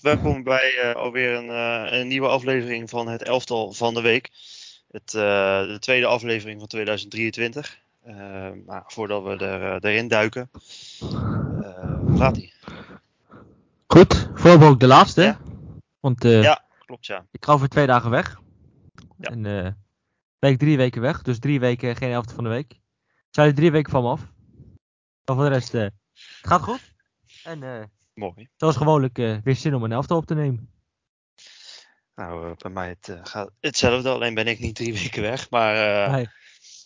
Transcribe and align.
Welkom 0.00 0.42
bij 0.42 0.84
uh, 0.84 0.94
alweer 0.94 1.34
een, 1.34 1.46
uh, 1.46 1.98
een, 1.98 2.08
nieuwe 2.08 2.28
aflevering 2.28 2.90
van 2.90 3.08
het 3.08 3.22
elftal 3.22 3.72
van 3.72 3.94
de 3.94 4.00
week. 4.00 4.30
Het, 4.90 5.14
uh, 5.14 5.22
de 5.62 5.76
tweede 5.78 6.06
aflevering 6.06 6.58
van 6.58 6.68
2023. 6.68 7.78
maar 8.66 8.82
voordat 8.86 9.22
we 9.22 9.36
er, 9.44 9.84
erin 9.84 10.08
duiken, 10.08 10.50
hoe 10.98 12.16
gaat 12.16 12.36
ie? 12.36 12.52
Goed, 13.86 14.30
vooral 14.34 14.68
ook 14.68 14.80
de 14.80 14.86
laatste. 14.86 15.22
Ja. 15.22 15.38
Want 16.00 16.22
ja, 16.22 16.64
klopt 16.86 17.06
ja. 17.06 17.26
Ik 17.30 17.44
ga 17.44 17.52
over 17.52 17.68
twee 17.68 17.86
dagen 17.86 18.10
weg. 18.10 18.40
Ja. 19.18 19.30
En 19.30 19.42
ben 20.38 20.50
ik 20.50 20.58
drie 20.58 20.76
weken 20.76 21.00
weg, 21.00 21.22
dus 21.22 21.38
drie 21.38 21.60
weken 21.60 21.96
geen 21.96 22.12
elftal 22.12 22.34
van 22.34 22.44
de 22.44 22.50
week. 22.50 22.80
Zijn 23.30 23.48
er 23.48 23.54
drie 23.54 23.70
weken 23.70 23.90
van 23.90 24.02
me 24.02 24.08
af. 24.08 24.20
Maar 25.24 25.36
voor 25.36 25.44
de 25.44 25.50
rest, 25.50 25.72
het 25.72 25.92
gaat 26.42 26.62
goed. 26.62 26.94
En 27.44 27.90
Mooi. 28.20 28.48
Zoals 28.56 28.76
gewoonlijk 28.76 29.18
uh, 29.18 29.36
weer 29.44 29.56
zin 29.56 29.74
om 29.74 29.82
een 29.82 29.92
elftal 29.92 30.16
op 30.16 30.26
te 30.26 30.34
nemen. 30.34 30.70
Nou, 32.14 32.48
uh, 32.48 32.56
bij 32.56 32.70
mij 32.70 32.88
het, 32.88 33.08
uh, 33.08 33.20
gaat 33.22 33.50
hetzelfde, 33.60 34.08
alleen 34.08 34.34
ben 34.34 34.46
ik 34.46 34.58
niet 34.58 34.74
drie 34.74 34.92
weken 35.02 35.22
weg. 35.22 35.50
Maar. 35.50 35.74
Nee. 36.10 36.28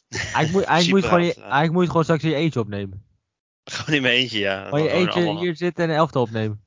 Eigenlijk, 0.09 0.53
moet, 0.53 0.63
eigenlijk, 0.63 0.91
moet 0.91 1.13
gewoon, 1.13 1.33
eigenlijk 1.43 1.73
moet 1.73 1.83
je 1.83 1.89
gewoon 1.89 2.05
straks 2.05 2.23
je 2.23 2.35
eentje 2.35 2.61
opnemen. 2.61 3.07
Gewoon 3.65 3.97
in 3.97 4.03
mijn 4.03 4.15
eentje, 4.15 4.39
ja. 4.39 4.65
Gewoon 4.65 4.83
je 4.83 4.91
eentje 4.91 5.21
allemaal... 5.21 5.43
hier 5.43 5.57
zitten 5.57 5.85
en 5.85 5.91
een 5.91 5.97
elftal 5.97 6.23
opnemen. 6.23 6.65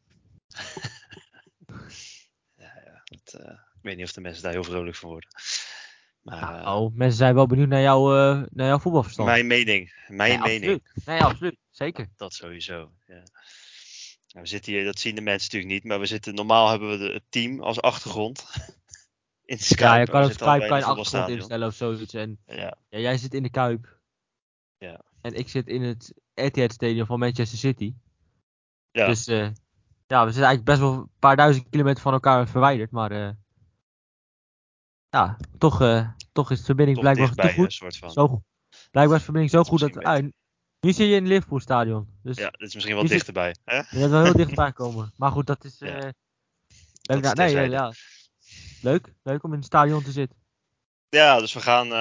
ja, 2.56 2.72
ja. 2.86 3.02
Ik 3.76 3.82
weet 3.82 3.98
niet 3.98 4.06
of 4.06 4.14
de 4.14 4.22
mensen 4.22 4.44
daar 4.44 4.52
heel 4.52 4.64
vrolijk 4.64 4.95
van 4.95 5.10
worden. 5.10 5.30
Maar, 6.22 6.42
nou, 6.42 6.86
oh, 6.86 6.95
mensen 6.95 7.18
zijn 7.18 7.36
wel 7.36 7.48
benieuwd 7.48 7.68
naar, 7.68 7.82
jou, 7.82 8.16
naar 8.50 8.68
jouw 8.68 8.80
voetbalverstand. 8.80 9.28
Mijn 9.28 9.48
mening. 9.48 9.94
Mijn 10.08 10.40
nee, 10.40 10.60
mening. 10.60 10.72
Absoluut. 10.72 11.06
Nee, 11.06 11.22
absoluut. 11.22 11.58
Zeker. 11.72 12.08
Dat 12.16 12.34
sowieso. 12.34 12.92
Ja. 13.06 13.23
Nou, 14.38 14.49
we 14.49 14.55
zitten 14.55 14.73
hier, 14.73 14.85
dat 14.85 14.99
zien 14.99 15.16
de 15.16 15.21
mensen 15.21 15.43
natuurlijk 15.52 15.73
niet, 15.73 15.91
maar 15.91 15.99
we 15.99 16.05
zitten, 16.05 16.35
normaal 16.35 16.69
hebben 16.69 16.89
we 16.89 16.97
de, 16.97 17.13
het 17.13 17.23
team 17.30 17.61
als 17.61 17.81
achtergrond. 17.81 18.45
in 19.45 19.57
Skype. 19.59 19.83
Ja, 19.83 19.95
je 19.95 20.05
kan 20.05 20.23
op 20.23 20.31
Skype 20.31 20.67
kan 20.67 20.77
je 20.77 20.85
achtergrond 20.85 21.30
instellen 21.30 21.67
of 21.67 21.73
zoiets. 21.73 22.13
En, 22.13 22.39
ja. 22.45 22.77
ja. 22.89 22.99
jij 22.99 23.17
zit 23.17 23.33
in 23.33 23.43
de 23.43 23.49
Kuip. 23.49 23.99
Ja. 24.77 25.02
En 25.21 25.33
ik 25.33 25.49
zit 25.49 25.67
in 25.67 25.81
het 25.81 26.13
Etihad 26.33 26.71
Stadium 26.71 27.05
van 27.05 27.19
Manchester 27.19 27.58
City. 27.58 27.93
Ja. 28.91 29.05
Dus 29.05 29.27
uh, 29.27 29.49
ja, 30.08 30.25
we 30.25 30.31
zitten 30.31 30.47
eigenlijk 30.47 30.63
best 30.63 30.80
wel 30.80 30.93
een 30.93 31.09
paar 31.19 31.35
duizend 31.35 31.69
kilometer 31.69 32.02
van 32.02 32.13
elkaar 32.13 32.47
verwijderd, 32.47 32.91
maar 32.91 33.11
uh, 33.11 33.30
ja, 35.09 35.38
toch, 35.58 35.81
uh, 35.81 36.09
toch 36.31 36.52
is 36.52 36.59
de 36.59 36.65
verbinding 36.65 36.97
toch 36.97 37.13
blijkbaar 37.13 37.47
te 37.47 37.53
goed. 37.53 37.73
Soort 37.73 37.97
van. 37.97 38.11
Zo, 38.11 38.41
blijkbaar 38.91 39.17
is 39.17 39.25
de 39.25 39.31
verbinding 39.31 39.52
zo 39.52 39.63
goed 39.63 39.80
dat, 39.80 40.03
nu 40.88 40.93
zit 40.93 41.07
je 41.07 41.16
in 41.16 41.23
het 41.23 41.31
Liverpool 41.31 41.59
stadion. 41.59 42.07
Dus 42.23 42.38
ja, 42.38 42.49
dit 42.49 42.67
is 42.67 42.73
misschien 42.73 42.95
wel 42.95 43.07
dichterbij. 43.07 43.55
Hè? 43.66 43.81
Je 43.89 44.07
wel 44.07 44.23
heel 44.23 44.33
dichtbij 44.33 44.71
komen. 44.71 45.13
Maar 45.16 45.31
goed, 45.31 45.48
dat 45.48 45.64
is... 45.64 45.81
Uh, 45.81 45.89
leuk, 47.02 47.23
dat 47.23 47.36
nee, 47.36 47.53
nee, 47.53 47.70
ja. 47.70 47.93
leuk, 48.81 49.14
leuk 49.23 49.43
om 49.43 49.52
in 49.52 49.58
het 49.58 49.65
stadion 49.65 50.03
te 50.03 50.11
zitten. 50.11 50.37
Ja, 51.09 51.39
dus 51.39 51.53
we 51.53 51.59
gaan, 51.59 51.86
uh, 51.86 51.92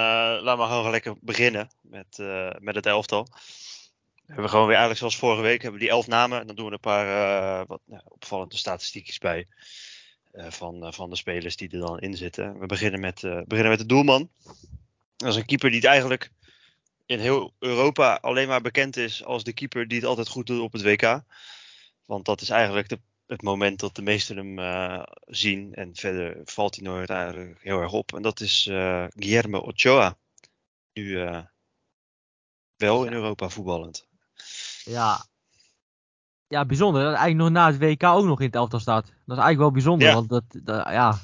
laten 0.43 0.59
we 0.59 0.65
gewoon 0.65 0.91
lekker 0.91 1.15
beginnen 1.21 1.69
met, 1.81 2.19
uh, 2.21 2.51
met 2.59 2.75
het 2.75 2.87
elftal. 2.87 3.27
We 4.15 4.33
hebben 4.33 4.51
gewoon 4.51 4.67
weer 4.67 4.77
eigenlijk 4.77 4.99
zoals 4.99 5.19
vorige 5.19 5.43
week, 5.43 5.63
hebben 5.63 5.81
we 5.81 5.87
die 5.87 5.95
elf 5.95 6.07
namen. 6.07 6.41
En 6.41 6.47
dan 6.47 6.57
doen 6.57 6.67
we 6.67 6.73
een 6.73 6.81
paar 6.81 7.67
wat, 7.67 7.81
nou, 7.85 8.03
opvallende 8.05 8.57
statistiekjes 8.57 9.19
bij. 9.19 9.47
van, 10.33 10.93
van 10.95 11.11
de 11.11 11.17
spelers 11.17 11.57
die 11.57 11.71
er 11.71 11.81
dan 11.81 11.99
in 11.99 12.17
zitten. 12.17 12.59
We 12.59 12.67
beginnen 12.67 13.01
met, 13.01 13.21
beginnen 13.21 13.69
met 13.69 13.79
de 13.79 13.87
doelman. 13.87 14.31
Dat 15.17 15.29
is 15.29 15.37
een 15.37 15.47
keeper 15.47 15.71
die 15.71 15.81
het 15.81 15.89
eigenlijk 15.89 16.31
in 17.07 17.19
heel 17.19 17.55
Europa 17.59 18.19
alleen 18.21 18.49
maar 18.49 18.61
bekend 18.61 18.97
is 18.97 19.25
als 19.25 19.45
de 19.45 19.53
keeper 19.53 19.89
die 19.89 19.99
het 19.99 20.07
altijd 20.07 20.29
goed 20.29 20.47
doet 20.47 20.61
op 20.61 20.73
het 20.73 20.83
WK. 20.83 21.23
Want 22.05 22.25
dat 22.25 22.41
is 22.41 22.51
eigenlijk 22.51 22.89
de, 22.89 23.01
het 23.27 23.43
moment 23.43 23.81
dat 23.81 23.95
de 23.95 24.03
meesten 24.03 24.37
hem 24.37 24.59
uh, 24.59 25.03
zien. 25.27 25.75
En 25.75 25.95
verder 25.95 26.41
valt 26.45 26.75
hij 26.75 26.85
nooit 26.85 27.11
eigenlijk 27.11 27.63
heel 27.63 27.81
erg 27.81 27.93
op. 27.93 28.15
En 28.15 28.23
dat 28.23 28.41
is 28.41 28.67
uh, 28.67 29.05
Guillermo 29.09 29.59
Ochoa. 29.59 30.17
Nu 30.93 31.03
uh, 31.03 31.43
wel 32.77 33.05
in 33.05 33.13
Europa 33.13 33.49
voetballend. 33.49 34.07
Ja. 34.85 35.27
Ja, 36.49 36.65
bijzonder. 36.65 37.03
Dat 37.03 37.15
eigenlijk 37.15 37.43
nog 37.43 37.63
na 37.63 37.67
het 37.73 37.79
WK 37.79 38.03
ook 38.03 38.25
nog 38.25 38.41
in 38.41 38.47
het 38.47 38.55
elftal 38.55 38.81
staat. 38.81 39.05
Dat 39.05 39.37
is 39.37 39.43
eigenlijk 39.43 39.59
wel 39.59 39.71
bijzonder. 39.71 40.09
Ja. 40.09 40.15
Want 40.15 40.29
dat, 40.29 40.45
dat, 40.49 40.89
ja. 40.89 41.19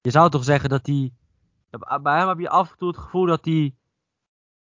Je 0.00 0.10
zou 0.10 0.30
toch 0.30 0.44
zeggen 0.44 0.68
dat 0.68 0.86
hij. 0.86 1.12
Bij 2.02 2.18
hem 2.18 2.28
heb 2.28 2.38
je 2.38 2.48
af 2.48 2.70
en 2.70 2.76
toe 2.76 2.88
het 2.88 2.98
gevoel 2.98 3.26
dat 3.26 3.44
hij 3.44 3.74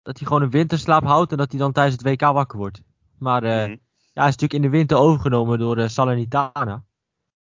dat 0.02 0.18
hij 0.18 0.26
gewoon 0.26 0.42
een 0.42 0.50
winterslaap 0.50 1.04
houdt 1.04 1.32
en 1.32 1.38
dat 1.38 1.50
hij 1.50 1.60
dan 1.60 1.72
tijdens 1.72 1.96
het 1.96 2.06
WK 2.06 2.20
wakker 2.20 2.58
wordt. 2.58 2.82
Maar 3.18 3.44
uh, 3.44 3.50
mm. 3.50 3.80
ja, 4.12 4.20
hij 4.20 4.28
is 4.28 4.36
natuurlijk 4.36 4.52
in 4.52 4.62
de 4.62 4.68
winter 4.68 4.96
overgenomen 4.96 5.58
door 5.58 5.78
uh, 5.78 5.88
Salernitana. 5.88 6.84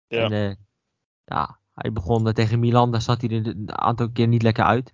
Ja. 0.09 0.23
En 0.23 0.33
uh, 0.33 0.55
ja, 1.25 1.59
hij 1.75 1.93
begon 1.93 2.33
tegen 2.33 2.59
Milan, 2.59 2.91
daar 2.91 3.03
zat 3.03 3.21
hij 3.21 3.31
er 3.31 3.47
een 3.47 3.79
aantal 3.79 4.11
keer 4.11 4.27
niet 4.27 4.43
lekker 4.43 4.65
uit. 4.65 4.93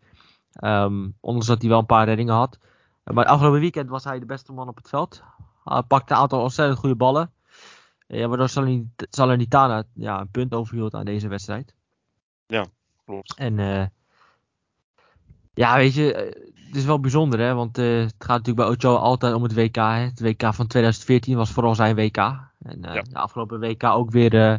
Um, 0.61 1.17
ondanks 1.21 1.47
dat 1.47 1.61
hij 1.61 1.71
wel 1.71 1.79
een 1.79 1.87
paar 1.87 2.07
reddingen 2.07 2.35
had. 2.35 2.59
Maar 3.05 3.25
afgelopen 3.25 3.61
weekend 3.61 3.89
was 3.89 4.05
hij 4.05 4.19
de 4.19 4.27
beste 4.27 4.53
man 4.53 4.69
op 4.69 4.77
het 4.77 4.89
veld. 4.89 5.23
Hij 5.65 5.83
pakte 5.83 6.13
een 6.13 6.19
aantal 6.19 6.43
ontzettend 6.43 6.79
goede 6.79 6.97
ballen. 6.97 7.33
Ja, 8.07 8.29
waardoor 8.29 8.77
Salernitana 9.11 9.85
ja, 9.95 10.21
een 10.21 10.31
punt 10.31 10.55
overhield 10.55 10.95
aan 10.95 11.05
deze 11.05 11.29
wedstrijd. 11.29 11.75
Ja, 12.47 12.67
klopt. 13.05 13.35
En 13.35 13.59
ja, 15.55 15.77
weet 15.77 15.95
je, 15.95 16.15
eh, 16.15 16.53
het 16.73 16.81
is 16.81 16.87
wel 16.87 17.01
bijzonder, 17.01 17.41
hè? 17.41 17.55
Want 17.55 17.79
uh, 17.79 18.01
het 18.01 18.15
gaat 18.19 18.45
natuurlijk 18.45 18.57
bij 18.57 18.77
Ocho 18.77 18.97
altijd 18.97 19.35
om 19.35 19.43
het 19.43 19.55
WK. 19.55 19.77
Hè? 19.77 19.83
Het 19.83 20.21
WK 20.21 20.55
van 20.55 20.67
2014 20.67 21.37
was 21.37 21.51
vooral 21.51 21.75
zijn 21.75 21.95
WK. 21.95 22.17
En 22.17 22.79
uh, 22.85 22.95
ja. 22.95 23.03
de 23.03 23.15
afgelopen 23.15 23.61
WK 23.61 23.85
ook 23.85 24.11
weer 24.11 24.35
uh, 24.35 24.57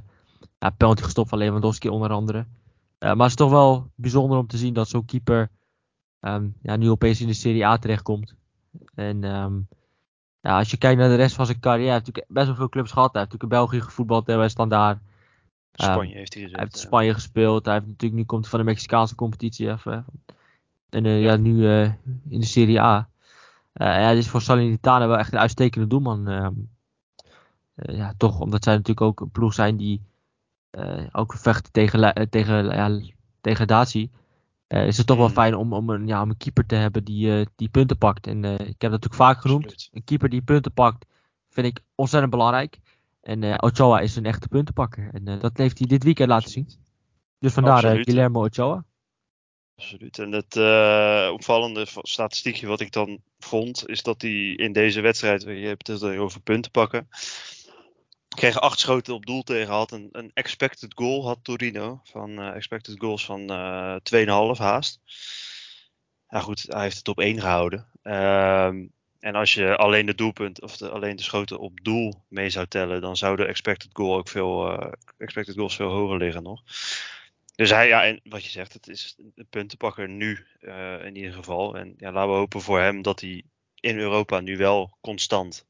ja, 0.59 0.69
penalty 0.77 1.01
gestopt 1.03 1.29
van 1.29 1.37
Lewandowski 1.37 1.89
onder 1.89 2.11
andere. 2.11 2.45
maar 2.99 3.15
het 3.15 3.27
is 3.27 3.35
toch 3.35 3.49
wel 3.49 3.89
bijzonder 3.95 4.37
om 4.37 4.47
te 4.47 4.57
zien 4.57 4.73
dat 4.73 4.89
zo'n 4.89 5.05
keeper 5.05 5.49
um, 6.19 6.55
ja, 6.61 6.75
nu 6.75 6.89
opeens 6.89 7.21
in 7.21 7.27
de 7.27 7.33
Serie 7.33 7.65
A 7.65 7.77
terechtkomt. 7.77 8.35
En 8.95 9.23
um, 9.23 9.67
ja, 10.41 10.57
als 10.57 10.71
je 10.71 10.77
kijkt 10.77 10.99
naar 10.99 11.09
de 11.09 11.15
rest 11.15 11.35
van 11.35 11.45
zijn 11.45 11.59
carrière, 11.59 11.85
hij 11.85 11.93
heeft 11.93 12.05
natuurlijk 12.05 12.33
best 12.33 12.47
wel 12.47 12.55
veel 12.55 12.69
clubs 12.69 12.91
gehad. 12.91 13.11
Hij 13.13 13.21
heeft 13.21 13.33
natuurlijk 13.33 13.61
in 13.61 13.67
België 13.67 13.85
gevoetbald 13.85 14.25
bij 14.25 14.49
Standaard. 14.49 14.99
Spanje 15.73 16.15
heeft 16.15 16.33
hij 16.33 16.43
gezet. 16.43 16.57
Hij 16.57 16.67
heeft 16.69 16.77
Spanje 16.77 17.13
gespeeld. 17.13 17.65
Hij 17.65 17.73
heeft 17.73 17.87
natuurlijk, 17.87 18.19
nu 18.19 18.25
komt 18.25 18.41
hij 18.41 18.49
van 18.49 18.59
de 18.59 18.65
Mexicaanse 18.65 19.15
competitie 19.15 19.71
even. 19.71 20.05
En 20.93 21.05
uh, 21.05 21.23
ja, 21.23 21.35
nu 21.35 21.53
uh, 21.53 21.83
in 22.29 22.39
de 22.39 22.45
Serie 22.45 22.81
A. 22.81 23.09
Uh, 23.73 23.87
ja, 23.87 24.09
dit 24.09 24.17
is 24.17 24.27
voor 24.29 24.41
Salernitana 24.41 25.07
wel 25.07 25.17
echt 25.17 25.33
een 25.33 25.39
uitstekende 25.39 25.87
doelman. 25.87 26.27
Ehm, 26.27 26.53
ja, 27.75 28.13
toch, 28.17 28.39
omdat 28.39 28.63
zij 28.63 28.73
natuurlijk 28.73 29.07
ook 29.07 29.19
een 29.19 29.31
ploeg 29.31 29.53
zijn 29.53 29.77
die 29.77 30.01
ook 31.11 31.33
vechten 31.33 31.71
tegen, 31.71 32.29
tegen 32.29 32.65
ja, 32.65 32.99
degradatie. 33.41 34.11
is 34.67 34.97
het 34.97 35.07
toch 35.07 35.17
wel 35.17 35.27
mm. 35.27 35.33
fijn 35.33 35.55
om, 35.55 35.73
om, 35.73 35.89
een, 35.89 36.07
ja, 36.07 36.21
om 36.21 36.29
een 36.29 36.37
keeper 36.37 36.65
te 36.65 36.75
hebben 36.75 37.03
die, 37.03 37.47
die 37.55 37.69
punten 37.69 37.97
pakt. 37.97 38.27
En 38.27 38.43
ik 38.43 38.59
heb 38.59 38.79
dat 38.79 38.91
natuurlijk 38.91 39.13
vaak 39.13 39.41
genoemd. 39.41 39.89
Een 39.91 40.03
keeper 40.03 40.29
die 40.29 40.41
punten 40.41 40.73
pakt, 40.73 41.05
vind 41.49 41.67
ik 41.67 41.83
ontzettend 41.95 42.31
belangrijk. 42.31 42.79
En 43.21 43.63
Ochoa 43.63 43.99
is 43.99 44.15
een 44.15 44.25
echte 44.25 44.47
puntenpakker. 44.47 45.09
En 45.13 45.39
dat 45.39 45.57
heeft 45.57 45.77
hij 45.77 45.87
dit 45.87 46.03
weekend 46.03 46.29
laten 46.29 46.49
zien. 46.49 46.69
Dus 47.39 47.53
vandaar 47.53 47.81
Guillermo 47.81 48.45
Ochoa. 48.45 48.85
Absoluut. 49.75 50.19
En 50.19 50.31
het 50.31 50.55
uh, 50.55 51.29
opvallende 51.33 51.85
statistiekje 52.01 52.67
wat 52.67 52.79
ik 52.79 52.91
dan 52.91 53.21
vond, 53.39 53.89
is 53.89 54.03
dat 54.03 54.21
hij 54.21 54.31
in 54.55 54.73
deze 54.73 55.01
wedstrijd, 55.01 55.41
je 55.41 55.49
hebt 55.49 55.87
het 55.87 56.03
over 56.03 56.41
punten 56.41 56.71
pakken, 56.71 57.07
kreeg 58.27 58.59
acht 58.59 58.79
schoten 58.79 59.13
op 59.13 59.25
doel 59.25 59.43
tegen, 59.43 59.73
had 59.73 59.91
een, 59.91 60.09
een 60.11 60.31
expected 60.33 60.91
goal, 60.95 61.25
had 61.25 61.39
Torino, 61.41 62.01
van 62.03 62.29
uh, 62.29 62.55
expected 62.55 62.99
goals 62.99 63.25
van 63.25 63.51
uh, 63.51 63.95
eh, 63.95 64.55
2,5 64.55 64.61
haast. 64.61 64.99
Nou 66.29 66.43
goed, 66.43 66.65
hij 66.67 66.81
heeft 66.81 66.97
het 66.97 67.07
op 67.07 67.19
één 67.19 67.39
gehouden. 67.39 67.87
Um, 68.03 68.91
en 69.19 69.35
als 69.35 69.53
je 69.53 69.75
alleen 69.75 70.05
de 70.05 70.15
doelpunt, 70.15 70.61
of 70.61 70.81
alleen 70.81 71.15
de 71.15 71.23
schoten 71.23 71.59
op 71.59 71.83
doel 71.83 72.23
mee 72.27 72.49
zou 72.49 72.67
tellen, 72.67 73.01
dan 73.01 73.17
zou 73.17 73.35
de 73.35 73.45
expected 73.45 73.89
goal 73.93 74.17
ook 74.17 74.29
veel, 74.29 74.79
expected 75.17 75.55
goals 75.55 75.75
veel 75.75 75.89
hoger 75.89 76.17
liggen 76.17 76.43
nog. 76.43 76.63
Dus 77.55 77.69
hij, 77.69 77.87
ja, 77.87 78.05
en 78.05 78.19
wat 78.23 78.43
je 78.43 78.49
zegt, 78.49 78.73
het 78.73 78.87
is 78.87 79.15
een 79.35 79.47
puntenpakker 79.49 80.09
nu 80.09 80.45
uh, 80.59 81.05
in 81.05 81.15
ieder 81.15 81.33
geval. 81.33 81.77
En 81.77 81.93
ja, 81.97 82.11
laten 82.11 82.29
we 82.29 82.35
hopen 82.35 82.61
voor 82.61 82.79
hem 82.79 83.01
dat 83.01 83.21
hij 83.21 83.43
in 83.79 83.97
Europa 83.97 84.39
nu 84.39 84.57
wel 84.57 84.97
constant 85.01 85.65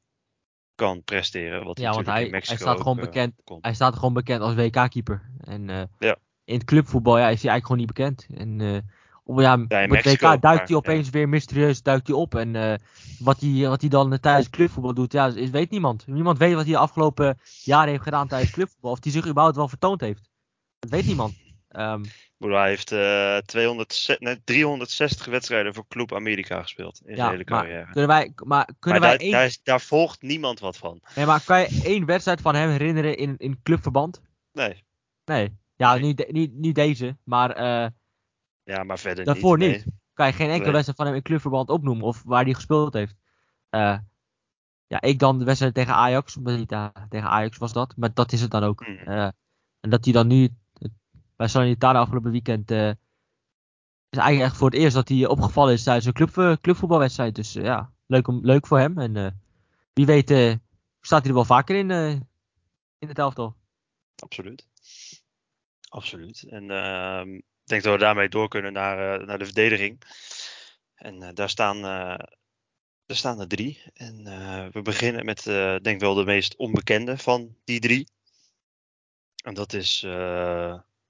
kan 0.74 1.02
presteren. 1.02 1.64
Wat 1.64 1.78
ja, 1.78 1.92
want 1.92 2.06
hij, 2.06 2.26
hij, 2.30 2.56
staat 2.56 2.78
gewoon 2.78 2.98
uh, 2.98 3.04
bekend, 3.04 3.34
hij 3.60 3.74
staat 3.74 3.94
gewoon 3.94 4.12
bekend 4.12 4.40
als 4.40 4.54
WK-keeper. 4.54 5.30
En 5.40 5.68
uh, 5.68 5.82
ja. 5.98 6.16
in 6.44 6.54
het 6.54 6.64
clubvoetbal 6.64 7.18
ja, 7.18 7.28
is 7.28 7.42
hij 7.42 7.50
eigenlijk 7.50 7.66
gewoon 7.66 7.78
niet 7.78 8.16
bekend. 8.26 8.26
En 8.38 8.84
op, 9.24 9.40
ja, 9.40 9.64
ja, 9.68 9.78
het 9.78 10.04
WK 10.04 10.42
duikt 10.42 10.68
hij 10.68 10.76
opeens 10.76 11.10
weer 11.10 11.28
mysterieus 11.28 11.82
duikt 11.82 12.06
hij 12.06 12.16
op. 12.16 12.34
En 12.34 12.80
wat, 13.18 13.40
hij, 13.40 13.68
wat 13.68 13.80
hij 13.80 13.90
dan 13.90 14.20
tijdens 14.20 14.50
clubvoetbal 14.50 14.94
doet, 14.94 15.12
ja, 15.12 15.26
is, 15.26 15.50
weet 15.50 15.70
niemand. 15.70 16.06
Niemand 16.06 16.38
weet 16.38 16.54
wat 16.54 16.64
hij 16.64 16.72
de 16.72 16.78
afgelopen 16.78 17.38
jaren 17.62 17.90
heeft 17.90 18.02
gedaan 18.02 18.28
tijdens 18.28 18.50
clubvoetbal. 18.50 18.90
Of 18.90 19.02
hij 19.02 19.12
zich 19.12 19.26
überhaupt 19.26 19.56
wel 19.56 19.68
vertoond 19.68 20.00
heeft. 20.00 20.30
Dat 20.78 20.90
weet 20.90 21.06
niemand. 21.06 21.43
Um, 21.78 22.04
hij 22.38 22.68
heeft 22.68 22.92
uh, 22.92 23.36
200, 23.36 24.16
nee, 24.18 24.44
360 24.44 25.26
wedstrijden 25.26 25.74
voor 25.74 25.86
Club 25.88 26.14
Amerika 26.14 26.62
gespeeld 26.62 27.00
in 27.04 27.16
zijn 27.16 27.30
hele 27.30 27.44
carrière. 27.44 27.84
Maar 27.84 27.92
kunnen 27.92 28.08
wij, 28.08 28.32
maar 28.44 28.68
kunnen 28.78 29.00
maar 29.00 29.08
wij 29.08 29.18
daar, 29.18 29.26
één... 29.26 29.32
daar, 29.32 29.56
daar, 29.62 29.80
volgt 29.80 30.22
niemand 30.22 30.60
wat 30.60 30.76
van. 30.76 31.00
Nee, 31.14 31.26
maar 31.26 31.44
kan 31.44 31.60
je 31.60 31.80
één 31.84 32.06
wedstrijd 32.06 32.40
van 32.40 32.54
hem 32.54 32.70
herinneren 32.70 33.16
in, 33.16 33.34
in 33.38 33.62
clubverband? 33.62 34.22
Nee. 34.52 34.84
Nee. 35.24 35.56
Ja. 35.76 35.94
Niet, 35.94 36.32
niet, 36.32 36.52
niet 36.52 36.74
deze, 36.74 37.16
maar 37.24 37.50
eh, 37.50 37.90
Ja, 38.64 38.82
maar 38.82 38.98
verder 38.98 39.24
daarvoor 39.24 39.58
niet. 39.58 39.70
niet. 39.70 39.84
Kan 40.14 40.26
je 40.26 40.32
geen 40.32 40.48
enkele 40.48 40.64
Nee. 40.64 40.72
wedstrijd 40.72 40.98
van 40.98 41.06
hem 41.06 41.14
in 41.14 41.22
clubverband 41.22 41.68
opnoemen 41.68 42.06
of 42.06 42.22
waar 42.24 42.44
hij 42.44 42.54
gespeeld 42.54 42.94
heeft. 42.94 43.14
Eh, 43.70 43.98
ja, 44.86 45.00
ik 45.00 45.18
dan 45.18 45.38
de 45.38 45.44
wedstrijd 45.44 45.74
tegen 45.74 45.94
Ajax, 45.94 46.36
omdat 46.36 46.54
hij 46.54 46.90
tegen 47.08 47.28
Ajax 47.28 47.56
was 47.56 47.72
dat, 47.72 47.96
maar 47.96 48.14
dat 48.14 48.32
is 48.32 48.40
het 48.40 48.50
dan 48.50 48.64
ook. 48.64 48.80
Eh, 48.80 49.28
en 49.80 49.90
dat 49.90 50.04
hij 50.04 50.12
dan 50.12 50.26
nu 50.26 50.44
eh, 50.44 50.50
bij 51.36 51.48
Salernitana 51.48 51.98
afgelopen 51.98 52.30
weekend 52.30 52.70
eh, 52.70 52.88
is 54.08 54.18
eigenlijk 54.18 54.50
echt 54.50 54.56
voor 54.56 54.70
het 54.70 54.78
eerst 54.78 54.94
dat 54.94 55.08
hij 55.08 55.26
opgevallen 55.26 55.72
is 55.72 55.82
tijdens 55.82 56.06
een 56.06 56.12
club, 56.12 56.38
eh, 56.38 56.52
clubvoetbalwedstrijd. 56.60 57.34
Dus 57.34 57.54
eh, 57.54 57.64
ja, 57.64 57.92
leuk, 58.06 58.28
om, 58.28 58.40
leuk 58.42 58.66
voor 58.66 58.78
hem. 58.78 58.98
En 58.98 59.42
wie 59.92 60.06
weet 60.06 60.28
staat 61.00 61.20
hij 61.20 61.28
er 61.28 61.34
wel 61.34 61.44
vaker 61.44 61.76
in, 61.76 61.90
in 62.98 63.08
het 63.08 63.18
elftal. 63.18 63.56
Absoluut. 64.16 64.66
Absoluut. 65.88 66.42
En 66.42 66.70
ehm, 66.70 67.34
ik 67.34 67.42
denk 67.64 67.82
dat 67.82 67.92
we 67.92 67.98
daarmee 67.98 68.28
door 68.28 68.48
kunnen 68.48 68.72
naar, 68.72 69.26
naar 69.26 69.38
de 69.38 69.44
verdediging. 69.44 70.02
En 70.94 71.34
daar, 71.34 71.48
staan, 71.48 71.80
daar 73.06 73.16
staan 73.16 73.40
er 73.40 73.48
drie. 73.48 73.82
En 73.94 74.24
we 74.72 74.82
beginnen 74.82 75.24
met, 75.24 75.46
eh, 75.46 75.76
denk 75.76 76.00
wel, 76.00 76.14
de 76.14 76.24
meest 76.24 76.56
onbekende 76.56 77.18
van 77.18 77.56
die 77.64 77.80
drie. 77.80 78.08
En 79.44 79.54
dat 79.54 79.72
is 79.72 80.02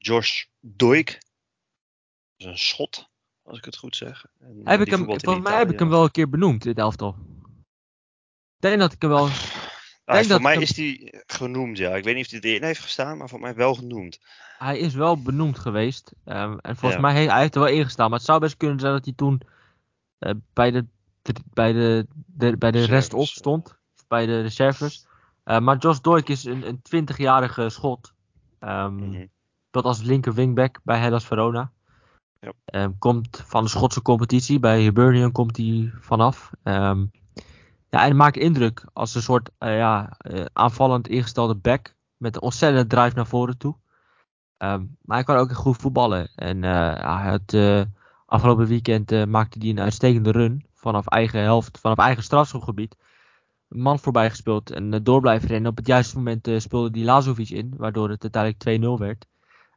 Josh 0.04 0.44
Doik. 0.60 1.06
Dat 1.12 1.20
is 2.36 2.44
een 2.46 2.58
schot, 2.58 3.08
als 3.42 3.58
ik 3.58 3.64
het 3.64 3.76
goed 3.76 3.96
zeg. 3.96 4.26
En, 4.40 4.60
eh, 4.64 4.70
Heb 4.70 4.80
ik 4.80 4.90
hem, 4.90 5.04
volgens 5.04 5.42
mij 5.42 5.58
heb 5.58 5.70
ik 5.70 5.78
hem 5.78 5.88
wel 5.88 6.02
een 6.04 6.10
keer 6.10 6.28
benoemd 6.28 6.62
in 6.64 6.70
het 6.70 6.78
elftal. 6.78 7.16
Ik 8.56 8.60
denk 8.70 8.78
dat 8.78 8.92
ik 8.92 9.00
hem 9.02 9.10
wel... 9.10 9.28
Ah, 10.04 10.14
denk 10.14 10.26
voor 10.30 10.42
mij 10.42 10.52
hem- 10.52 10.62
is 10.62 10.70
die 10.70 11.22
genoemd, 11.26 11.78
ja. 11.78 11.94
Ik 11.94 12.04
weet 12.04 12.14
niet 12.14 12.24
of 12.24 12.30
hij 12.30 12.40
erin 12.40 12.62
heeft 12.62 12.80
gestaan, 12.80 13.16
maar 13.18 13.28
voor 13.28 13.40
mij 13.40 13.54
wel 13.54 13.74
genoemd. 13.74 14.20
Hij 14.58 14.78
is 14.78 14.94
wel 14.94 15.22
benoemd 15.22 15.58
geweest. 15.58 16.12
ehm, 16.24 16.56
en 16.58 16.76
volgens 16.76 16.94
Ja. 16.94 17.00
mij 17.00 17.14
heeft 17.14 17.30
hij 17.30 17.40
heeft 17.40 17.54
er 17.54 17.60
wel 17.60 17.70
ingestaan. 17.70 18.08
Maar 18.10 18.18
het 18.18 18.26
zou 18.28 18.40
best 18.40 18.56
kunnen 18.56 18.80
zijn 18.80 18.92
dat 18.92 19.04
hij 19.04 19.14
toen 19.14 19.40
eh, 20.18 20.32
bij 20.52 20.70
de, 20.70 20.86
de- 21.22 21.34
bij 21.52 21.72
de, 21.72 22.06
de, 22.26 22.56
bij 22.56 22.70
de 22.70 22.84
rest 22.84 23.12
op 23.14 23.26
stond. 23.26 23.76
Bij 24.08 24.26
de 24.26 24.40
reserves. 24.40 25.06
Eh, 25.44 25.58
maar 25.60 25.76
Josh 25.76 25.98
Doik 26.00 26.28
is 26.28 26.44
een, 26.44 26.66
een 26.68 26.82
20-jarige 26.82 27.68
schot. 27.68 28.12
Ehm 28.58 28.94
Mhm. 28.94 29.26
Dat 29.74 29.84
als 29.84 30.02
linker 30.02 30.34
wingback 30.34 30.80
bij 30.82 30.98
Hellas 30.98 31.24
Verona. 31.24 31.70
Ja. 32.40 32.52
Ehm, 32.64 32.90
komt 32.98 33.42
van 33.46 33.62
de 33.62 33.68
Schotse 33.68 34.02
competitie. 34.02 34.58
Bij 34.58 34.80
Hibernian 34.80 35.32
komt 35.32 35.56
hij 35.56 35.92
vanaf. 36.00 36.50
Ehm, 36.62 37.06
ja, 37.90 38.04
en 38.04 38.16
maakt 38.16 38.36
indruk 38.36 38.84
als 38.92 39.14
een 39.14 39.22
soort 39.22 39.50
eh, 39.58 39.76
ja, 39.76 40.08
eh, 40.18 40.44
aanvallend 40.52 41.08
ingestelde 41.08 41.54
back. 41.54 41.94
Met 42.16 42.34
een 42.34 42.42
ontzettende 42.42 42.86
drive 42.86 43.14
naar 43.14 43.26
voren 43.26 43.58
toe. 43.58 43.76
Ehm, 44.56 44.84
maar 45.02 45.16
hij 45.16 45.24
kan 45.24 45.36
ook 45.36 45.52
goed 45.52 45.76
voetballen. 45.76 46.30
En 46.34 46.64
eh, 46.64 46.70
ja, 47.00 47.22
het, 47.22 47.88
afgelopen 48.26 48.66
weekend 48.66 49.26
maakte 49.26 49.58
hij 49.58 49.68
een 49.68 49.80
uitstekende 49.80 50.30
run. 50.30 50.66
Vanaf 50.72 51.06
eigen 51.06 51.40
helft, 51.40 51.78
vanaf 51.78 51.98
eigen 51.98 52.22
strafschopgebied. 52.22 52.96
Een 53.68 53.80
man 53.80 53.98
voorbij 53.98 54.30
gespeeld 54.30 54.70
en 54.70 55.02
door 55.02 55.20
blijven 55.20 55.48
rennen. 55.48 55.70
Op 55.70 55.76
het 55.76 55.86
juiste 55.86 56.16
moment 56.16 56.48
speelde 56.58 56.90
die 56.90 57.04
Lazovic 57.04 57.50
in. 57.50 57.74
Waardoor 57.76 58.10
het 58.10 58.22
uiteindelijk 58.22 58.98
2-0 58.98 58.98
werd. 58.98 59.26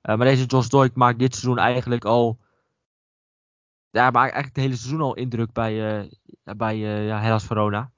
Eh, 0.07 0.15
maar 0.15 0.27
deze 0.27 0.45
Josh 0.45 0.68
Doik 0.68 0.95
maakt 0.95 1.19
dit 1.19 1.36
seizoen 1.36 1.57
eigenlijk 1.57 2.06
al. 2.06 2.39
Ja, 3.89 4.04
maakt 4.04 4.15
eigenlijk 4.15 4.56
het 4.56 4.63
hele 4.63 4.75
seizoen 4.75 5.01
al 5.01 5.13
indruk 5.13 5.51
bij, 5.51 6.00
eh 6.00 6.09
bij 6.57 6.74
eh, 6.74 7.07
ja, 7.07 7.21
Hellas 7.21 7.45
Verona. 7.45 7.92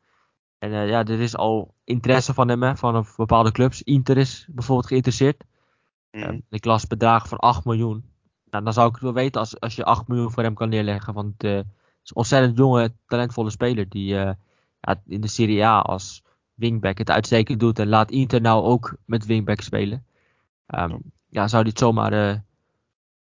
En 0.57 0.71
ja, 0.71 1.03
er 1.03 1.19
is 1.19 1.35
al 1.35 1.73
interesse 1.83 2.33
van 2.33 2.47
hem, 2.47 2.63
hè, 2.63 2.75
van 2.77 3.05
bepaalde 3.17 3.51
clubs. 3.51 3.83
Inter 3.83 4.17
is 4.17 4.47
bijvoorbeeld 4.51 4.87
geïnteresseerd. 4.87 5.43
Um, 6.11 6.45
ik 6.49 6.65
las 6.65 6.87
bedragen 6.87 7.29
van 7.29 7.37
8 7.37 7.65
miljoen. 7.65 8.11
Nou, 8.49 8.63
dan 8.63 8.73
zou 8.73 8.87
ik 8.87 8.93
het 8.93 9.03
wel 9.03 9.13
weten 9.13 9.39
als, 9.39 9.59
als 9.59 9.75
je 9.75 9.83
8 9.83 10.07
miljoen 10.07 10.31
voor 10.31 10.43
hem 10.43 10.53
kan 10.53 10.69
neerleggen. 10.69 11.13
Want 11.13 11.41
het 11.41 11.65
is 12.03 12.09
een 12.09 12.15
ontzettend 12.15 12.57
jonge, 12.57 12.93
talentvolle 13.05 13.49
speler. 13.49 13.89
Die 13.89 14.05
ja, 14.05 14.37
in 15.05 15.21
de 15.21 15.27
Serie 15.27 15.65
A 15.65 15.79
als 15.79 16.23
wingback 16.53 16.97
het 16.97 17.09
uitstekend 17.09 17.59
doet. 17.59 17.79
En 17.79 17.87
laat 17.87 18.11
Inter 18.11 18.41
nou 18.41 18.63
ook 18.63 18.95
met 19.05 19.25
wingback 19.25 19.61
spelen. 19.61 20.05
Ehm, 20.65 20.97
Ja. 21.29 21.47
zou 21.47 21.63
dit 21.63 21.79
zomaar 21.79 22.13
eh, 22.13 22.39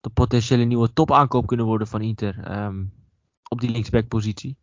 de 0.01 0.09
potentiële 0.09 0.63
nieuwe 0.63 0.93
topaankoop 0.93 1.47
kunnen 1.47 1.65
worden 1.65 1.87
van 1.87 2.01
Inter. 2.01 2.39
ehm, 2.43 2.83
op 3.49 3.59
die 3.61 3.69
linksback 3.69 4.07
positie. 4.07 4.57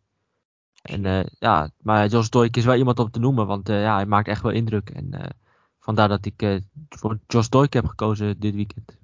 En 0.81 1.05
eh, 1.05 1.25
ja, 1.39 1.69
maar 1.81 2.07
Jos 2.07 2.29
Doik 2.29 2.57
is 2.57 2.65
wel 2.65 2.75
iemand 2.75 2.99
om 2.99 3.11
te 3.11 3.19
noemen. 3.19 3.47
Want 3.47 3.69
eh, 3.69 3.81
ja, 3.81 3.95
hij 3.95 4.05
maakt 4.05 4.27
echt 4.27 4.41
wel 4.41 4.51
indruk. 4.51 4.89
En 4.89 5.35
vandaar 5.79 6.07
dat 6.07 6.25
ik 6.25 6.61
voor 6.89 7.19
Jos 7.27 7.49
Doik 7.49 7.73
heb 7.73 7.85
gekozen 7.85 8.39
dit 8.39 8.55
weekend. 8.55 8.97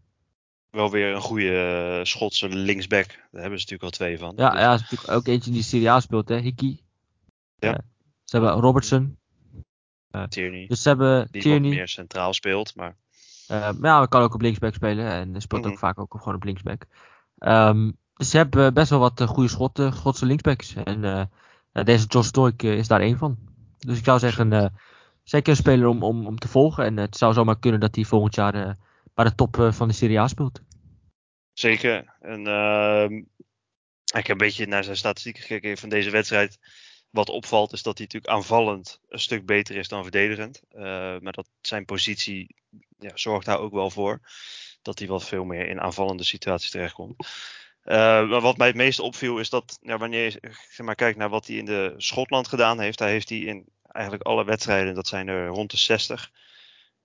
Wel 0.69 0.91
weer 0.91 1.13
een 1.15 1.21
goede 1.21 1.99
Schotse 2.03 2.49
linksback. 2.49 3.07
Daar 3.07 3.41
hebben 3.41 3.59
ze 3.59 3.65
natuurlijk 3.71 3.83
al 3.83 3.89
twee 3.89 4.17
van. 4.17 4.33
Ja, 4.35 4.49
Dus- 4.49 4.59
ja, 4.59 4.73
is 4.73 4.81
natuurlijk 4.81 5.11
ook 5.11 5.27
eentje 5.27 5.51
die 5.51 5.63
Serie 5.63 5.89
A 5.89 5.99
speelt, 5.99 6.29
hè, 6.29 6.37
Hickey. 6.39 6.79
Ja. 7.55 7.81
Ze 8.23 8.37
hebben 8.37 8.51
Robertson. 8.61 9.17
Tierney. 10.29 10.67
Dus 10.67 10.81
ze 10.81 10.87
hebben 10.87 11.27
die 11.31 11.41
Tierney. 11.41 11.69
meer 11.69 11.87
centraal 11.87 12.33
speelt. 12.33 12.75
Maar 12.75 12.97
maar 13.59 13.91
ja, 13.91 13.97
hij 13.97 14.07
kan 14.07 14.21
ook 14.21 14.33
op 14.33 14.41
linksback 14.41 14.73
spelen. 14.73 15.05
En 15.11 15.41
speelt 15.41 15.61
Mhm. 15.63 15.71
ook 15.71 15.79
vaak 15.79 15.99
ook 15.99 16.15
gewoon 16.17 16.35
op 16.35 16.43
linksback. 16.43 16.85
Ehm, 17.37 17.91
dus 18.13 18.29
ze 18.29 18.37
hebben 18.37 18.73
best 18.73 18.89
wel 18.89 18.99
wat 18.99 19.21
eh, 19.21 19.27
goede 19.27 19.49
Schotten, 19.49 19.93
Schotse 19.93 20.25
linksbacks. 20.25 20.73
En 20.73 21.03
eh, 21.03 21.83
deze 21.83 22.05
Josh 22.05 22.27
Stoik 22.27 22.63
is 22.63 22.87
daar 22.87 23.01
één 23.01 23.17
van. 23.17 23.37
Dus 23.77 23.97
ik 23.97 24.03
zou 24.03 24.19
zeggen, 24.19 24.53
eh, 24.53 24.65
zeker 25.23 25.49
een 25.49 25.55
speler 25.55 25.87
om, 25.87 26.03
om, 26.03 26.27
om 26.27 26.37
te 26.39 26.47
volgen. 26.47 26.85
En 26.85 26.97
het 26.97 27.17
zou 27.17 27.33
zomaar 27.33 27.59
kunnen 27.59 27.79
dat 27.79 27.95
hij 27.95 28.03
volgend 28.03 28.35
jaar 28.35 28.55
eh, 28.55 28.71
bij 29.13 29.25
de 29.25 29.35
top 29.35 29.59
eh, 29.59 29.71
van 29.71 29.87
de 29.87 29.93
Serie 29.93 30.19
A 30.19 30.27
speelt. 30.27 30.61
zeker. 31.53 32.13
En 32.19 32.47
ehm, 32.47 33.13
ik 34.17 34.27
heb 34.27 34.29
een 34.29 34.37
beetje 34.37 34.65
naar 34.65 34.83
zijn 34.83 34.97
statistieken 34.97 35.41
gekeken 35.41 35.77
van 35.77 35.89
deze 35.89 36.09
wedstrijd. 36.09 36.59
Wat 37.11 37.29
opvalt 37.29 37.73
is 37.73 37.83
dat 37.83 37.97
hij 37.97 38.05
natuurlijk 38.05 38.33
aanvallend 38.33 38.99
een 39.09 39.19
stuk 39.19 39.45
beter 39.45 39.75
is 39.75 39.87
dan 39.87 40.03
verdedigend. 40.03 40.61
Eh, 40.69 40.81
maar 41.19 41.33
dat 41.33 41.49
zijn 41.61 41.85
positie 41.85 42.55
ja, 42.99 43.11
zorgt 43.13 43.45
daar 43.45 43.59
ook 43.59 43.73
wel 43.73 43.89
voor. 43.89 44.19
Dat 44.81 44.99
hij 44.99 45.07
wat 45.07 45.27
veel 45.27 45.43
meer 45.43 45.67
in 45.67 45.81
aanvallende 45.81 46.23
situaties 46.23 46.69
terechtkomt. 46.69 47.15
Eh, 47.81 47.95
maar 48.29 48.41
wat 48.41 48.57
mij 48.57 48.67
het 48.67 48.75
meeste 48.75 49.03
opviel 49.03 49.39
is 49.39 49.49
dat 49.49 49.79
ja, 49.81 49.97
wanneer 49.97 50.23
je 50.23 50.39
zeg 50.69 50.85
maar, 50.85 50.95
kijkt 50.95 51.17
naar 51.17 51.29
wat 51.29 51.47
hij 51.47 51.55
in 51.55 51.65
de 51.65 51.93
Schotland 51.97 52.47
gedaan 52.47 52.79
heeft. 52.79 52.97
Daar 52.97 53.09
heeft 53.09 53.29
hij 53.29 53.37
in 53.37 53.65
eigenlijk 53.87 54.23
alle 54.23 54.45
wedstrijden, 54.45 54.95
dat 54.95 55.07
zijn 55.07 55.27
er 55.27 55.47
rond 55.47 55.71
de 55.71 55.77
60. 55.77 56.31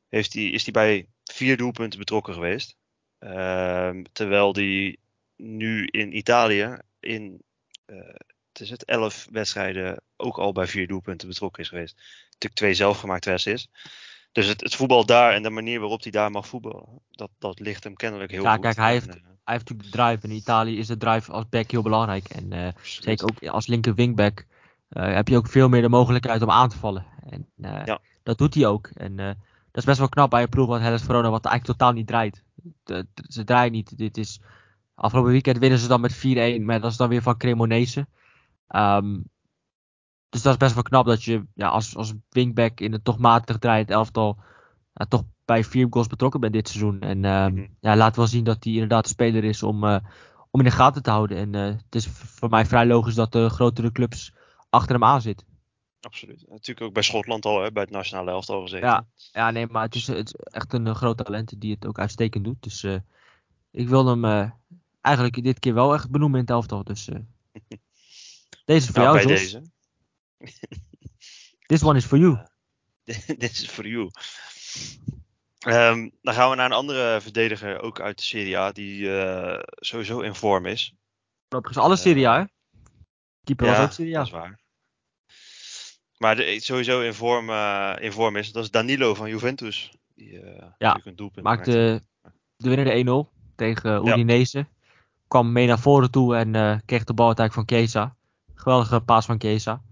Heeft 0.08 0.32
hij, 0.32 0.42
is 0.42 0.62
hij 0.62 0.72
bij 0.72 1.08
vier 1.24 1.56
doelpunten 1.56 1.98
betrokken 1.98 2.34
geweest. 2.34 2.76
Ehm, 3.18 4.04
terwijl 4.12 4.54
hij 4.54 4.96
nu 5.36 5.86
in 5.86 6.16
Italië 6.16 6.78
in 7.00 7.42
eh, 7.84 8.14
het 8.58 8.64
is 8.64 8.70
het, 8.70 8.84
elf 8.84 9.26
wedstrijden 9.30 10.00
ook 10.16 10.38
al 10.38 10.52
bij 10.52 10.66
vier 10.66 10.86
doelpunten 10.86 11.28
betrokken 11.28 11.62
is 11.62 11.68
geweest. 11.68 11.94
Natuurlijk 12.24 12.54
twee 12.54 12.74
zelfgemaakte 12.74 13.32
assists. 13.32 13.68
Dus 14.32 14.46
het, 14.46 14.60
het 14.60 14.74
voetbal 14.74 15.06
daar 15.06 15.32
en 15.32 15.42
de 15.42 15.50
manier 15.50 15.80
waarop 15.80 16.02
hij 16.02 16.10
daar 16.12 16.30
mag 16.30 16.46
voetballen, 16.46 16.84
dat, 17.10 17.30
dat 17.38 17.60
ligt 17.60 17.84
hem 17.84 17.94
kennelijk 17.96 18.30
heel 18.30 18.42
Ja, 18.42 18.52
goed. 18.52 18.60
kijk, 18.60 18.76
hij 18.76 18.86
En, 18.86 18.92
heeft- 18.92 19.06
eh, 19.08 19.12
Hij 19.44 19.54
heeft 19.54 19.68
natuurlijk 19.68 19.90
de 19.92 19.98
drive. 19.98 20.26
In 20.26 20.40
Italië 20.42 20.78
is 20.78 20.86
de 20.86 20.96
drive 20.96 21.32
als 21.32 21.48
back 21.48 21.70
heel 21.70 21.82
belangrijk. 21.82 22.28
En 22.28 22.52
eh. 22.52 22.68
Zeker 22.82 23.28
ook 23.28 23.46
als 23.48 23.66
linker 23.66 23.94
wingback 23.94 24.46
eh, 24.88 25.14
heb 25.14 25.28
je 25.28 25.36
ook 25.36 25.48
veel 25.48 25.68
meer 25.68 25.82
de 25.82 25.88
mogelijkheid 25.88 26.42
om 26.42 26.50
aan 26.50 26.68
te 26.68 26.78
vallen. 26.78 27.06
En 27.30 27.48
Ja. 27.56 27.98
dat 28.22 28.38
doet 28.38 28.54
hij 28.54 28.66
ook. 28.66 28.90
En 28.94 29.16
dat 29.16 29.36
is 29.72 29.84
best 29.84 29.98
wel 29.98 30.08
knap 30.08 30.30
bij 30.30 30.42
een 30.42 30.48
ploeg 30.48 30.68
als 30.70 30.80
Hellas 30.80 31.02
Verona, 31.02 31.30
wat 31.30 31.44
eigenlijk 31.44 31.78
totaal 31.78 31.94
niet 31.94 32.06
draait. 32.06 32.42
De- 32.84 33.06
de- 33.14 33.24
ze 33.28 33.44
draaien 33.44 33.72
niet. 33.72 33.98
Dit 33.98 34.16
is, 34.16 34.40
afgelopen 34.94 35.32
weekend 35.32 35.58
winnen 35.58 35.78
ze 35.78 35.88
dan 35.88 36.00
met 36.00 36.14
4-1, 36.14 36.62
maar 36.64 36.80
dat 36.80 36.90
is 36.90 36.96
dan 36.96 37.08
weer 37.08 37.22
van 37.22 37.36
Cremonese. 37.36 38.06
Ehm, 38.68 39.20
dus 40.28 40.42
dat 40.42 40.52
is 40.52 40.58
best 40.58 40.74
wel 40.74 40.82
knap 40.82 41.06
dat 41.06 41.22
je 41.24 41.46
ja, 41.54 41.68
als, 41.68 41.96
als 41.96 42.12
wingback 42.28 42.80
in 42.80 42.92
een 42.92 43.02
toch 43.02 43.18
matig 43.18 43.58
draaiend 43.58 43.90
elftal 43.90 44.38
toch 45.08 45.22
bij 45.44 45.64
vier 45.64 45.86
goals 45.90 46.06
betrokken 46.06 46.40
bent 46.40 46.52
dit 46.52 46.68
seizoen. 46.68 47.00
En 47.00 47.24
ehm, 47.24 47.54
Mhm. 47.54 47.66
ja, 47.80 47.96
laat 47.96 48.16
wel 48.16 48.26
zien 48.26 48.44
dat 48.44 48.64
hij 48.64 48.72
inderdaad 48.72 49.04
een 49.04 49.10
speler 49.10 49.44
is 49.44 49.62
om, 49.62 49.84
eh, 49.84 49.98
om 50.50 50.60
in 50.60 50.66
de 50.66 50.72
gaten 50.72 51.02
te 51.02 51.10
houden. 51.10 51.36
En 51.36 51.54
eh, 51.54 51.62
het 51.64 51.94
is 51.94 52.06
voor 52.08 52.48
mij 52.48 52.66
vrij 52.66 52.86
logisch 52.86 53.14
dat 53.14 53.32
de 53.32 53.48
grotere 53.48 53.92
clubs 53.92 54.32
achter 54.70 54.94
hem 54.94 55.04
aan 55.04 55.20
zitten. 55.20 55.46
Absoluut. 56.00 56.44
Natuurlijk 56.48 56.86
ook 56.86 56.92
bij 56.92 57.02
Schotland 57.02 57.44
al, 57.44 57.62
hè, 57.62 57.72
bij 57.72 57.82
het 57.82 57.92
nationale 57.92 58.30
elftal 58.30 58.60
gezeten. 58.62 58.88
Ja, 58.88 59.06
ja, 59.32 59.50
nee, 59.50 59.66
maar 59.66 59.82
het 59.82 59.94
is, 59.94 60.06
het 60.06 60.26
is 60.26 60.34
echt 60.34 60.72
een 60.72 60.86
eh, 60.86 60.94
groot 60.94 61.16
talent 61.16 61.60
die 61.60 61.74
het 61.74 61.86
ook 61.86 61.98
uitstekend 61.98 62.44
doet. 62.44 62.62
Dus 62.62 62.82
eh, 62.82 62.98
ik 63.70 63.88
wil 63.88 64.06
hem 64.06 64.24
eh, 64.24 64.50
eigenlijk 65.00 65.42
dit 65.42 65.58
keer 65.58 65.74
wel 65.74 65.94
echt 65.94 66.10
benoemen 66.10 66.38
in 66.38 66.44
het 66.44 66.54
elftal. 66.54 66.84
Dus 66.84 67.08
eh, 67.08 67.20
deze 68.66 68.86
is 68.86 68.94
voor 68.94 69.02
Nou, 69.02 69.16
jou, 69.16 69.26
bij 69.26 69.36
Jos. 69.36 69.52
deze. 69.52 69.70
This 71.66 71.82
one 71.82 71.98
is 71.98 72.04
for 72.04 72.18
you. 72.18 72.38
Dit 73.38 73.50
is 73.50 73.70
voor 73.70 73.86
you. 73.88 74.10
Ehm, 75.58 76.08
dan 76.22 76.34
gaan 76.34 76.50
we 76.50 76.56
naar 76.56 76.66
een 76.66 76.72
andere 76.72 77.20
verdediger, 77.20 77.80
ook 77.80 78.00
uit 78.00 78.16
de 78.16 78.22
Serie 78.22 78.58
A, 78.58 78.72
die 78.72 79.18
eh, 79.18 79.62
sowieso 79.76 80.20
in 80.20 80.34
vorm 80.34 80.66
is. 80.66 80.94
Overigens 81.48 81.84
alle 81.84 81.96
Serie 81.96 82.28
A, 82.28 82.38
hè? 82.38 82.44
Keeper 83.44 83.66
was 83.66 83.78
ook 83.78 83.92
Serie 83.92 84.14
A. 84.14 84.18
dat 84.18 84.26
is 84.26 84.32
waar. 84.32 84.60
Maar 86.18 86.36
de, 86.36 86.60
sowieso 86.60 87.00
in 87.00 87.14
vorm, 87.14 87.50
eh, 87.50 87.94
in 87.98 88.12
vorm 88.12 88.36
is, 88.36 88.52
dat 88.52 88.64
is 88.64 88.70
Danilo 88.70 89.14
van 89.14 89.28
Juventus. 89.28 89.92
Die, 90.14 90.40
ja, 90.78 91.00
een 91.04 91.16
doelpunt 91.16 91.46
maakte 91.46 92.02
de 92.56 92.68
winnende 92.68 92.92
1-0 92.92 93.32
tegen 93.56 94.08
Udinese. 94.08 94.58
Ja. 94.58 94.68
Kwam 95.28 95.52
mee 95.52 95.66
naar 95.66 95.78
voren 95.78 96.10
toe 96.10 96.36
en 96.36 96.82
kreeg 96.84 97.04
de 97.04 97.14
bal 97.14 97.26
uiteindelijk 97.26 97.68
van 97.68 97.78
Kesa. 97.78 98.16
Geweldige 98.56 99.00
paas 99.00 99.26
van 99.26 99.38
Kesa. 99.38 99.82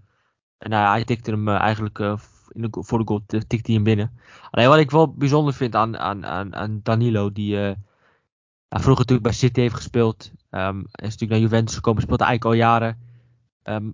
En 0.57 0.71
hij 0.71 1.03
tikte 1.03 1.31
hem 1.31 1.47
eigenlijk 1.49 1.99
in 1.99 2.61
de, 2.61 2.67
voor 2.71 2.99
de 2.99 3.05
goal, 3.05 3.23
tikte 3.25 3.59
hij 3.61 3.75
hem 3.75 3.83
binnen. 3.83 4.17
Alleen 4.51 4.67
wat 4.67 4.77
ik 4.77 4.91
wel 4.91 5.13
bijzonder 5.13 5.53
vind 5.53 5.75
aan, 5.75 5.97
aan, 5.97 6.25
aan, 6.25 6.55
aan 6.55 6.79
Danilo, 6.83 7.31
die 7.31 7.75
vroeger 8.69 9.05
natuurlijk 9.05 9.27
bij 9.27 9.31
City 9.31 9.59
heeft 9.59 9.75
gespeeld. 9.75 10.31
Um, 10.49 10.79
is 10.79 10.85
natuurlijk 10.95 11.31
naar 11.31 11.39
Juventus 11.39 11.75
gekomen, 11.75 12.01
speelt 12.01 12.21
eigenlijk 12.21 12.51
al 12.51 12.61
jaren. 12.67 12.99
Um, 13.63 13.93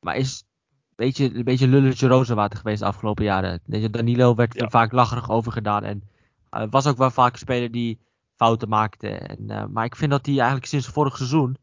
Maar 0.00 0.16
is 0.16 0.44
een 0.88 0.94
beetje, 0.96 1.34
een 1.34 1.44
beetje 1.44 1.68
lulletje 1.68 2.08
rozenwater 2.08 2.58
geweest 2.58 2.80
de 2.80 2.86
afgelopen 2.86 3.24
jaren. 3.24 3.60
Deze 3.64 3.90
Danilo 3.90 4.34
werd 4.34 4.54
ja. 4.54 4.68
vaak 4.68 4.92
lacherig 4.92 5.30
overgedaan. 5.30 5.84
En 5.84 6.02
uh, 6.50 6.64
was 6.70 6.86
ook 6.86 6.96
wel 6.96 7.10
vaak 7.10 7.32
een 7.32 7.38
speler 7.38 7.70
die 7.70 8.00
fouten 8.36 8.68
maakte. 8.68 9.08
En, 9.08 9.50
uh, 9.50 9.64
maar 9.66 9.84
ik 9.84 9.96
vind 9.96 10.10
dat 10.10 10.26
hij 10.26 10.34
eigenlijk 10.34 10.66
sinds 10.66 10.86
vorig 10.86 11.16
seizoen. 11.16 11.56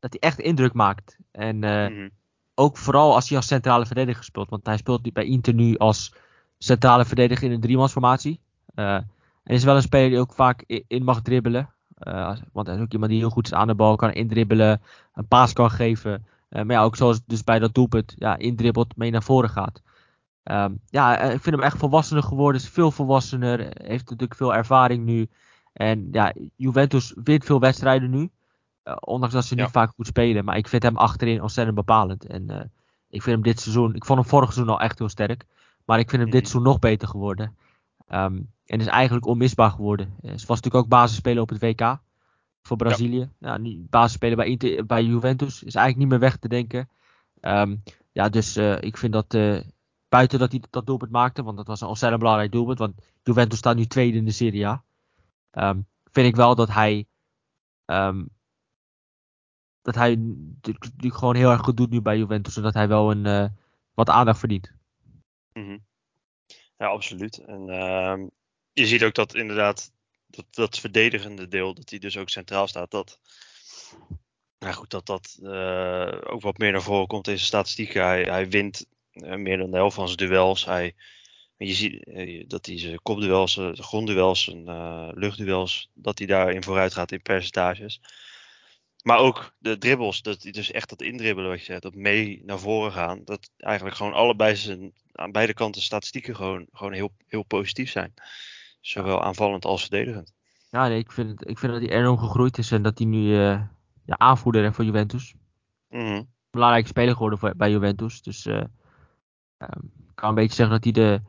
Dat 0.00 0.10
hij 0.10 0.20
echt 0.20 0.38
indruk 0.38 0.72
maakt. 0.72 1.16
En 1.30 1.56
mm 1.56 1.62
-hmm. 1.62 2.10
ook 2.54 2.76
vooral 2.76 3.14
als 3.14 3.28
hij 3.28 3.36
als 3.36 3.46
centrale 3.46 3.86
verdediger 3.86 4.24
speelt. 4.24 4.48
Want 4.48 4.66
hij 4.66 4.76
speelt 4.76 5.12
bij 5.12 5.24
Inter 5.24 5.54
nu 5.54 5.76
als 5.76 6.14
centrale 6.58 7.04
verdediger 7.04 7.46
in 7.46 7.52
een 7.52 7.60
driemansformatie. 7.60 8.40
En 8.74 9.06
is 9.44 9.64
wel 9.64 9.76
een 9.76 9.82
speler 9.82 10.08
die 10.08 10.18
ook 10.18 10.34
vaak 10.34 10.64
in 10.86 11.04
mag 11.04 11.22
dribbelen. 11.22 11.70
Uh, 12.08 12.36
want 12.52 12.66
hij 12.66 12.76
is 12.76 12.82
ook 12.82 12.92
iemand 12.92 13.10
die 13.10 13.20
heel 13.20 13.30
goed 13.30 13.46
is 13.46 13.52
aan 13.52 13.66
de 13.66 13.74
bal, 13.74 13.96
kan 13.96 14.12
indribbelen, 14.12 14.82
een 15.14 15.26
paas 15.26 15.52
kan 15.52 15.70
geven. 15.70 16.26
Uh, 16.50 16.62
maar 16.62 16.76
ja, 16.76 16.82
ook 16.82 16.96
zoals 16.96 17.20
dus 17.26 17.44
bij 17.44 17.58
dat 17.58 17.74
doelpunt, 17.74 18.14
ja, 18.16 18.36
indribbelt, 18.36 18.96
mee 18.96 19.10
naar 19.10 19.22
voren 19.22 19.50
gaat. 19.50 19.82
Um, 20.44 20.80
ja, 20.86 21.18
ik 21.18 21.40
vind 21.40 21.56
hem 21.56 21.64
echt 21.64 21.78
volwassener 21.78 22.22
geworden, 22.22 22.60
is 22.60 22.68
veel 22.68 22.90
volwassener, 22.90 23.58
heeft 23.60 24.04
natuurlijk 24.10 24.34
veel 24.34 24.54
ervaring 24.54 25.04
nu. 25.04 25.28
En 25.72 26.08
ja, 26.12 26.34
Juventus 26.56 27.14
wint 27.24 27.44
veel 27.44 27.60
wedstrijden 27.60 28.10
nu. 28.10 28.30
Uh, 28.90 28.96
ondanks 29.00 29.34
dat 29.34 29.44
ze 29.44 29.54
niet 29.54 29.70
vaak 29.70 29.92
goed 29.94 30.06
spelen. 30.06 30.44
Maar 30.44 30.56
ik 30.56 30.68
vind 30.68 30.82
hem 30.82 30.96
achterin 30.96 31.42
ontzettend 31.42 31.76
bepalend. 31.76 32.26
En 32.26 32.72
ik 33.08 33.22
vind 33.22 33.36
hem 33.36 33.44
dit 33.44 33.60
seizoen, 33.60 33.94
ik 33.94 34.04
vond 34.04 34.18
hem 34.18 34.28
vorig 34.28 34.52
seizoen 34.52 34.74
al 34.74 34.80
echt 34.80 34.98
heel 34.98 35.08
sterk. 35.08 35.46
Maar 35.84 35.98
ik 35.98 36.10
vind 36.10 36.22
hem 36.22 36.30
dit 36.30 36.40
mhm. 36.40 36.50
seizoen 36.50 36.72
nog 36.72 36.78
beter 36.78 37.08
geworden. 37.08 37.56
Um, 38.12 38.52
en 38.66 38.80
is 38.80 38.86
eigenlijk 38.86 39.26
onmisbaar 39.26 39.70
geworden. 39.70 40.14
Ze 40.22 40.28
was 40.30 40.46
natuurlijk 40.46 40.74
ook 40.74 40.88
basisspeler 40.88 41.42
op 41.42 41.48
het 41.48 41.60
WK 41.60 41.98
voor 42.62 42.76
Brazilië. 42.76 43.30
Ja. 43.38 43.56
Nou, 43.56 43.86
basisspeler 43.90 44.36
bij, 44.36 44.46
Inter, 44.46 44.86
bij 44.86 45.04
Juventus 45.04 45.62
is 45.62 45.74
eigenlijk 45.74 45.96
niet 45.96 46.08
meer 46.08 46.28
weg 46.28 46.36
te 46.36 46.48
denken. 46.48 46.88
Um, 47.40 47.82
ja, 48.12 48.28
dus 48.28 48.56
uh, 48.56 48.80
ik 48.80 48.96
vind 48.96 49.12
dat 49.12 49.34
uh, 49.34 49.60
buiten 50.08 50.38
dat 50.38 50.50
hij 50.50 50.62
dat 50.70 50.86
doelpunt 50.86 51.10
maakte, 51.10 51.42
want 51.42 51.56
dat 51.56 51.66
was 51.66 51.80
een 51.80 51.88
ontzettend 51.88 52.20
belangrijk 52.22 52.52
doelpunt, 52.52 52.78
want 52.78 52.94
Juventus 53.22 53.58
staat 53.58 53.76
nu 53.76 53.86
tweede 53.86 54.18
in 54.18 54.24
de 54.24 54.30
Serie 54.30 54.66
A. 54.66 54.82
Um, 55.52 55.86
vind 56.12 56.26
ik 56.26 56.36
wel 56.36 56.54
dat 56.54 56.68
hij 56.68 57.06
um, 57.86 58.28
dat 59.92 60.02
hij 60.02 60.14
natuurlijk 60.14 61.14
gewoon 61.14 61.36
heel 61.36 61.50
erg 61.50 61.60
goed 61.60 61.76
doet 61.76 61.90
nu 61.90 62.00
bij 62.00 62.18
Juventus 62.18 62.56
en 62.56 62.62
dat 62.62 62.74
hij 62.74 62.88
wel 62.88 63.10
een 63.10 63.26
uh, 63.26 63.46
wat 63.94 64.08
aandacht 64.08 64.38
verdient. 64.38 64.72
-hmm. 65.52 65.84
Ja, 66.76 66.86
absoluut. 66.86 67.38
En 67.38 67.64
je 68.72 68.86
ziet 68.86 69.04
ook 69.04 69.14
dat 69.14 69.34
inderdaad 69.34 69.92
dat, 70.26 70.44
dat 70.50 70.78
verdedigende 70.78 71.48
deel, 71.48 71.74
dat 71.74 71.90
hij 71.90 71.98
dus 71.98 72.16
ook 72.16 72.28
centraal 72.28 72.68
staat, 72.68 72.90
dat, 72.90 73.20
nou 74.58 74.74
goed, 74.74 74.90
dat 74.90 75.06
dat 75.06 75.38
uh, 75.42 76.12
ook 76.26 76.42
wat 76.42 76.58
meer 76.58 76.72
naar 76.72 76.82
voren 76.82 77.06
komt 77.06 77.28
in 77.28 77.34
zijn 77.34 77.46
statistieken. 77.46 78.04
Hij, 78.04 78.22
hij 78.22 78.48
wint 78.48 78.86
uh, 79.12 79.34
meer 79.34 79.56
dan 79.56 79.70
de 79.70 79.76
helft 79.76 79.94
van 79.94 80.06
zijn 80.06 80.28
duels. 80.28 80.64
Hij, 80.64 80.94
je 81.56 81.74
ziet 81.74 82.50
dat 82.50 82.66
hij 82.66 82.78
zijn 82.78 83.02
kopduels, 83.02 83.52
zijn 83.52 83.82
grondduels, 83.82 84.44
zijn 84.44 84.64
luchtduels, 85.18 85.90
dat 85.94 86.18
hij 86.18 86.26
daarin 86.26 86.62
vooruit 86.62 86.94
gaat 86.94 87.12
in 87.12 87.22
percentages. 87.22 88.00
Maar 89.02 89.18
ook 89.18 89.52
de 89.58 89.78
dribbles, 89.78 90.22
dat 90.22 90.42
dus 90.42 90.70
echt 90.70 90.88
dat 90.88 91.02
indribbelen 91.02 91.50
wat 91.50 91.58
je 91.58 91.64
zegt, 91.64 91.82
dat 91.82 91.94
mee 91.94 92.42
naar 92.44 92.58
voren 92.58 92.92
gaan. 92.92 93.20
Dat 93.24 93.50
eigenlijk 93.56 93.96
gewoon 93.96 94.12
allebei 94.12 94.56
zijn, 94.56 94.92
aan 95.12 95.32
beide 95.32 95.54
kanten 95.54 95.82
statistieken 95.82 96.36
gewoon, 96.36 96.66
gewoon 96.72 96.92
heel, 96.92 97.12
heel 97.26 97.42
positief 97.42 97.90
zijn. 97.90 98.14
Zowel 98.80 99.22
aanvallend 99.22 99.64
als 99.64 99.80
verdedigend. 99.80 100.32
Ja, 100.70 100.88
nee, 100.88 100.98
ik, 100.98 101.12
vind 101.12 101.48
ik 101.48 101.58
vind 101.58 101.72
dat 101.72 101.82
hij 101.82 101.90
enorm 101.90 102.18
gegroeid 102.18 102.58
is 102.58 102.70
en 102.70 102.82
dat 102.82 102.98
hij 102.98 103.06
nu 103.06 103.18
uh, 103.18 103.60
ja, 104.04 104.18
aanvoerder 104.18 104.64
is 104.64 104.74
voor 104.74 104.84
Juventus. 104.84 105.34
Mm 105.88 106.00
-hmm. 106.00 106.28
Belangrijke 106.50 106.88
speler 106.88 107.12
geworden 107.12 107.38
voor, 107.38 107.56
bij 107.56 107.70
Juventus. 107.70 108.22
Dus 108.22 108.46
uh, 108.46 108.56
um, 109.58 109.92
ik 110.08 110.14
kan 110.14 110.28
een 110.28 110.34
beetje 110.34 110.54
zeggen 110.54 110.74
dat 110.74 110.84
hij 110.84 110.92
de, 110.92 111.20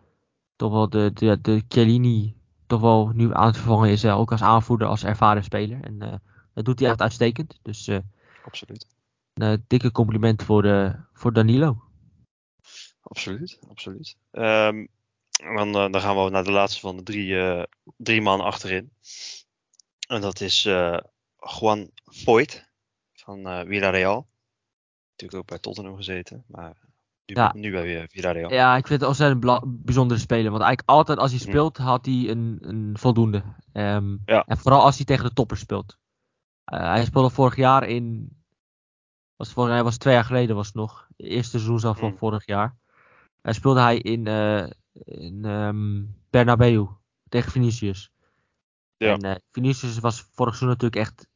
toch 0.56 0.72
wel 0.72 0.90
de, 0.90 1.12
de, 1.13 1.42
de 1.42 1.63
Chiellini 1.68 2.36
toch 2.68 2.82
wel 2.82 3.12
nu 3.13 3.34
aan 3.34 3.46
het 3.46 3.58
vervangen 3.58 3.90
is. 3.90 4.04
Uh, 4.04 4.20
ook 4.20 4.32
als 4.32 4.42
aanvoerder, 4.42 4.88
als 4.88 5.04
ervaren 5.04 5.44
speler. 5.44 5.84
En 5.84 6.22
dat 6.53 6.65
doet 6.65 6.79
hij 6.79 6.89
echt 6.89 7.01
uitstekend. 7.01 7.60
Dus 7.62 7.89
absoluut. 8.46 8.88
een 9.34 9.65
dikke 9.67 9.91
compliment 9.91 10.43
voor, 10.43 10.96
voor 11.13 11.34
Danilo. 11.34 11.84
Absoluut, 13.01 13.60
absoluut. 13.70 14.17
Um, 14.31 14.88
dan, 15.55 15.72
dan, 15.72 16.01
gaan 16.01 16.24
we 16.24 16.29
naar 16.29 16.43
de 16.43 16.51
laatste 16.51 16.79
van 16.79 16.98
de 16.98 17.03
drie, 17.03 17.65
drie 17.98 18.22
man 18.22 18.41
achterin. 18.41 18.91
En 20.08 20.22
dat 20.22 20.41
is 20.41 20.63
Juan 21.60 21.89
Voigt 22.03 22.70
van 23.13 23.65
Villarreal. 23.67 24.27
Natuurlijk 25.10 25.39
ook 25.39 25.48
bij 25.48 25.60
Tottenham 25.60 25.96
gezeten, 25.96 26.43
maar 26.48 26.77
nu, 27.25 27.36
ja. 27.36 27.53
nu 27.55 27.72
bij 27.72 28.08
Villarreal. 28.10 28.51
Ja, 28.51 28.75
ik 28.75 28.88
vind 28.88 29.00
het 29.00 29.10
ontzettend 29.10 29.62
bijzondere 29.86 30.20
speler. 30.20 30.51
Want 30.51 30.63
eigenlijk 30.63 30.89
altijd 30.89 31.17
als 31.17 31.31
hij 31.31 31.39
hm. 31.39 31.48
speelt, 31.50 31.77
had 31.77 32.05
hij 32.05 32.29
een, 32.29 32.58
een 32.62 32.98
voldoende. 32.98 33.43
Um, 33.74 34.22
ja. 34.25 34.43
En 34.46 34.58
vooral 34.58 34.81
als 34.81 34.96
hij 34.96 35.05
tegen 35.05 35.25
de 35.25 35.34
toppers 35.34 35.60
speelt. 35.60 35.98
Hij 36.78 37.06
speelde 37.06 37.30
vorig 37.30 37.56
jaar 37.56 37.88
in. 37.88 38.36
Was 39.36 39.51
vorig 39.51 39.74
jaar 39.74 39.84
was 39.84 39.98
twee 39.98 40.13
jaar 40.13 40.25
geleden 40.25 40.56
was 40.56 40.68
het 40.68 40.75
nog. 40.75 41.08
Het 41.18 41.25
eerste 41.25 41.60
seizoen 41.60 41.96
van 41.96 42.10
hm. 42.10 42.18
vorig 42.18 42.46
jaar. 42.46 42.75
Hij 43.42 43.54
speelde 43.54 43.80
hij 43.80 43.98
in 43.98 44.28
in 44.94 45.46
um, 45.46 46.16
Bernabeu 46.30 46.88
tegen 47.30 47.51
Vinicius. 47.51 48.12
Ja. 48.98 49.13
En 49.13 49.25
uh, 49.25 49.36
Vinicius 49.51 50.00
was 50.00 50.28
vorig 50.32 50.56
seizoen 50.56 50.68
natuurlijk 50.68 50.96
echt, 50.96 51.28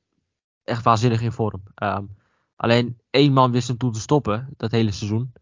echt 0.63 0.83
waanzinnig 0.83 1.21
in 1.21 1.31
vorm. 1.31 1.63
Um, 1.75 2.17
alleen 2.55 2.99
één 3.09 3.33
man 3.33 3.51
wist 3.51 3.67
hem 3.67 3.77
toen 3.77 3.91
te 3.91 3.99
stoppen, 3.99 4.53
dat 4.57 4.71
hele 4.71 4.91
seizoen. 4.91 5.33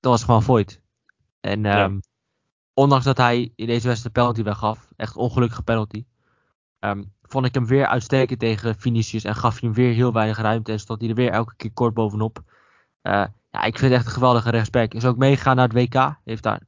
Dat 0.00 0.12
was 0.12 0.24
gewoon 0.24 0.42
Voigt. 0.42 0.80
En 1.40 1.64
um, 1.64 1.94
ja. 1.94 2.00
ondanks 2.74 3.04
dat 3.04 3.16
hij 3.16 3.52
in 3.56 3.66
deze 3.66 3.86
wedstrijd 3.86 4.14
de 4.14 4.20
penalty 4.20 4.42
weggaf, 4.42 4.92
echt 4.96 5.16
ongelukkige 5.16 5.62
penalty, 5.62 6.04
um, 6.78 7.14
vond 7.30 7.46
ik 7.46 7.54
hem 7.54 7.66
weer 7.66 7.86
uitstekend 7.86 8.38
tegen 8.38 8.78
Vinicius 8.78 9.24
en 9.24 9.34
gaf 9.34 9.60
hij 9.60 9.68
hem 9.68 9.72
weer 9.72 9.94
heel 9.94 10.12
weinig 10.12 10.38
ruimte 10.38 10.72
en 10.72 10.80
stond 10.80 11.00
hij 11.00 11.08
er 11.08 11.14
weer 11.14 11.30
elke 11.30 11.54
keer 11.56 11.72
kort 11.72 11.94
bovenop. 11.94 12.42
Uh, 13.02 13.24
ja, 13.50 13.62
ik 13.62 13.78
vind 13.78 13.90
het 13.90 14.00
echt 14.00 14.06
een 14.06 14.12
geweldige 14.12 14.50
rechtsback. 14.50 14.94
Is 14.94 15.04
ook 15.04 15.16
meegegaan 15.16 15.56
naar 15.56 15.68
het 15.68 15.76
WK. 15.76 16.16
Heeft 16.24 16.42
daar 16.42 16.60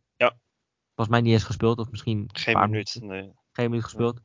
volgens 0.95 1.09
mij 1.09 1.21
niet 1.21 1.33
eens 1.33 1.45
gespeeld. 1.45 1.78
Of 1.78 1.90
misschien 1.90 2.28
geen 2.33 2.61
minuut. 2.61 2.99
Nee. 3.00 3.33
Geen 3.52 3.71
minuut 3.71 3.85
gespeeld. 3.85 4.21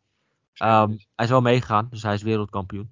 Um, 0.64 1.00
hij 1.16 1.26
is 1.26 1.30
wel 1.30 1.42
meegegaan, 1.42 1.88
dus 1.90 2.04
hij 2.04 2.14
is 2.14 2.22
wereldkampioen. 2.22 2.92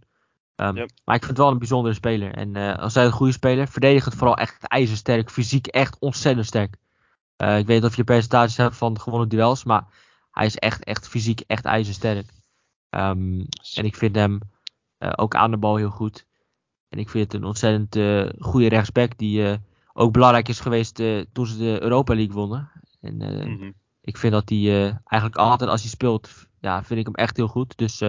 Um, 0.55 0.75
yep. 0.75 0.89
Maar 1.05 1.15
ik 1.15 1.23
vind 1.23 1.37
het 1.37 1.45
wel 1.45 1.51
een 1.51 1.57
bijzondere 1.57 1.95
speler. 1.95 2.33
En 2.33 2.55
uh, 2.55 2.75
als 2.75 2.93
hij 2.93 3.05
een 3.05 3.11
goede 3.11 3.31
speler, 3.31 3.67
verdedigend 3.67 4.15
vooral 4.15 4.37
echt 4.37 4.67
ijzersterk. 4.67 5.29
Fysiek 5.29 5.67
echt 5.67 5.99
ontzettend 5.99 6.45
sterk. 6.45 6.75
Uh, 7.37 7.57
ik 7.57 7.65
weet 7.65 7.81
niet 7.81 7.91
of 7.91 7.95
je 7.95 8.03
percentages 8.03 8.57
hebt 8.57 8.75
van 8.75 8.99
gewonnen 8.99 9.29
duels, 9.29 9.63
maar 9.63 9.83
hij 10.31 10.45
is 10.45 10.55
echt, 10.55 10.83
echt 10.83 11.07
fysiek 11.07 11.39
echt 11.47 11.65
ijzersterk. 11.65 12.29
Um, 12.89 13.47
en 13.73 13.85
ik 13.85 13.95
vind 13.95 14.15
hem 14.15 14.39
uh, 14.99 15.11
ook 15.15 15.35
aan 15.35 15.51
de 15.51 15.57
bal 15.57 15.75
heel 15.75 15.89
goed. 15.89 16.25
En 16.89 16.99
ik 16.99 17.09
vind 17.09 17.23
het 17.23 17.41
een 17.41 17.47
ontzettend 17.47 17.93
goede 18.39 18.69
rechtsback 18.69 19.17
die 19.17 19.59
ook 19.93 20.13
belangrijk 20.13 20.47
is 20.47 20.59
geweest 20.59 20.95
toen 21.31 21.45
ze 21.45 21.57
de 21.57 21.81
Europa 21.81 22.15
League 22.15 22.33
wonnen. 22.33 22.71
En 23.01 23.15
mm 23.15 23.59
-hmm. 23.59 23.73
ik 24.01 24.17
vind 24.17 24.33
dat 24.33 24.49
hij 24.49 24.99
eigenlijk 25.03 25.35
altijd 25.35 25.69
als 25.69 25.81
hij 25.81 25.89
speelt, 25.89 26.47
ja, 26.59 26.83
vind 26.83 26.99
ik 26.99 27.05
hem 27.05 27.15
echt 27.15 27.37
heel 27.37 27.47
goed. 27.47 27.77
Dus 27.77 28.03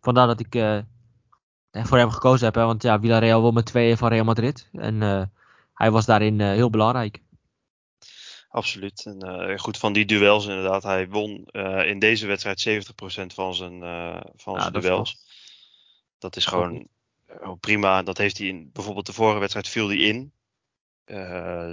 vandaar 0.00 0.26
dat 0.26 0.40
ik 0.40 0.82
voor 1.70 1.98
hem 1.98 2.10
gekozen 2.10 2.46
heb. 2.46 2.54
Hè, 2.54 2.64
want 2.64 2.82
ja, 2.82 3.00
Villarreal 3.00 3.40
won 3.40 3.54
met 3.54 3.66
2 3.66 3.96
van 3.96 4.08
Real 4.08 4.24
Madrid. 4.24 4.68
En 4.72 5.00
hij 5.74 5.90
was 5.90 6.06
daarin 6.06 6.40
heel 6.40 6.70
belangrijk. 6.70 7.22
Absoluut. 8.52 9.06
En 9.06 9.58
goed, 9.58 9.78
van 9.78 9.92
die 9.92 10.04
duels 10.04 10.46
inderdaad. 10.46 10.82
Hij 10.82 11.08
won 11.08 11.44
in 11.84 11.98
deze 11.98 12.26
wedstrijd 12.26 12.86
70% 12.86 13.34
van 13.34 13.54
zijn, 13.54 13.80
van 14.36 14.54
ja, 14.54 14.60
zijn 14.60 14.72
dat 14.72 14.82
duels. 14.82 15.12
Is 15.12 15.32
dat 16.22 16.36
is 16.36 16.46
gewoon 16.46 16.88
oh, 17.26 17.60
prima. 17.60 18.02
Dat 18.02 18.18
heeft 18.18 18.38
hij 18.38 18.46
in 18.46 18.70
bijvoorbeeld 18.72 19.06
de 19.06 19.12
vorige 19.12 19.38
wedstrijd 19.38 19.68
viel 19.68 19.88
hij 19.88 19.96
in. 19.96 20.32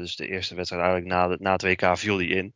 Dus 0.01 0.15
de 0.15 0.27
eerste 0.27 0.55
wedstrijd 0.55 0.83
eigenlijk 0.83 1.13
na, 1.13 1.27
de, 1.27 1.37
na 1.39 1.51
het 1.51 1.61
WK 1.61 1.97
viel 1.97 2.17
hij 2.17 2.27
in. 2.27 2.53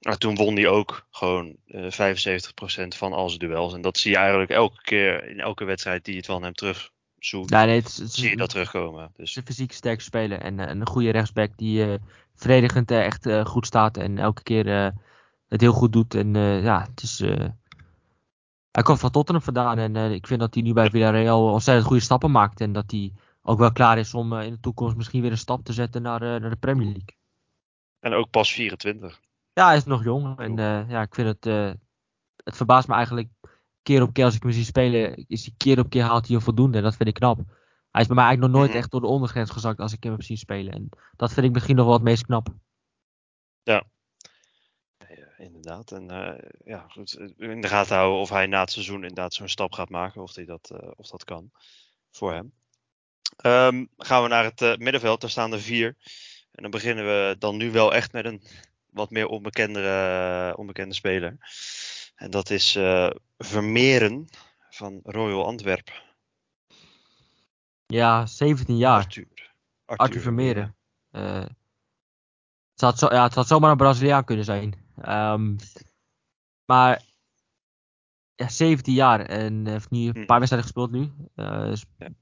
Maar 0.00 0.18
toen 0.18 0.34
won 0.34 0.54
hij 0.54 0.68
ook 0.68 1.06
gewoon 1.10 1.56
uh, 1.66 1.90
75% 1.90 2.96
van 2.96 3.12
al 3.12 3.28
zijn 3.28 3.40
duels. 3.40 3.74
En 3.74 3.80
dat 3.80 3.98
zie 3.98 4.10
je 4.10 4.16
eigenlijk 4.16 4.50
elke 4.50 4.82
keer 4.82 5.28
in 5.28 5.40
elke 5.40 5.64
wedstrijd 5.64 6.04
die 6.04 6.16
het 6.16 6.26
van 6.26 6.42
hem 6.42 6.54
terug 6.54 6.92
Ja, 7.20 7.64
nee, 7.64 7.80
het, 7.80 7.96
het, 7.96 8.12
zie 8.12 8.30
je 8.30 8.36
dat 8.36 8.48
terugkomen. 8.48 9.12
Dus. 9.16 9.36
een 9.36 9.44
fysiek 9.44 9.72
sterk 9.72 10.00
speler 10.00 10.40
en 10.40 10.58
uh, 10.58 10.68
een 10.68 10.86
goede 10.86 11.10
rechtsback 11.10 11.56
die 11.56 11.86
uh, 11.86 11.94
verdedigend 12.34 12.90
echt 12.90 13.28
goed 13.44 13.66
staat. 13.66 13.96
En 13.96 14.18
elke 14.18 14.42
keer 14.42 14.92
het 15.48 15.60
heel 15.60 15.72
goed 15.72 15.92
doet. 15.92 16.14
En 16.14 16.34
ja, 16.62 16.86
het 16.90 17.02
is... 17.02 17.18
hij 18.70 18.82
komt 18.82 19.00
van 19.00 19.10
Tottenham 19.10 19.44
vandaan 19.44 19.78
en 19.78 20.12
ik 20.12 20.26
vind 20.26 20.40
dat 20.40 20.54
hij 20.54 20.62
nu 20.62 20.72
bij 20.72 20.90
Villarreal 20.90 21.52
ontzettend 21.52 21.86
goede 21.86 22.02
stappen 22.02 22.30
maakt. 22.30 22.60
En 22.60 22.72
dat 22.72 22.90
hij 22.90 23.12
ook 23.42 23.58
wel 23.58 23.72
klaar 23.72 23.98
is 23.98 24.14
om 24.14 24.32
in 24.32 24.52
de 24.52 24.60
toekomst 24.60 24.96
misschien 24.96 25.22
weer 25.22 25.30
een 25.30 25.38
stap 25.38 25.64
te 25.64 25.72
zetten 25.72 26.02
naar, 26.02 26.20
naar 26.20 26.50
de 26.50 26.56
Premier 26.56 26.86
League. 26.86 27.16
En 28.00 28.12
ook 28.12 28.30
pas 28.30 28.52
24. 28.52 29.20
Ja, 29.52 29.66
hij 29.66 29.76
is 29.76 29.84
nog 29.84 30.04
jong. 30.04 30.38
En 30.38 30.56
ja, 30.88 31.02
ik 31.02 31.14
vind 31.14 31.28
het... 31.28 31.44
het 32.44 32.56
verbaast 32.56 32.88
me 32.88 32.94
eigenlijk 32.94 33.28
keer 33.82 34.02
op 34.02 34.12
keer 34.12 34.24
als 34.24 34.34
ik 34.34 34.42
hem 34.42 34.52
zie 34.52 34.64
spelen, 34.64 35.24
is 35.28 35.44
hij 35.44 35.54
keer 35.56 35.78
op 35.78 35.90
keer 35.90 36.02
haalt 36.02 36.26
hij 36.26 36.36
een 36.36 36.42
voldoende. 36.42 36.76
En 36.78 36.82
dat 36.82 36.96
vind 36.96 37.08
ik 37.08 37.14
knap. 37.14 37.38
Hij 37.90 38.00
is 38.00 38.06
bij 38.06 38.16
mij 38.16 38.24
eigenlijk 38.24 38.52
nog 38.52 38.60
nooit 38.60 38.72
mhm. 38.72 38.78
echt 38.78 38.90
door 38.90 39.00
de 39.00 39.06
ondergrens 39.06 39.50
gezakt 39.50 39.78
als 39.78 39.92
ik 39.92 40.02
hem 40.02 40.12
heb 40.12 40.22
zien 40.22 40.36
spelen. 40.36 40.72
En 40.72 40.88
dat 41.16 41.32
vind 41.32 41.46
ik 41.46 41.52
misschien 41.52 41.76
nog 41.76 41.84
wel 41.84 41.94
het 41.94 42.02
meest 42.02 42.26
knap. 42.26 42.48
Ja, 43.62 43.84
inderdaad. 45.40 45.92
En 45.92 46.12
uh, 46.12 46.50
ja, 46.64 46.86
goed, 46.88 47.14
in 47.36 47.60
de 47.60 47.68
gaten 47.68 47.96
houden 47.96 48.20
of 48.20 48.28
hij 48.28 48.46
na 48.46 48.60
het 48.60 48.70
seizoen 48.70 49.02
inderdaad 49.02 49.34
zo'n 49.34 49.48
stap 49.48 49.72
gaat 49.72 49.90
maken. 49.90 50.22
Of, 50.22 50.34
hij 50.34 50.44
dat, 50.44 50.70
uh, 50.72 50.90
of 50.96 51.08
dat 51.08 51.24
kan 51.24 51.50
voor 52.10 52.32
hem. 52.32 52.52
Um, 53.44 53.88
gaan 53.96 54.22
we 54.22 54.28
naar 54.28 54.44
het 54.44 54.60
uh, 54.60 54.76
middenveld. 54.76 55.20
Daar 55.20 55.30
staan 55.30 55.52
er 55.52 55.60
vier. 55.60 55.96
En 56.52 56.62
dan 56.62 56.70
beginnen 56.70 57.04
we 57.04 57.36
dan 57.38 57.56
nu 57.56 57.70
wel 57.70 57.94
echt 57.94 58.12
met 58.12 58.24
een 58.24 58.42
wat 58.90 59.10
meer 59.10 59.26
onbekende, 59.26 60.54
onbekende 60.56 60.94
speler. 60.94 61.36
En 62.20 62.30
dat 62.30 62.50
is 62.50 62.76
uh, 62.76 63.10
Vermeeren 63.38 64.28
van 64.70 65.00
Royal 65.02 65.46
Antwerp. 65.46 66.02
Ja, 67.86 68.26
17 68.26 68.76
jaar. 68.76 68.96
Arthur, 68.96 69.26
Arthur, 69.84 70.06
Arthur 70.06 70.20
Vermeeren. 70.20 70.76
Uh, 71.12 71.44
het, 72.70 72.80
had 72.80 72.98
zo, 72.98 73.08
ja, 73.10 73.22
het 73.22 73.34
had 73.34 73.46
zomaar 73.46 73.70
een 73.70 73.76
Braziliaan 73.76 74.24
kunnen 74.24 74.44
zijn. 74.44 74.74
Um, 75.08 75.56
maar 76.64 77.02
ja, 78.34 78.48
17 78.48 78.94
jaar 78.94 79.20
en 79.20 79.66
heeft 79.66 79.90
nu 79.90 80.08
een 80.08 80.14
hm. 80.14 80.24
paar 80.24 80.38
wedstrijden 80.38 80.70
gespeeld 80.70 80.90
nu. 80.90 81.12
Uh, 81.36 81.72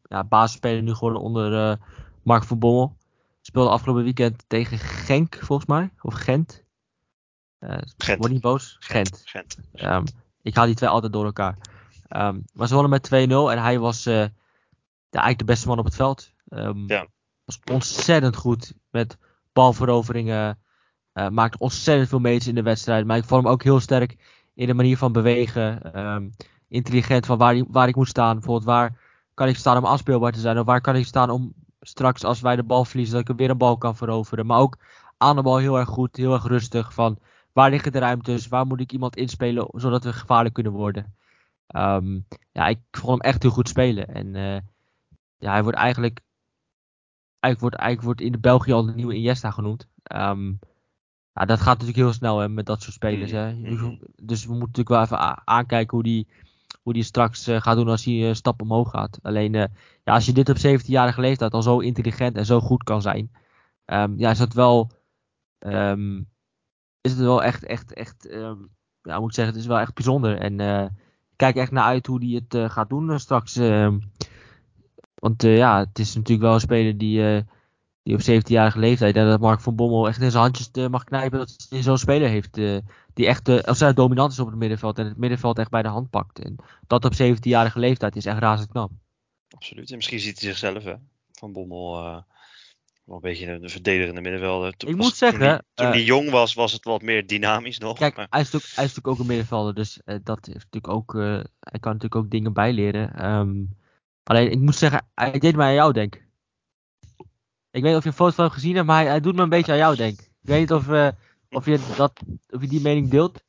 ja. 0.02 0.25
basisspeler 0.25 0.83
nu 0.83 0.95
gewoon 0.95 1.17
onder 1.17 1.71
uh, 1.71 1.76
Mark 2.23 2.45
van 2.45 2.59
Bommel. 2.59 2.97
Speelde 3.40 3.71
afgelopen 3.71 4.05
weekend 4.05 4.45
tegen 4.47 4.78
Genk 4.78 5.38
volgens 5.40 5.69
mij. 5.69 5.90
Of 6.00 6.14
Gent. 6.14 6.67
Gent. 7.97 8.19
Word 8.19 8.33
niet 8.33 8.41
boos? 8.41 8.77
Gent. 8.81 9.23
Gent. 9.25 9.59
Um, 9.73 10.05
ik 10.43 10.55
haal 10.55 10.67
die 10.67 10.75
twee 10.75 10.88
altijd 10.88 11.12
door 11.12 11.25
elkaar. 11.25 11.57
Um, 12.11 12.45
maar 12.53 12.67
ze 12.67 12.75
wonnen 12.75 12.91
met 12.91 13.07
2-0 13.07 13.11
en 13.53 13.62
hij 13.62 13.79
was 13.79 14.07
uh, 14.07 14.15
ja, 14.15 14.31
eigenlijk 15.11 15.38
de 15.38 15.45
beste 15.45 15.69
man 15.69 15.79
op 15.79 15.85
het 15.85 15.95
veld. 15.95 16.33
Um, 16.49 16.85
ja. 16.87 17.07
Was 17.45 17.61
ontzettend 17.73 18.37
goed 18.37 18.73
met 18.91 19.17
balveroveringen. 19.53 20.59
Uh, 21.15 21.29
maakte 21.29 21.59
ontzettend 21.59 22.09
veel 22.09 22.18
meters 22.18 22.47
in 22.47 22.55
de 22.55 22.62
wedstrijd. 22.62 23.07
Maar 23.07 23.16
ik 23.16 23.25
vond 23.25 23.42
hem 23.42 23.53
ook 23.53 23.62
heel 23.62 23.81
sterk 23.81 24.16
in 24.55 24.66
de 24.66 24.75
manier 24.75 24.97
van 24.97 25.12
bewegen. 25.12 25.99
Um, 25.99 26.35
intelligent 26.68 27.27
van 27.27 27.38
waar, 27.38 27.64
waar 27.68 27.88
ik 27.88 27.97
moet 27.97 28.09
staan. 28.09 28.35
Bijvoorbeeld 28.35 28.64
waar 28.66 28.99
kan 29.35 29.49
ik 29.49 29.57
staan 29.57 29.77
om 29.77 29.85
afspeelbaar 29.85 30.33
te 30.33 30.40
zijn. 30.40 30.59
Of 30.59 30.66
waar 30.66 30.81
kan 30.81 30.97
ik 30.97 31.07
staan 31.07 31.31
om 31.31 31.53
straks 31.81 32.25
als 32.25 32.40
wij 32.40 32.57
de 32.57 32.62
bal 32.62 32.85
verliezen 32.85 33.14
dat 33.14 33.29
ik 33.29 33.37
weer 33.37 33.51
een 33.51 33.59
bal 33.59 33.79
kan 33.79 33.97
veroveren. 33.97 34.47
Maar 34.47 34.59
ook 34.59 34.79
aan 35.16 35.37
de 35.37 35.42
bal 35.42 35.57
heel 35.57 35.79
erg 35.79 35.88
goed. 35.88 36.16
Heel 36.16 36.33
erg 36.33 36.47
rustig 36.47 36.94
van 36.94 37.18
Waar 37.59 37.71
liggen 37.71 37.92
de 37.92 37.99
ruimtes? 37.99 38.49
Waar 38.49 38.66
moet 38.66 38.81
ik 38.81 38.92
iemand 38.92 39.16
inspelen 39.16 39.68
zodat 39.73 40.05
we 40.05 40.12
gevaarlijk 40.12 40.55
kunnen 40.55 40.73
worden? 40.73 41.14
Um, 41.77 42.27
ja, 42.53 42.66
ik 42.66 42.79
vond 42.90 43.23
hem 43.23 43.33
echt 43.33 43.42
heel 43.42 43.51
goed 43.51 43.68
spelen. 43.68 44.09
En 44.09 44.27
uh, 44.35 44.59
ja, 45.38 45.53
hij 45.53 45.62
wordt 45.62 45.79
eigenlijk, 45.79 46.21
eigenlijk, 47.40 47.61
wordt, 47.61 47.77
eigenlijk 47.77 48.03
wordt 48.03 48.21
in 48.21 48.33
de 48.33 48.49
België 48.49 48.73
al 48.73 48.87
de 48.87 48.94
nieuwe 48.94 49.14
Iniesta 49.14 49.51
genoemd. 49.51 49.88
Um, 50.14 50.59
ja, 51.33 51.44
dat 51.44 51.59
gaat 51.59 51.79
natuurlijk 51.79 51.97
heel 51.97 52.12
snel 52.12 52.38
hè, 52.38 52.49
met 52.49 52.66
dat 52.66 52.83
soort 52.83 52.94
spelers. 52.94 53.31
Hè. 53.31 53.53
Mm-hmm. 53.53 53.99
Dus 54.23 54.44
we 54.44 54.51
moeten 54.51 54.83
natuurlijk 54.83 54.88
wel 54.88 55.03
even 55.03 55.47
aankijken 55.47 55.94
hoe 55.94 56.05
die, 56.05 56.29
hoe 56.83 56.92
die 56.92 57.03
straks 57.03 57.49
uh, 57.49 57.61
gaat 57.61 57.77
doen 57.77 57.88
als 57.88 58.05
hij 58.05 58.14
een 58.14 58.29
uh, 58.29 58.35
stap 58.35 58.62
omhoog 58.62 58.90
gaat. 58.90 59.18
Alleen 59.23 59.53
ja, 59.53 59.68
als 60.05 60.27
je 60.27 60.33
dit 60.33 60.49
op 60.49 60.57
17-jarige 60.57 61.21
leeftijd 61.21 61.53
al 61.53 61.62
zo 61.62 61.79
intelligent 61.79 62.37
en 62.37 62.47
zo 62.47 62.61
goed 62.61 62.83
kan 62.83 63.03
zijn, 63.03 63.31
um, 63.87 64.18
ja, 64.18 64.31
is 64.31 64.38
dat 64.38 64.53
wel 64.53 64.90
um, 65.59 66.29
is 67.00 67.11
het 67.11 67.20
wel 67.20 67.42
echt, 67.42 67.64
echt, 67.64 67.92
echt, 67.92 68.30
um, 68.30 68.70
ja, 69.02 69.18
moet 69.18 69.28
ik 69.28 69.34
zeggen, 69.34 69.54
het 69.54 69.62
is 69.62 69.68
wel 69.68 69.78
echt 69.78 69.94
bijzonder. 69.94 70.38
En 70.38 70.58
uh, 70.58 70.82
ik 71.30 71.37
kijk 71.37 71.56
echt 71.56 71.70
naar 71.70 71.84
uit 71.84 72.06
hoe 72.06 72.24
hij 72.24 72.34
het 72.34 72.54
uh, 72.54 72.70
gaat 72.70 72.88
doen 72.88 73.11
uh, 73.11 73.18
straks. 73.18 73.56
Ehm. 73.56 73.98
want 75.14 75.42
ja, 75.42 75.78
het 75.78 75.98
is 75.98 76.14
natuurlijk 76.14 76.46
wel 76.46 76.54
een 76.54 76.61
speler 76.61 76.98
die, 76.98 77.44
die 78.02 78.14
op 78.14 78.20
17-jarige 78.20 78.78
leeftijd, 78.78 79.14
dat 79.14 79.40
Mark 79.40 79.61
van 79.61 79.76
Bommel 79.76 80.08
echt 80.08 80.20
in 80.20 80.30
zijn 80.30 80.42
handjes 80.42 80.70
mag 80.90 81.04
knijpen 81.04 81.38
dat 81.38 81.66
hij 81.68 81.82
zo'n 81.82 81.98
speler 81.98 82.28
heeft. 82.28 82.54
die 83.14 83.26
echt 83.26 83.48
ontzettend 83.48 83.96
dominant 83.96 84.32
is 84.32 84.38
op 84.38 84.46
het 84.46 84.56
middenveld 84.56 84.98
en 84.98 85.06
het 85.06 85.16
middenveld 85.16 85.58
echt 85.58 85.70
bij 85.70 85.82
de 85.82 85.88
hand 85.88 86.11
pakt. 86.11 86.38
En 86.38 86.56
dat 86.87 87.04
op 87.04 87.12
17-jarige 87.12 87.78
leeftijd 87.78 88.16
is 88.16 88.26
echt 88.26 88.38
razend 88.38 88.70
knap. 88.70 88.90
Absoluut. 89.48 89.90
En 89.90 89.96
misschien 89.96 90.20
ziet 90.20 90.40
hij 90.40 90.48
zichzelf, 90.48 90.84
hè, 90.84 90.94
van 91.32 91.52
Bommel 91.52 92.24
een 93.14 93.21
beetje 93.21 93.51
een 93.51 93.71
verdedigende 93.71 94.21
middenvelder. 94.21 94.75
ik 94.87 94.97
moet 94.97 95.16
zeggen. 95.16 95.64
Toen 95.75 95.87
hij, 95.87 95.99
uh, 95.99 96.07
jong 96.07 96.31
was, 96.31 96.55
was 96.55 96.73
het 96.73 96.85
wat 96.85 97.03
meer 97.03 97.27
dynamisch 97.27 97.79
nog. 97.79 97.99
Kijk, 97.99 98.16
hij, 98.16 98.25
is 98.25 98.31
natuurlijk, 98.31 98.75
hij 98.75 98.85
is 98.85 98.94
natuurlijk 98.94 99.07
ook 99.07 99.18
een 99.18 99.27
middenvelder. 99.27 99.75
Dus 99.75 100.01
uh, 100.05 100.16
dat 100.23 100.49
is 100.49 100.55
natuurlijk 100.55 100.88
ook. 100.88 101.14
Uh, 101.14 101.23
hij 101.61 101.81
kan 101.81 101.92
natuurlijk 101.92 102.14
ook 102.14 102.31
dingen 102.31 102.53
bijleren. 102.53 103.31
Um, 103.31 103.77
alleen, 104.23 104.51
ik 104.51 104.59
moet 104.59 104.75
zeggen, 104.75 105.07
hij 105.14 105.38
deed 105.38 105.57
mij 105.57 105.68
aan 105.68 105.75
jou 105.75 105.92
denken. 105.92 106.21
Ik 107.71 107.83
weet 107.83 107.92
niet 107.92 107.97
of 107.97 108.03
je 108.03 108.09
een 108.09 108.14
foto 108.14 108.35
van 108.35 108.44
hem 108.44 108.55
gezien 108.55 108.75
hebt, 108.75 108.87
maar 108.87 109.01
hij, 109.01 109.07
hij 109.07 109.21
doet 109.21 109.35
me 109.35 109.42
een 109.42 109.49
beetje 109.49 109.73
aan 109.73 109.79
jou 109.79 109.97
denken. 109.97 110.25
Ik 110.25 110.49
weet 110.49 110.61
niet 110.61 110.73
of, 110.73 110.88
of, 111.51 111.66
je, 111.66 111.94
dat, 111.97 112.21
of 112.51 112.61
je 112.61 112.68
die 112.68 112.81
mening 112.81 113.11
deelt. 113.11 113.44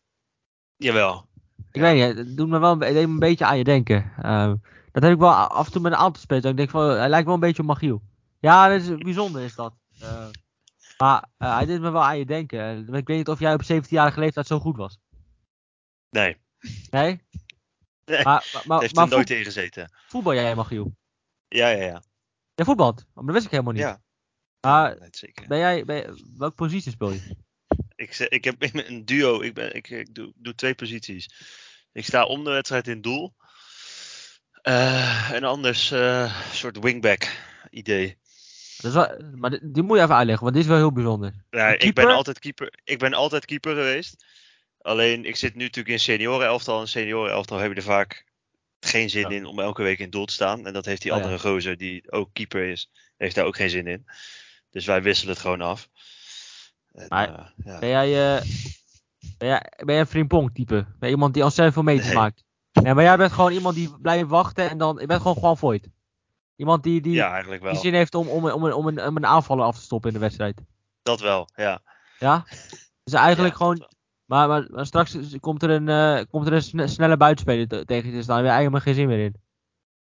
Jawel. 0.75 1.27
Ik 1.71 1.81
weet 1.81 1.95
niet, 1.95 2.17
het 2.17 2.37
doet 2.37 2.49
me 2.49 2.59
wel 2.59 2.71
een, 2.71 2.95
een 2.95 3.19
beetje 3.19 3.45
aan 3.45 3.57
je 3.57 3.63
denken. 3.63 4.11
Um, 4.25 4.61
dat 4.91 5.03
heb 5.03 5.11
ik 5.11 5.19
wel 5.19 5.33
af 5.33 5.65
en 5.65 5.71
toe 5.71 5.81
met 5.81 5.91
een 5.91 5.97
aantal 5.97 6.21
spelers. 6.21 6.45
Ik 6.45 6.57
denk 6.57 6.69
van, 6.69 6.89
hij 6.89 7.09
lijkt 7.09 7.25
wel 7.25 7.33
een 7.33 7.39
beetje 7.39 7.61
op 7.61 7.67
Magiel. 7.67 8.01
Ja, 8.39 8.67
dat 8.67 8.81
is, 8.81 8.97
bijzonder 8.97 9.41
is 9.41 9.55
dat. 9.55 9.73
Uh, 10.01 10.29
maar 10.97 11.29
uh, 11.37 11.55
hij 11.55 11.65
deed 11.65 11.81
me 11.81 11.89
wel 11.89 12.03
aan 12.03 12.17
je 12.17 12.25
denken. 12.25 12.79
Ik 12.79 13.07
weet 13.07 13.17
niet 13.17 13.27
of 13.27 13.39
jij 13.39 13.53
op 13.53 13.63
17-jarige 13.63 14.19
leeftijd 14.19 14.47
zo 14.47 14.59
goed 14.59 14.77
was. 14.77 14.97
Nee. 16.09 16.37
Nee? 16.89 17.21
Nee, 18.05 18.23
maar, 18.23 18.61
maar, 18.65 18.81
heeft 18.81 18.97
er 18.97 19.07
nooit 19.07 19.27
tegen 19.27 19.45
gezeten. 19.45 19.91
Voetbal 20.07 20.33
jij, 20.33 20.55
Magiel? 20.55 20.95
Ja, 21.47 21.67
ja, 21.67 21.83
ja. 21.83 22.03
Jij 22.55 22.65
voetbalt? 22.65 23.05
Maar 23.13 23.23
dat 23.25 23.33
wist 23.33 23.45
ik 23.45 23.51
helemaal 23.51 23.73
niet. 23.73 23.81
Ja. 23.81 24.01
Maar, 24.61 24.99
nee, 24.99 25.09
zeker. 25.11 25.47
Ben 25.47 25.57
jij, 25.57 25.85
ben, 25.85 26.35
welke 26.37 26.55
positie 26.55 26.91
speel 26.91 27.11
je? 27.11 27.35
Ik, 27.95 28.17
ik 28.17 28.43
heb 28.43 28.55
een 28.59 29.05
duo, 29.05 29.41
ik, 29.41 29.53
ben, 29.53 29.75
ik, 29.75 29.89
ik 29.89 30.15
doe, 30.15 30.33
doe, 30.35 30.55
twee 30.55 30.75
posities. 30.75 31.29
Ik 31.91 32.05
sta 32.05 32.25
om 32.25 32.43
de 32.43 32.49
wedstrijd 32.49 32.87
in 32.87 33.01
doel. 33.01 33.35
Uh, 34.63 35.31
en 35.31 35.43
anders 35.43 35.91
een 35.91 36.29
soort 36.51 36.79
wingback 36.79 37.37
idee. 37.69 38.17
Dat 38.81 38.91
is 38.91 38.93
wel, 38.93 39.31
maar 39.35 39.59
die, 39.61 39.83
moet 39.83 39.97
je 39.97 40.03
even 40.03 40.15
uitleggen, 40.15 40.43
want 40.43 40.55
dit 40.55 40.63
is 40.63 40.69
wel 40.69 40.79
heel 40.79 40.91
bijzonder. 40.91 41.33
Ja, 41.49 41.67
ik 41.67 41.93
ben 41.93 42.07
altijd 42.07 42.39
keeper. 42.39 42.73
Ik 42.83 42.99
ben 42.99 43.13
altijd 43.13 43.45
keeper 43.45 43.75
geweest. 43.75 44.25
Alleen 44.81 45.25
ik 45.25 45.35
zit 45.35 45.55
nu 45.55 45.63
natuurlijk 45.63 45.95
in 45.95 45.99
senioren 45.99 46.47
elftal. 46.47 46.81
En 46.81 46.87
senioren 46.87 47.31
elftal 47.31 47.57
heb 47.57 47.69
je 47.71 47.75
er 47.75 47.83
vaak 47.83 48.25
geen 48.79 49.09
zin 49.09 49.31
in 49.31 49.45
om 49.45 49.59
elke 49.59 49.83
week 49.83 49.99
in 49.99 50.09
doel 50.09 50.25
te 50.25 50.33
staan. 50.33 50.67
En 50.67 50.73
dat 50.73 50.85
heeft 50.85 51.01
die 51.01 51.11
oh, 51.11 51.17
andere 51.17 51.39
gozer 51.39 51.77
die 51.77 52.11
ook 52.11 52.29
keeper 52.33 52.63
is, 52.63 52.91
heeft 53.17 53.35
daar 53.35 53.45
ook 53.45 53.55
geen 53.55 53.69
zin 53.69 53.87
in. 53.87 54.05
Dus 54.71 54.85
wij 54.85 55.01
wisselen 55.01 55.33
het 55.33 55.41
gewoon 55.41 55.61
af. 55.61 55.89
En, 56.91 57.05
maar, 57.07 57.29
uh, 57.29 57.65
ja. 57.65 57.79
Ben 57.79 57.89
jij, 57.89 58.09
uh, 58.09 58.41
ben 59.37 59.47
jij, 59.47 59.71
ben 59.77 59.93
jij 59.93 59.99
een 59.99 60.07
frimpong 60.07 60.53
type? 60.53 60.85
Ben 60.99 61.09
je 61.09 61.15
iemand 61.15 61.33
die 61.33 61.43
al 61.43 61.51
zelf 61.51 61.73
veel 61.73 61.83
meters 61.83 62.07
nee. 62.07 62.15
maakt? 62.15 62.43
Nee, 62.71 62.93
maar 62.93 63.03
jij 63.03 63.17
bent 63.17 63.31
gewoon 63.31 63.51
iemand 63.51 63.75
die 63.75 63.99
blijft 64.01 64.29
wachten 64.29 64.69
en 64.69 64.77
dan, 64.77 64.97
je 64.99 65.05
bent 65.05 65.21
gewoon 65.21 65.37
gewoon 65.37 65.57
void. 65.57 65.87
Iemand 66.59 66.83
die, 66.83 67.01
die, 67.01 67.13
ja, 67.13 67.31
eigenlijk 67.31 67.61
wel. 67.61 67.71
die 67.71 67.81
zin 67.81 67.93
heeft 67.93 68.15
om, 68.15 68.27
om, 68.27 68.49
om, 68.49 68.71
om, 68.71 68.87
een, 68.87 69.05
om 69.05 69.15
een 69.15 69.25
aanvaller 69.25 69.65
af 69.65 69.75
te 69.75 69.81
stoppen 69.81 70.09
in 70.09 70.15
de 70.15 70.21
wedstrijd. 70.21 70.61
Dat 71.01 71.19
wel, 71.19 71.49
ja. 71.55 71.81
Ja? 72.17 72.45
Dus 73.03 73.13
eigenlijk 73.13 73.55
gewoon. 73.55 73.87
Maar, 74.25 74.47
maar, 74.47 74.67
maar, 74.71 74.85
straks 74.85 75.17
komt 75.39 75.63
er 75.63 75.69
een, 75.69 75.87
uh, 75.87 76.25
komt 76.29 76.47
er 76.47 76.53
een 76.53 76.89
snelle 76.89 77.17
buitenspeler 77.17 77.85
tegen 77.85 78.09
je 78.09 78.15
te 78.17 78.21
staan. 78.21 78.35
Daar 78.35 78.35
heb 78.35 78.45
je 78.45 78.51
eigenlijk 78.51 78.83
geen 78.83 78.93
zin 78.93 79.07
meer 79.07 79.23
in. 79.23 79.35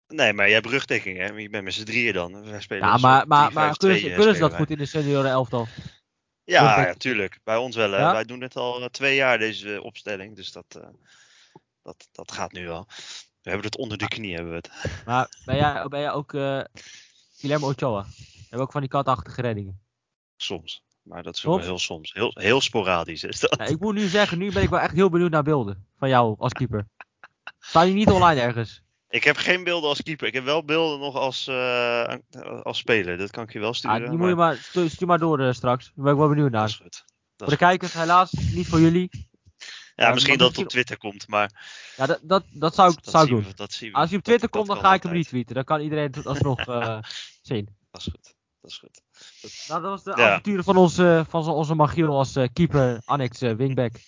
Nee, 0.07 0.33
maar 0.33 0.45
jij 0.45 0.55
hebt 0.55 0.67
rugdekking, 0.67 1.19
hè? 1.19 1.27
Je 1.27 1.51
bent 1.51 1.65
met 1.65 1.75
z'n 1.75 1.85
drieën 1.85 2.13
dan. 2.13 2.51
Wij 2.51 2.61
spelen 2.61 2.89
ja, 2.89 2.97
maar, 2.97 3.27
maar, 3.27 3.53
maar 3.53 3.77
kunnen, 3.77 3.99
ze, 3.99 4.13
kunnen 4.15 4.35
ze 4.35 4.41
dat 4.41 4.55
goed 4.55 4.71
in 4.71 4.79
de 4.79 4.87
senioren 4.87 5.31
elftal? 5.31 5.67
Ja, 6.45 6.87
ja, 6.87 6.95
tuurlijk. 6.95 7.39
Bij 7.45 7.57
ons 7.57 7.77
wel. 7.77 7.91
Ja? 7.91 8.13
Wij 8.13 8.25
doen 8.25 8.41
het 8.41 8.57
al 8.57 8.89
twee 8.89 9.15
jaar, 9.15 9.39
deze 9.39 9.83
opstelling. 9.83 10.37
Dus 10.37 10.53
dat, 10.53 10.65
uh, 10.77 10.89
dat, 11.83 12.09
dat 12.13 12.33
gaat 12.33 12.53
nu 12.53 12.67
wel. 12.67 12.89
We 13.43 13.51
hebben 13.51 13.67
het 13.67 13.77
onder 13.77 13.99
de 13.99 14.09
knie, 14.09 14.35
hebben 14.35 14.51
we 14.51 14.57
het. 14.57 14.71
Maar 15.07 15.29
ben 15.45 15.57
jij, 15.57 15.87
ben 15.89 16.01
jij 16.01 16.13
ook 16.13 16.33
uh, 16.33 16.61
Guillermo 17.37 17.69
Ochoa? 17.69 18.03
Hebben 18.03 18.59
we 18.59 18.61
ook 18.61 18.73
van 18.73 18.81
die 18.81 18.91
katachtige 18.91 19.41
reddingen? 19.41 19.81
Soms. 20.37 20.83
Maar 21.03 21.23
dat 21.23 21.37
is 21.37 21.43
wel 21.43 21.59
heel 21.59 21.79
soms. 21.79 22.13
Heel, 22.13 22.31
heel 22.35 22.61
sporadisch 22.61 23.25
is 23.25 23.41
dat. 23.41 23.57
Ja, 23.59 23.65
ik 23.65 23.81
moet 23.81 23.95
nu 23.95 24.07
zeggen, 24.07 24.39
nu 24.39 24.53
ben 24.53 24.63
ik 24.63 24.69
wel 24.69 24.81
echt 24.81 24.95
heel 24.95 25.11
benieuwd 25.11 25.31
naar 25.31 25.43
beelden 25.43 25.87
van 25.99 26.09
jou 26.09 26.35
als 26.39 26.53
keeper. 26.53 26.87
Staan 27.59 27.85
die 27.85 27.95
niet 27.95 28.11
online 28.11 28.41
ergens? 28.41 28.83
Ik 29.09 29.25
heb 29.25 29.37
geen 29.37 29.65
beelden 29.65 29.89
als 29.89 30.03
keeper. 30.03 30.27
Ik 30.27 30.35
heb 30.35 30.45
wel 30.45 30.65
beelden 30.65 30.99
nog 30.99 31.17
als, 31.17 31.49
uh, 31.49 32.15
als 32.63 32.79
speler. 32.79 33.19
Dat 33.19 33.31
kan 33.31 33.45
ik 33.45 33.53
je 33.53 33.59
wel 33.59 33.75
sturen. 33.75 34.03
Ja, 34.03 34.09
die 34.09 34.19
moet 34.19 34.29
je 34.29 34.35
maar, 34.35 34.57
stuur, 34.57 35.07
maar 35.07 35.19
door 35.19 35.41
uh, 35.41 35.53
straks. 35.53 35.85
Daar 35.85 36.05
ben 36.05 36.13
ik 36.13 36.19
wel 36.19 36.29
benieuwd 36.29 36.51
naar. 36.51 36.61
Dat 36.61 36.71
is 36.71 36.77
goed. 36.77 37.05
Dat 37.37 37.49
voor 37.49 37.59
de 37.59 37.65
kijkers, 37.65 37.93
helaas, 37.93 38.33
niet 38.33 38.67
voor 38.67 38.81
jullie. 38.81 39.29
Ja, 40.07 40.13
misschien 40.13 40.39
dat 40.39 40.49
het 40.49 40.59
op 40.59 40.69
Twitter 40.69 40.99
komt, 40.99 41.29
maar... 41.29 41.51
Ja, 41.97 42.07
dat, 42.07 42.19
dat, 42.23 42.45
dat 42.51 42.75
zou 42.75 42.91
ik, 42.93 43.05
dat 43.05 43.13
zou 43.15 43.29
doen. 43.29 43.43
we, 43.45 43.55
dat 43.55 43.73
zien 43.73 43.91
we. 43.91 43.97
Als 43.97 44.09
hij 44.09 44.19
op 44.19 44.25
Twitter 44.25 44.49
dat 44.49 44.57
komt, 44.57 44.67
dan 44.67 44.77
ga 44.85 44.95
ik 44.95 45.03
hem 45.03 45.11
altijd. 45.13 45.23
retweeten. 45.23 45.55
Dan 45.55 45.65
kan 45.65 45.81
iedereen 45.81 46.11
het 46.13 46.27
alsnog 46.27 46.59
eh 46.67 46.99
zien. 47.43 47.77
Dat 47.91 48.01
is 48.01 48.07
goed. 48.13 48.35
Dat 48.61 48.71
is 48.71 48.79
goed. 48.79 49.03
Nou, 49.69 49.83
dat 49.83 49.91
was 49.91 50.03
de 50.03 50.21
Ja. 50.23 50.29
avonturen 50.31 50.65
van 50.65 50.77
onze, 50.77 51.25
van 51.29 51.49
onze 51.49 51.75
Magiel 51.75 52.17
als 52.17 52.37
eh, 52.37 52.49
keeper, 52.53 53.01
annex 53.05 53.41
eh, 53.41 53.53
wingback. 53.55 53.95
Ik 53.95 54.01
Ja. 54.01 54.03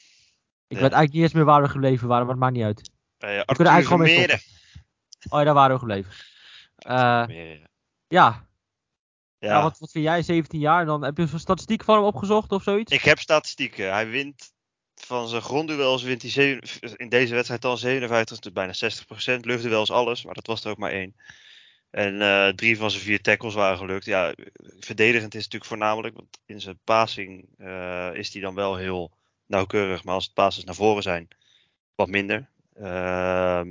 weet 0.68 0.80
eigenlijk 0.80 1.12
niet 1.12 1.22
eens 1.22 1.32
meer 1.32 1.44
waar 1.44 1.62
we 1.62 1.68
gebleven 1.68 2.08
waren, 2.08 2.24
maar 2.26 2.34
het 2.34 2.42
maakt 2.44 2.54
niet 2.56 2.64
uit. 2.64 2.90
Bij 3.18 3.38
We 3.38 3.54
kunnen 3.54 3.72
eigenlijk 3.72 3.86
gewoon 3.86 4.02
mee 4.02 4.28
Vermeeren. 4.28 4.40
Oh 5.28 5.38
ja, 5.38 5.44
daar 5.44 5.54
waren 5.54 5.72
we 5.72 5.78
gebleven. 5.78 6.12
Ja, 8.08 8.46
Ja, 9.38 9.62
wat, 9.62 9.78
wat 9.78 9.90
vind 9.90 10.04
jij, 10.04 10.22
17 10.22 10.60
jaar? 10.60 10.84
Dan 10.84 11.04
heb 11.04 11.16
je 11.16 11.28
een 11.32 11.40
statistiek 11.40 11.84
van 11.84 11.94
hem 11.94 12.04
opgezocht 12.04 12.52
of 12.52 12.62
zoiets? 12.62 12.92
ik 12.92 13.02
heb 13.02 13.18
statistieken. 13.18 13.92
Hij 13.92 14.08
wint 14.08 14.52
van 15.04 15.28
zijn 15.28 15.42
grondduels 15.42 16.02
wint 16.02 16.22
hij 16.22 16.30
zeven- 16.30 16.96
in 16.96 17.08
deze 17.08 17.34
wedstrijd 17.34 17.62
dan 17.62 17.78
57, 17.78 18.38
dus 18.38 18.52
bijna 18.52 18.72
60%. 18.72 19.44
Luchtduels 19.44 19.90
alles, 19.90 20.24
maar 20.24 20.34
dat 20.34 20.46
was 20.46 20.64
er 20.64 20.70
ook 20.70 20.78
maar 20.78 20.90
één. 20.92 21.16
En 21.90 22.22
eh, 22.22 22.48
drie 22.48 22.76
van 22.76 22.90
zijn 22.90 23.02
vier 23.02 23.20
tackles 23.20 23.54
waren 23.54 23.78
gelukt. 23.78 24.04
Ja, 24.04 24.34
verdedigend 24.78 25.34
is 25.34 25.44
het 25.44 25.52
natuurlijk 25.52 25.64
voornamelijk, 25.64 26.16
want 26.16 26.38
in 26.46 26.60
zijn 26.60 26.78
passing 26.84 27.48
eh, 27.58 28.10
is 28.14 28.32
hij 28.32 28.42
dan 28.42 28.54
wel 28.54 28.76
heel 28.76 29.12
nauwkeurig. 29.46 30.04
Maar 30.04 30.14
als 30.14 30.24
het 30.24 30.34
passes 30.34 30.64
naar 30.64 30.74
voren 30.74 31.02
zijn, 31.02 31.28
wat 31.94 32.08
minder. 32.08 32.50
Oh 32.74 33.62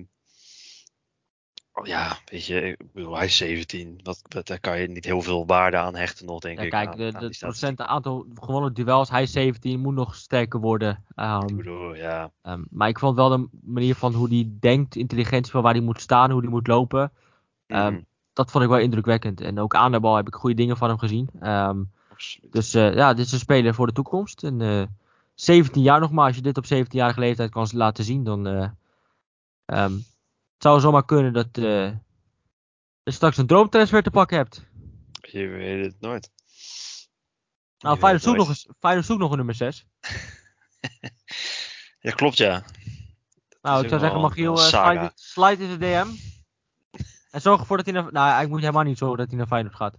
ja, 1.84 2.18
weet 2.26 2.46
je, 2.46 2.62
ik 2.62 2.92
bedoel, 2.94 3.16
hij 3.16 3.26
is 3.26 3.38
17. 3.38 4.00
Wat, 4.04 4.22
wat, 4.30 4.48
daar 4.48 4.60
kan 4.60 4.80
je 4.80 4.88
niet 4.88 5.06
heel 5.06 5.22
veel 5.22 5.46
waarde 5.46 5.78
aan 5.78 5.96
hechten 5.96 6.26
nog, 6.26 6.40
denk 6.40 6.58
Ja, 6.58 6.64
ik. 6.64 6.70
kijk, 6.70 6.88
aan- 6.90 6.98
de, 6.98 7.12
aan 7.78 7.88
aantal 7.88 8.26
gewonnen 8.40 8.74
duels, 8.74 9.10
hij 9.10 9.22
is 9.22 9.32
17, 9.32 9.80
moet 9.80 9.94
nog 9.94 10.16
sterker 10.16 10.60
worden. 10.60 11.04
Ehm, 11.16 11.48
Ik 11.48 11.56
bedoel, 11.56 11.96
ja. 11.96 12.32
ehm, 12.42 12.64
maar 12.70 12.88
ik 12.88 13.00
vond 13.00 13.16
wel 13.16 13.30
de 13.30 13.48
manier 13.62 13.96
van 13.96 14.14
hoe 14.14 14.28
hij 14.28 14.52
denkt, 14.60 14.96
intelligentie 14.96 15.52
van 15.52 15.62
waar 15.62 15.74
hij 15.74 15.82
moet 15.82 16.02
staan, 16.02 16.32
hoe 16.32 16.42
hij 16.42 16.50
moet 16.50 16.68
lopen. 16.68 17.12
Ehm, 17.68 17.92
Mhm, 17.94 18.02
Dat 18.34 18.52
vond 18.52 18.64
ik 18.64 18.70
wel 18.70 18.80
indrukwekkend. 18.80 19.42
En 19.42 19.60
ook 19.60 19.76
aan 19.76 19.92
de 19.92 20.00
bal 20.00 20.16
heb 20.16 20.28
ik 20.28 20.34
goede 20.36 20.56
dingen 20.56 20.78
van 20.78 20.90
hem 20.90 20.98
gezien. 20.98 21.30
Dus 22.50 22.74
eh, 22.74 22.94
ja, 22.94 23.14
dit 23.14 23.26
is 23.26 23.32
een 23.32 23.40
speler 23.40 23.74
voor 23.74 23.88
de 23.88 23.94
toekomst. 23.94 24.44
En 24.44 24.62
eh 24.62 24.84
17 25.34 25.82
jaar 25.82 26.00
nog 26.00 26.12
maar, 26.12 26.26
als 26.26 26.36
je 26.36 26.42
dit 26.42 26.58
op 26.58 26.66
17-jarige 26.66 27.20
leeftijd 27.20 27.50
kan 27.50 27.68
laten 27.74 28.04
zien, 28.04 28.24
dan 28.24 28.48
eh, 29.66 29.86
zou 30.62 30.80
zomaar 30.80 31.06
kunnen 31.06 31.34
dat 31.34 31.58
eh, 31.58 31.92
je 33.04 33.12
straks 33.12 33.38
een 33.38 33.48
droomtransfer 33.48 34.04
te 34.04 34.12
pakken 34.12 34.38
hebt. 34.38 34.66
Je 35.22 35.48
weet 35.48 35.86
het 35.86 35.96
nooit. 36.00 36.32
Nou, 37.80 37.98
Feyenoord 37.98 38.24
zoekt, 38.24 38.38
nog 38.38 38.48
eens, 38.48 38.68
Feyenoord 38.80 39.06
zoekt 39.06 39.20
nog 39.20 39.32
een 39.32 39.38
nummer 39.38 39.56
6. 39.56 39.86
Ja, 42.00 42.12
klopt 42.12 42.38
ja. 42.38 42.64
Nou, 43.62 43.84
ik 43.84 43.90
zou 43.90 44.02
zeggen, 44.02 44.22
Magiel, 44.22 44.58
eh, 44.58 44.64
slide, 44.64 45.12
slide 45.16 45.64
in 45.64 45.70
de 45.70 45.78
DM. 45.78 46.08
En 47.32 47.42
zorg 47.42 47.60
ervoor 47.60 47.78
dat 47.78 47.86
hij 47.86 47.96
naar... 47.96 48.04
Nou, 48.04 48.18
eigenlijk 48.18 48.50
moet 48.50 48.62
helemaal 48.62 48.84
niet 48.84 48.98
zorgen 48.98 49.18
dat 49.18 49.28
hij 49.28 49.38
naar 49.38 49.48
Feyenoord 49.48 49.76
gaat. 49.76 49.98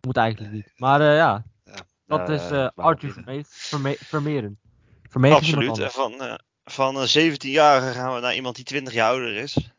Moet 0.00 0.16
eigenlijk 0.16 0.52
niet. 0.52 0.72
Maar 0.76 1.00
eh, 1.00 1.16
ja, 1.16 1.44
Ja, 1.64 1.86
dat 2.06 2.28
is 2.28 2.48
waarom 2.50 2.70
Arthur? 2.74 3.44
Verme 3.46 3.96
Vermeeren. 4.00 4.58
Absoluut. 5.12 5.92
Van, 5.92 6.40
van 6.64 6.96
een 6.96 7.34
17-jarige 7.34 7.92
gaan 7.92 8.14
we 8.14 8.20
naar 8.20 8.34
iemand 8.34 8.56
die 8.56 8.64
20 8.64 8.92
jaar 8.92 9.10
ouder 9.10 9.36
is. 9.36 9.72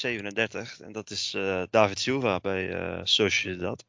37. 0.00 0.80
En 0.80 0.92
dat 0.92 1.10
is 1.10 1.34
eh, 1.34 1.62
David 1.70 1.98
Silva 1.98 2.40
bij 2.40 2.72
eh 2.72 3.00
Sociedad. 3.04 3.84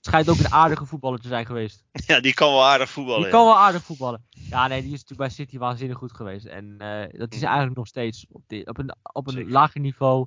Schijnt 0.00 0.28
ook 0.28 0.38
een 0.38 0.52
aardige 0.52 0.86
voetballer 0.86 1.20
te 1.20 1.28
zijn 1.28 1.46
geweest. 1.46 1.84
Ja, 2.06 2.20
die 2.20 2.34
kan 2.34 2.50
wel 2.52 2.64
aardig 2.64 2.90
voetballen. 2.90 3.20
Die 3.22 3.30
ja. 3.30 3.36
kan 3.36 3.44
wel 3.46 3.58
aardig 3.58 3.82
voetballen. 3.82 4.24
Ja, 4.30 4.66
nee, 4.66 4.82
die 4.82 4.92
is 4.92 5.00
natuurlijk 5.00 5.28
bij 5.28 5.28
City 5.30 5.58
waanzinnig 5.58 5.98
goed 5.98 6.12
geweest. 6.12 6.46
En 6.46 6.74
eh, 6.78 7.18
dat 7.18 7.32
is 7.32 7.36
Mhm. 7.38 7.46
eigenlijk 7.46 7.76
nog 7.76 7.86
steeds 7.86 8.26
op, 8.30 8.42
di- 8.46 8.62
op 8.64 8.78
een, 8.78 8.94
op 9.12 9.26
een 9.26 9.32
Zeker. 9.32 9.50
lager 9.52 9.80
niveau. 9.80 10.26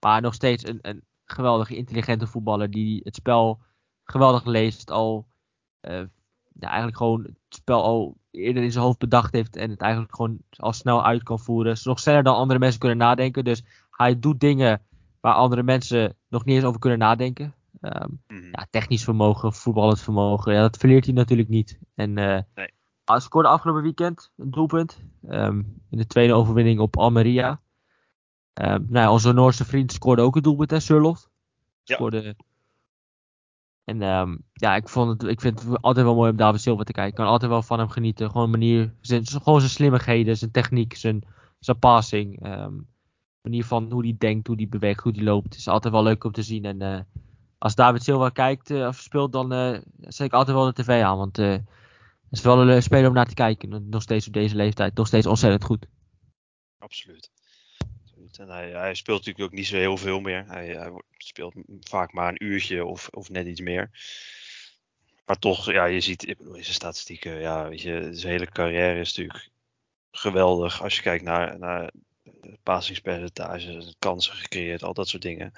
Maar 0.00 0.20
nog 0.20 0.34
steeds 0.34 0.66
een, 0.66 0.78
een 0.82 1.02
geweldige, 1.24 1.76
intelligente 1.76 2.26
voetballer. 2.26 2.70
Die 2.70 3.00
het 3.04 3.14
spel 3.14 3.60
geweldig 4.04 4.44
leest. 4.44 4.90
Al 4.90 5.26
ja, 6.60 6.68
eigenlijk 6.68 6.96
gewoon 6.96 7.22
het 7.22 7.36
spel 7.48 7.82
al 7.82 8.16
eerder 8.30 8.62
in 8.62 8.72
zijn 8.72 8.84
hoofd 8.84 8.98
bedacht 8.98 9.32
heeft. 9.32 9.56
En 9.56 9.70
het 9.70 9.80
eigenlijk 9.80 10.14
gewoon 10.14 10.38
al 10.56 10.72
snel 10.72 11.04
uit 11.04 11.22
kan 11.22 11.38
voeren. 11.38 11.72
Is 11.72 11.84
nog 11.84 11.98
sneller 12.00 12.22
dan 12.22 12.34
andere 12.34 12.58
mensen 12.58 12.78
kunnen 12.80 12.98
nadenken. 12.98 13.44
Dus 13.44 13.62
hij 14.00 14.18
doet 14.18 14.40
dingen 14.40 14.82
waar 15.20 15.34
andere 15.34 15.62
mensen 15.62 16.16
nog 16.28 16.44
niet 16.44 16.56
eens 16.56 16.64
over 16.64 16.80
kunnen 16.80 16.98
nadenken. 16.98 17.54
Ehm, 17.80 18.08
Mhm. 18.28 18.44
ja, 18.52 18.66
technisch 18.70 19.04
vermogen, 19.04 19.52
voetballend 19.52 20.00
vermogen, 20.00 20.52
ja, 20.54 20.60
dat 20.60 20.76
verleert 20.76 21.04
hij 21.04 21.14
natuurlijk 21.14 21.48
niet. 21.48 21.78
En 21.94 22.18
eh 22.18 22.38
Nee. 22.54 22.70
hij 23.04 23.20
scoorde 23.20 23.48
afgelopen 23.48 23.82
weekend 23.82 24.32
een 24.36 24.50
doelpunt. 24.50 24.98
ehm, 25.28 25.58
in 25.90 25.98
de 25.98 26.06
tweede 26.06 26.32
overwinning 26.32 26.78
op 26.80 26.96
Almeria. 26.96 27.60
Ehm, 28.52 28.82
nou 28.88 29.04
ja, 29.04 29.12
onze 29.12 29.32
Noorse 29.32 29.64
vriend 29.64 29.92
scoorde 29.92 30.22
ook 30.22 30.36
een 30.36 30.42
doelpunt, 30.42 30.70
hè, 30.70 30.80
Surlof. 30.80 31.28
Ja. 31.82 31.94
Scoorde... 31.94 32.36
En 33.84 33.98
ja, 34.52 34.76
ik, 34.76 34.88
vond 34.88 35.22
het, 35.22 35.30
ik 35.30 35.40
vind 35.40 35.62
het 35.62 35.82
altijd 35.82 36.06
wel 36.06 36.14
mooi 36.14 36.30
om 36.30 36.36
David 36.36 36.60
Silva 36.60 36.82
te 36.82 36.92
kijken. 36.92 37.10
Ik 37.12 37.16
kan 37.18 37.26
altijd 37.26 37.50
wel 37.50 37.62
van 37.62 37.78
hem 37.78 37.88
genieten. 37.88 38.30
Gewoon 38.30 38.50
manier, 38.50 38.94
zijn, 39.00 39.26
gewoon 39.26 39.58
zijn 39.58 39.70
slimmigheden, 39.72 40.36
zijn 40.36 40.50
techniek, 40.50 40.94
zijn, 40.96 41.22
zijn 41.58 41.78
passing. 41.78 42.38
Manier 43.42 43.64
van 43.64 43.90
hoe 43.92 44.02
hij 44.02 44.14
denkt, 44.18 44.46
hoe 44.46 44.56
hij 44.56 44.68
beweegt, 44.68 45.02
hoe 45.02 45.12
hij 45.12 45.24
loopt. 45.24 45.56
Is 45.56 45.68
altijd 45.68 45.92
wel 45.92 46.02
leuk 46.02 46.24
om 46.24 46.32
te 46.32 46.42
zien. 46.42 46.64
En 46.64 46.82
eh, 46.82 47.00
als 47.58 47.74
David 47.74 48.02
Silva 48.02 48.28
kijkt 48.28 48.70
eh, 48.70 48.86
of 48.86 48.96
speelt, 48.96 49.32
dan 49.32 49.52
eh, 49.52 49.78
zet 50.00 50.26
ik 50.26 50.32
altijd 50.32 50.56
wel 50.56 50.72
de 50.72 50.82
tv 50.82 51.02
aan. 51.02 51.16
Want 51.16 51.36
het 51.36 51.62
is 52.30 52.42
wel 52.42 52.68
een 52.68 52.82
speler 52.82 53.08
om 53.08 53.14
naar 53.14 53.26
te 53.26 53.34
kijken. 53.34 53.88
Nog 53.88 54.02
steeds 54.02 54.26
op 54.26 54.32
deze 54.32 54.56
leeftijd. 54.56 54.94
Nog 54.94 55.06
steeds 55.06 55.26
ontzettend 55.26 55.64
goed. 55.64 55.86
Absoluut. 56.78 57.30
En 58.38 58.48
hij, 58.48 58.70
hij 58.70 58.94
speelt 58.94 59.18
natuurlijk 59.18 59.44
ook 59.52 59.58
niet 59.58 59.66
zo 59.66 59.76
heel 59.76 59.96
veel 59.96 60.20
meer. 60.20 60.44
Hij, 60.46 60.66
hij 60.66 61.02
speelt 61.16 61.54
vaak 61.80 62.12
maar 62.12 62.28
een 62.28 62.44
uurtje 62.44 62.84
of, 62.84 63.08
of 63.08 63.30
net 63.30 63.46
iets 63.46 63.60
meer. 63.60 63.90
Maar 65.24 65.38
toch, 65.38 65.72
ja, 65.72 65.84
je 65.84 66.00
ziet 66.00 66.28
ik 66.28 66.38
bedoel, 66.38 66.52
zijn 66.52 66.64
statistieken, 66.64 67.40
ja, 67.40 67.68
weet 67.68 67.80
je, 67.80 68.08
zijn 68.12 68.32
hele 68.32 68.50
carrière 68.50 69.00
is 69.00 69.16
natuurlijk 69.16 69.48
geweldig. 70.10 70.82
Als 70.82 70.96
je 70.96 71.02
kijkt 71.02 71.24
naar, 71.24 71.58
naar 71.58 71.90
passingspercentages, 72.62 73.94
kansen 73.98 74.34
gecreëerd, 74.34 74.82
al 74.82 74.94
dat 74.94 75.08
soort 75.08 75.22
dingen. 75.22 75.52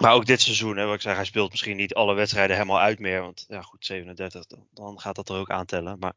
Maar 0.00 0.12
ook 0.12 0.26
dit 0.26 0.40
seizoen, 0.40 0.76
hè, 0.76 0.84
wat 0.84 0.94
ik 0.94 1.00
zeg, 1.00 1.14
hij 1.16 1.24
speelt 1.24 1.50
misschien 1.50 1.76
niet 1.76 1.94
alle 1.94 2.14
wedstrijden 2.14 2.56
helemaal 2.56 2.80
uit 2.80 2.98
meer. 2.98 3.20
Want 3.20 3.44
ja, 3.48 3.62
goed, 3.62 3.86
37, 3.86 4.44
dan, 4.70 5.00
gaat 5.00 5.14
dat 5.14 5.28
er 5.28 5.36
ook 5.36 5.50
aantellen. 5.50 5.98
Maar 5.98 6.12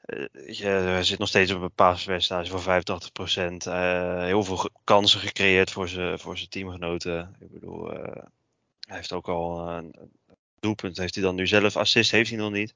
eh, 0.00 0.58
hij 0.62 1.04
zit 1.04 1.18
nog 1.18 1.28
steeds 1.28 1.52
op 1.52 1.62
een 1.62 1.72
passingpercentage 1.74 2.58
van 2.58 2.82
85%. 3.52 3.66
eh 3.66 4.24
heel 4.24 4.44
veel 4.44 4.70
kansen 4.84 5.20
gecreëerd 5.20 5.70
voor 5.70 5.88
zijn 5.88 6.18
voor 6.18 6.46
teamgenoten. 6.48 7.36
Ik 7.40 7.50
bedoel, 7.50 7.92
eh, 7.92 8.22
hij 8.80 8.96
heeft 8.96 9.12
ook 9.12 9.28
al 9.28 9.68
een 9.68 9.94
doelpunt. 10.60 10.96
Heeft 10.96 11.14
hij 11.14 11.24
dan 11.24 11.34
nu 11.34 11.46
zelf? 11.46 11.76
Assist 11.76 12.10
heeft 12.10 12.30
hij 12.30 12.38
nog 12.38 12.50
niet. 12.50 12.74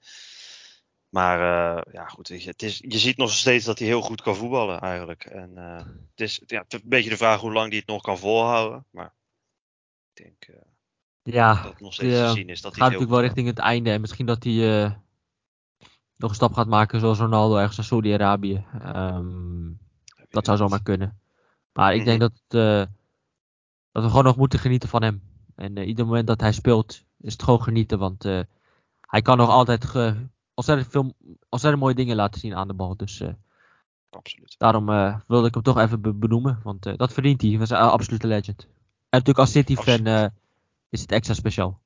Maar 1.13 1.39
eh, 1.77 1.93
ja, 1.93 2.07
goed. 2.07 2.29
Weet 2.29 2.43
je, 2.43 2.51
het 2.51 2.63
is, 2.63 2.79
je 2.79 2.99
ziet 2.99 3.17
nog 3.17 3.31
steeds 3.31 3.65
dat 3.65 3.79
hij 3.79 3.89
heel 3.89 4.01
goed 4.01 4.23
kan 4.23 4.37
voetballen 4.37 4.81
eigenlijk. 4.81 5.25
En 5.25 5.59
eh, 5.59 5.77
het 6.11 6.21
is 6.21 6.43
ja, 6.47 6.61
het 6.61 6.73
is 6.73 6.83
een 6.83 6.89
beetje 6.89 7.11
de 7.11 7.17
vraag 7.17 7.41
hoe 7.41 7.53
lang 7.53 7.69
hij 7.69 7.79
het 7.79 7.87
nog 7.87 8.03
kan 8.03 8.19
volhouden. 8.19 8.87
Maar 8.91 9.15
ik 10.15 10.23
denk 10.25 10.45
eh, 10.45 10.55
Ja, 11.23 11.55
dat 11.55 11.73
het 11.73 11.81
nog 11.81 11.93
steeds 11.95 12.19
te 12.19 12.31
zien 12.31 12.49
is 12.49 12.61
dat 12.61 12.71
het 12.71 12.81
hij 12.81 12.91
gaat 12.91 12.99
natuurlijk 12.99 13.11
wel 13.11 13.21
richting 13.21 13.47
het 13.47 13.59
einde. 13.59 13.91
En 13.91 14.01
misschien 14.01 14.27
dat 14.27 14.45
hij 14.45 14.87
nog 16.17 16.31
een 16.31 16.37
stap 16.37 16.53
gaat 16.53 16.67
maken 16.67 17.01
zoals 17.01 17.19
Ronaldo 17.19 17.57
ergens 17.57 17.77
naar 17.77 17.87
Saudi-Arabië. 17.87 18.65
Ehm, 18.83 19.71
dat 20.31 20.45
zou 20.45 20.57
zomaar 20.57 20.83
kunnen. 20.83 21.21
Maar 21.73 21.95
ik 21.95 22.05
denk 22.05 22.21
Mhm. 22.21 22.29
dat, 22.49 22.89
dat 23.93 24.03
we 24.03 24.09
gewoon 24.09 24.25
nog 24.25 24.37
moeten 24.37 24.59
genieten 24.59 24.89
van 24.89 25.03
hem. 25.03 25.23
En 25.57 25.79
ieder 25.79 26.07
moment 26.07 26.27
dat 26.27 26.41
hij 26.41 26.53
speelt, 26.53 27.05
is 27.21 27.33
het 27.33 27.43
gewoon 27.43 27.63
genieten. 27.63 27.99
Want 27.99 28.23
hij 29.01 29.23
kan 29.23 29.37
nog 29.37 29.49
altijd 29.49 29.85
ge- 29.85 30.27
ontzettend, 30.63 30.91
veel, 30.91 31.15
ontzettend 31.49 31.83
mooie 31.83 31.95
dingen 31.95 32.17
laten 32.17 32.41
zien 32.41 32.55
aan 32.55 32.69
de 32.69 32.75
bal. 32.75 32.97
Dus 32.97 33.21
eh, 33.21 33.29
Absoluut. 34.11 34.55
daarom 34.59 34.89
eh, 34.89 35.19
wilde 35.27 35.47
ik 35.49 35.55
hem 35.55 35.63
toch 35.63 35.79
even 35.79 36.01
be- 36.01 36.15
benoemen. 36.15 36.61
Want 36.63 36.87
eh, 36.87 36.97
dat 36.97 37.13
verdient 37.13 37.41
hij. 37.43 37.51
Dat 37.53 37.61
is 37.61 37.71
een 37.71 37.77
absolute 37.77 38.27
legend. 38.27 38.61
En 38.63 39.19
natuurlijk 39.19 39.39
als 39.39 39.51
City-fan 39.53 40.31
is 40.91 41.01
het 41.01 41.13
extra 41.13 41.35
speciaal. 41.35 41.81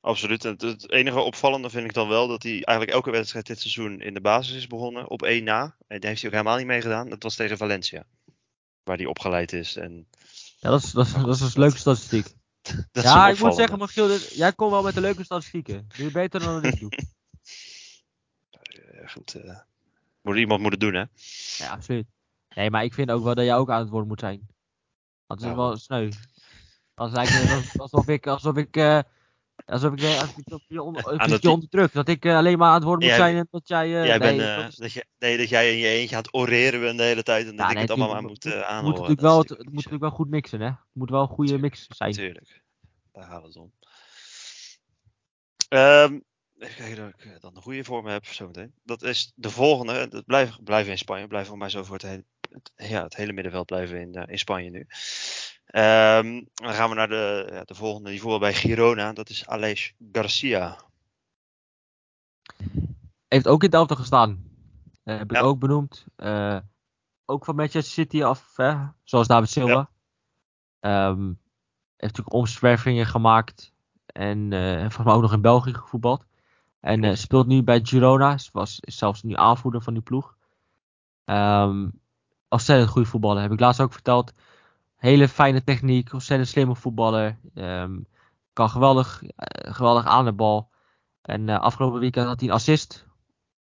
Absoluut. 0.00 0.44
En 0.44 0.54
het, 0.58 0.90
enige 0.90 1.18
opvallende 1.20 1.70
vind 1.70 1.84
ik 1.84 1.94
dan 1.94 2.08
wel 2.08 2.28
dat 2.28 2.42
hij 2.42 2.52
eigenlijk 2.52 2.90
elke 2.90 3.10
wedstrijd 3.10 3.46
dit 3.46 3.60
seizoen 3.60 4.00
in 4.00 4.14
de 4.14 4.20
basis 4.20 4.56
is 4.56 4.66
begonnen. 4.66 5.10
Op 5.10 5.22
één 5.22 5.44
na. 5.44 5.62
En 5.88 6.00
daar 6.00 6.10
heeft 6.10 6.22
hij 6.22 6.30
ook 6.30 6.36
helemaal 6.36 6.56
niet 6.56 6.66
mee 6.66 6.80
gedaan. 6.80 7.08
Dat 7.08 7.22
was 7.22 7.34
tegen 7.36 7.56
Valencia. 7.56 8.04
Waar 8.82 8.96
hij 8.96 9.06
opgeleid 9.06 9.52
is. 9.52 9.76
En 9.76 10.06
Ja, 10.58 10.70
dat 10.70 10.82
is, 10.82 10.90
dat 10.92 11.06
is, 11.06 11.12
dat 11.12 11.34
is 11.34 11.40
een 11.40 11.60
leuke 11.60 11.78
statistiek. 11.78 12.24
dat 12.62 12.86
is 12.92 13.02
ja, 13.02 13.28
ik 13.28 13.40
moet 13.40 13.54
zeggen, 13.54 13.78
Michiel, 13.78 14.06
dit- 14.06 14.34
jij 14.34 14.52
komt 14.52 14.70
wel 14.70 14.82
met 14.82 14.94
de 14.94 15.00
leuke 15.00 15.24
statistieken. 15.24 15.88
Doe 15.96 16.06
je 16.06 16.12
beter 16.12 16.40
dan 16.40 16.62
dat 16.62 16.72
ik 16.72 16.80
doe. 16.80 16.90
Ja, 19.00 19.06
goed, 19.06 19.34
eh, 19.34 19.58
moet 20.22 20.36
iemand 20.36 20.60
moeten 20.60 20.80
doen, 20.80 20.94
hè? 20.94 21.04
Ja, 21.56 21.70
absoluut. 21.70 22.06
Nee, 22.54 22.70
maar 22.70 22.84
ik 22.84 22.94
vind 22.94 23.10
ook 23.10 23.24
wel 23.24 23.34
dat 23.34 23.44
jij 23.44 23.56
ook 23.56 23.70
aan 23.70 23.80
het 23.80 23.88
woord 23.88 24.06
moet 24.06 24.20
zijn. 24.20 24.48
Want 25.26 25.40
het 25.40 25.50
is 25.50 25.56
Ja, 25.56 25.62
wel 25.62 25.76
sneu. 25.76 26.10
Als 26.94 27.12
eigenlijk 27.12 27.76
alsof 27.76 28.08
ik, 28.08 28.26
alsof 28.26 28.56
ik 28.56 28.76
eh, 28.76 29.00
Alsof 29.66 29.92
ik, 29.92 30.02
alsof 30.02 30.36
ik, 30.36 30.48
je, 30.48 30.60
je, 30.68 30.82
onder, 30.82 31.50
onderdruk. 31.50 31.92
Dat 31.92 32.08
ik 32.08 32.26
alleen 32.26 32.58
maar 32.58 32.68
aan 32.68 32.74
het 32.74 32.84
woord 32.84 33.00
moet 33.00 33.10
zijn 33.10 33.36
en 33.36 33.48
dat 33.50 33.68
jij... 33.68 33.88
jij 33.88 34.18
nee, 34.18 34.36
bent, 34.36 34.76
dat, 34.76 34.86
is... 34.86 35.04
nee, 35.18 35.38
dat 35.38 35.48
jij 35.48 35.72
in 35.72 35.78
je 35.78 35.86
eentje 35.86 36.16
het 36.16 36.34
oreren 36.34 36.96
de 36.96 37.02
hele 37.02 37.22
tijd 37.22 37.46
en 37.46 37.56
dat 37.56 37.70
ik 37.70 37.78
het 37.78 37.90
allemaal 37.90 38.12
maar 38.12 38.22
moet 38.22 38.44
uh, 38.44 38.52
aanhoren. 38.52 38.84
Moet 38.84 38.92
natuurlijk 38.92 39.20
wel, 39.20 39.38
het, 39.38 39.48
het 39.48 39.64
moet 39.64 39.74
natuurlijk 39.74 40.02
wel 40.02 40.10
goed 40.10 40.30
mixen, 40.30 40.60
hè. 40.60 40.66
Het 40.66 40.76
moet 40.92 41.10
wel 41.10 41.22
een 41.22 41.28
goede 41.28 41.58
mix 41.58 41.86
zijn. 41.88 42.12
Tuurlijk. 42.12 42.62
Daar 43.12 43.24
gaat 43.24 43.42
het 43.42 43.56
om. 43.56 43.72
Um, 45.68 46.24
even 46.60 46.76
kijken 46.76 46.96
dat 46.96 47.34
ik 47.34 47.40
dan 47.40 47.56
een 47.56 47.62
goede 47.62 47.84
voor 47.84 48.02
me 48.02 48.10
heb 48.10 48.26
zometeen. 48.26 48.74
Dat 48.82 49.02
is 49.02 49.32
de 49.34 49.50
volgende. 49.50 50.08
Dat 50.08 50.24
blijven, 50.24 50.64
blijven 50.64 50.92
in 50.92 50.98
Spanje. 50.98 51.26
Blijven 51.26 51.48
voor 51.48 51.58
mij 51.58 51.68
zo 51.68 51.84
voor 51.84 51.94
het 51.94 52.04
hele, 52.04 52.24
het, 52.50 52.72
ja, 52.76 53.02
het 53.02 53.16
hele 53.16 53.32
middenveld 53.32 53.66
blijven 53.66 54.00
in, 54.00 54.16
uh, 54.16 54.22
in 54.26 54.38
Spanje 54.38 54.70
nu. 54.70 54.86
Um, 55.72 56.48
dan 56.54 56.72
gaan 56.72 56.88
we 56.88 56.94
naar 56.94 57.08
de, 57.08 57.48
ja, 57.52 57.64
de 57.64 57.74
volgende 57.74 58.10
niveau 58.10 58.38
bij 58.38 58.54
Girona. 58.54 59.12
Dat 59.12 59.28
is 59.28 59.46
Aleix 59.46 59.94
Garcia. 60.12 60.78
Heeft 63.28 63.48
ook 63.48 63.64
in 63.64 63.70
elftal 63.70 63.96
gestaan. 63.96 64.44
Uh, 65.04 65.18
heb 65.18 65.32
ik 65.32 65.42
ook 65.42 65.58
benoemd. 65.58 66.06
Uh, 66.16 66.58
ook 67.24 67.44
van 67.44 67.54
Manchester 67.54 67.92
City 67.92 68.22
af, 68.22 68.56
hè? 68.56 68.76
zoals 69.02 69.26
David 69.26 69.50
Silva. 69.50 69.90
Ja. 70.80 71.08
Um, 71.08 71.40
heeft 71.96 72.16
natuurlijk 72.16 72.32
omzwervingen 72.32 73.06
gemaakt. 73.06 73.72
En 74.06 74.50
uh, 74.50 74.78
volgens 74.78 75.04
mij 75.04 75.14
ook 75.14 75.22
nog 75.22 75.32
in 75.32 75.40
België 75.40 75.74
gevoetbald. 75.74 76.26
En 76.80 77.02
uh, 77.02 77.14
speelt 77.14 77.46
nu 77.46 77.62
bij 77.62 77.80
Girona. 77.82 78.38
Was, 78.52 78.80
is 78.80 78.96
zelfs 78.96 79.22
nu 79.22 79.34
aanvoerder 79.34 79.82
van 79.82 79.92
die 79.92 80.02
ploeg. 80.02 80.36
Um, 81.24 82.00
ontzettend 82.48 82.90
goede 82.90 83.08
voetballer. 83.08 83.42
Heb 83.42 83.52
ik 83.52 83.60
laatst 83.60 83.80
ook 83.80 83.92
verteld. 83.92 84.32
Hele 84.96 85.28
fijne 85.28 85.64
techniek. 85.64 86.12
Ontzettend 86.12 86.48
slimme 86.48 86.74
voetballer. 86.76 87.38
Um, 87.54 88.06
kan 88.52 88.70
geweldig, 88.70 89.22
uh, 89.22 89.28
geweldig 89.74 90.04
aan 90.04 90.24
de 90.24 90.32
bal. 90.32 90.70
En 91.22 91.48
uh, 91.48 91.58
afgelopen 91.58 92.00
weekend 92.00 92.26
had 92.26 92.40
hij 92.40 92.48
een 92.48 92.54
assist. 92.54 93.06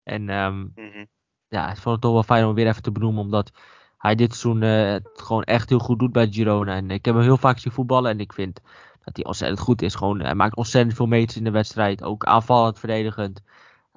En 0.02 0.28
um, 0.28 0.54
mm 0.54 0.72
-hmm. 0.74 1.06
ja, 1.48 1.70
ik 1.70 1.76
vond 1.76 1.94
het 1.94 2.00
toch 2.00 2.12
wel 2.12 2.22
fijn 2.22 2.44
om 2.44 2.54
weer 2.54 2.66
even 2.66 2.82
te 2.82 2.92
benoemen. 2.92 3.22
Omdat 3.22 3.50
hij 3.98 4.14
dit 4.14 4.34
seizoen 4.34 4.60
het 4.60 5.08
gewoon 5.14 5.42
echt 5.42 5.68
heel 5.68 5.78
goed 5.78 5.98
doet 5.98 6.12
bij 6.12 6.28
Girona. 6.30 6.74
En 6.74 6.90
ik 6.90 7.04
heb 7.04 7.14
hem 7.14 7.24
heel 7.24 7.36
vaak 7.36 7.58
zien 7.58 7.72
voetballen. 7.72 8.10
En 8.10 8.20
ik 8.20 8.32
vind 8.32 8.60
dat 9.04 9.16
hij 9.16 9.24
ontzettend 9.24 9.60
goed 9.60 9.82
is. 9.82 9.94
Gewoon, 9.94 10.20
hij 10.20 10.34
maakt 10.34 10.56
ontzettend 10.56 10.96
veel 10.96 11.06
meters 11.06 11.36
in 11.36 11.44
de 11.44 11.50
wedstrijd. 11.50 12.02
Ook 12.02 12.24
aanvallend, 12.24 12.78
verdedigend. 12.78 13.42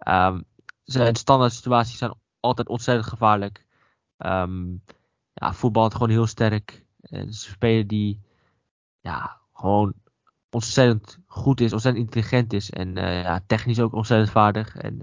Um, 0.08 0.44
zijn 0.84 1.16
standaard 1.16 1.54
situaties 1.54 1.98
zijn 1.98 2.14
altijd 2.40 2.70
ontzettend 2.70 3.08
gevaarlijk. 3.08 3.66
Um, 4.18 4.84
ja, 5.34 5.54
voetbalt 5.54 5.94
gewoon 5.94 6.10
heel 6.10 6.28
sterk. 6.28 6.86
Het 7.02 7.12
is 7.12 7.46
een 7.48 7.52
speler 7.52 7.88
die 7.88 8.22
ja, 9.02 9.38
gewoon 9.54 9.94
ontzettend 10.50 11.20
goed 11.28 11.62
is, 11.62 11.74
ontzettend 11.74 12.06
intelligent 12.06 12.54
is. 12.54 12.70
En 12.70 12.98
uh, 12.98 13.22
ja, 13.22 13.44
technisch 13.48 13.80
ook 13.80 13.94
ontzettend 13.94 14.32
vaardig. 14.32 14.76
En 14.76 14.98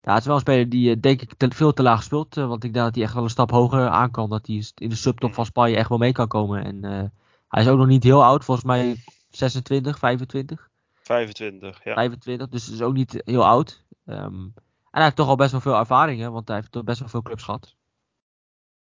ja, 0.00 0.12
het 0.12 0.20
is 0.20 0.26
wel 0.26 0.34
een 0.34 0.40
speler 0.40 0.68
die 0.68 0.96
uh, 0.96 1.00
denk 1.00 1.22
ik 1.22 1.34
te, 1.34 1.50
veel 1.50 1.72
te 1.72 1.82
laag 1.82 2.02
speelt. 2.02 2.34
Want 2.34 2.64
ik 2.64 2.72
denk 2.72 2.84
dat 2.84 2.94
hij 2.94 3.04
echt 3.04 3.14
wel 3.14 3.22
een 3.22 3.30
stap 3.30 3.50
hoger 3.50 3.88
aan 3.88 4.10
kan. 4.10 4.30
Dat 4.30 4.46
hij 4.46 4.64
in 4.74 4.88
de 4.88 4.94
subtop 4.94 5.34
van 5.34 5.46
Spanje 5.46 5.76
echt 5.76 5.88
wel 5.88 5.98
mee 5.98 6.12
kan 6.12 6.28
komen. 6.28 6.64
En 6.64 7.12
hij 7.52 7.62
is 7.62 7.68
ook 7.68 7.78
nog 7.78 7.86
niet 7.86 8.02
heel 8.02 8.24
oud, 8.24 8.44
volgens 8.44 8.66
mij 8.66 8.96
26, 9.30 9.98
25. 9.98 10.70
25, 11.02 11.84
ja. 11.84 11.94
25, 11.94 12.48
dus 12.48 12.70
is 12.70 12.80
ook 12.80 12.94
niet 12.94 13.22
heel 13.24 13.44
oud. 13.44 13.84
Um, 14.06 14.52
en 14.54 14.62
hij 14.90 15.02
heeft 15.02 15.16
toch 15.16 15.28
al 15.28 15.36
best 15.36 15.52
wel 15.52 15.60
veel 15.60 15.76
ervaringen, 15.76 16.32
want 16.32 16.48
hij 16.48 16.56
heeft 16.56 16.72
toch 16.72 16.84
best 16.84 16.98
wel 16.98 17.08
veel 17.08 17.22
clubs 17.22 17.42
gehad. 17.42 17.76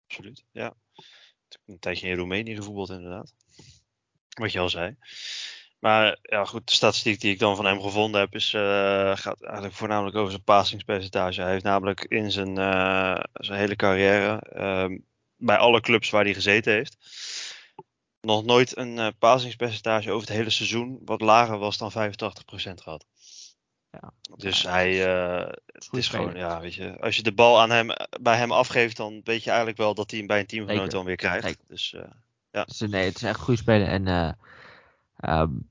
Absoluut, 0.06 0.44
ja. 0.52 0.74
Een 1.66 1.78
tijdje 1.78 2.08
in 2.08 2.16
Roemenië 2.16 2.54
gevoetbald 2.54 2.90
inderdaad. 2.90 3.34
Wat 4.28 4.52
je 4.52 4.58
al 4.58 4.68
zei. 4.68 4.96
Maar 5.78 6.18
ja, 6.22 6.44
goed, 6.44 6.66
de 6.66 6.72
statistiek 6.72 7.20
die 7.20 7.32
ik 7.32 7.38
dan 7.38 7.56
van 7.56 7.64
hem 7.64 7.80
gevonden 7.80 8.20
heb, 8.20 8.34
is, 8.34 8.52
uh, 8.52 9.16
gaat 9.16 9.42
eigenlijk 9.42 9.74
voornamelijk 9.74 10.16
over 10.16 10.30
zijn 10.30 10.44
passingspercentage. 10.44 11.40
Hij 11.40 11.50
heeft 11.50 11.64
namelijk 11.64 12.04
in 12.04 12.30
zijn, 12.30 12.58
uh, 12.58 13.20
zijn 13.32 13.58
hele 13.58 13.76
carrière, 13.76 14.42
uh, 14.56 14.98
bij 15.36 15.56
alle 15.56 15.80
clubs 15.80 16.10
waar 16.10 16.24
hij 16.24 16.34
gezeten 16.34 16.72
heeft, 16.72 16.96
nog 18.24 18.44
nooit 18.44 18.76
een 18.76 18.96
uh, 18.96 19.08
pasingspercentage 19.18 20.10
over 20.10 20.28
het 20.28 20.36
hele 20.36 20.50
seizoen 20.50 21.00
wat 21.04 21.20
lager 21.20 21.58
was 21.58 21.78
dan 21.78 21.92
85% 21.92 21.94
gehad. 22.74 23.06
Ja, 23.90 24.12
dus 24.36 24.62
hij, 24.62 25.16
uh, 25.16 25.52
het 25.66 25.88
is 25.90 26.08
gewoon, 26.08 26.34
ja, 26.34 26.60
weet 26.60 26.74
je, 26.74 27.00
als 27.00 27.16
je 27.16 27.22
de 27.22 27.32
bal 27.32 27.60
aan 27.60 27.70
hem, 27.70 27.88
bij 28.20 28.36
hem 28.36 28.52
afgeeft, 28.52 28.96
dan 28.96 29.20
weet 29.24 29.42
je 29.42 29.48
eigenlijk 29.48 29.78
wel 29.78 29.94
dat 29.94 30.10
hij 30.10 30.18
hem 30.18 30.28
bij 30.28 30.40
een 30.40 30.46
teamgenoot 30.46 30.90
dan 30.90 31.04
weer 31.04 31.16
krijgt. 31.16 31.46
Zeker. 31.46 31.64
Dus 31.68 31.92
uh, 31.96 32.02
ja. 32.50 32.64
Dus, 32.64 32.80
nee, 32.80 33.04
het 33.04 33.16
is 33.16 33.22
echt 33.22 33.38
een 33.38 33.44
goede 33.44 33.60
speler. 33.60 33.88
En 33.88 34.36
um, 35.30 35.70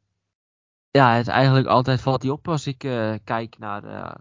ja, 0.92 1.16
het 1.16 1.28
eigenlijk 1.28 1.68
altijd 1.68 2.02
valt 2.02 2.22
hij 2.22 2.32
op 2.32 2.48
als 2.48 2.68
ik 2.68 2.78
kijk 3.24 3.58
naar 3.58 4.16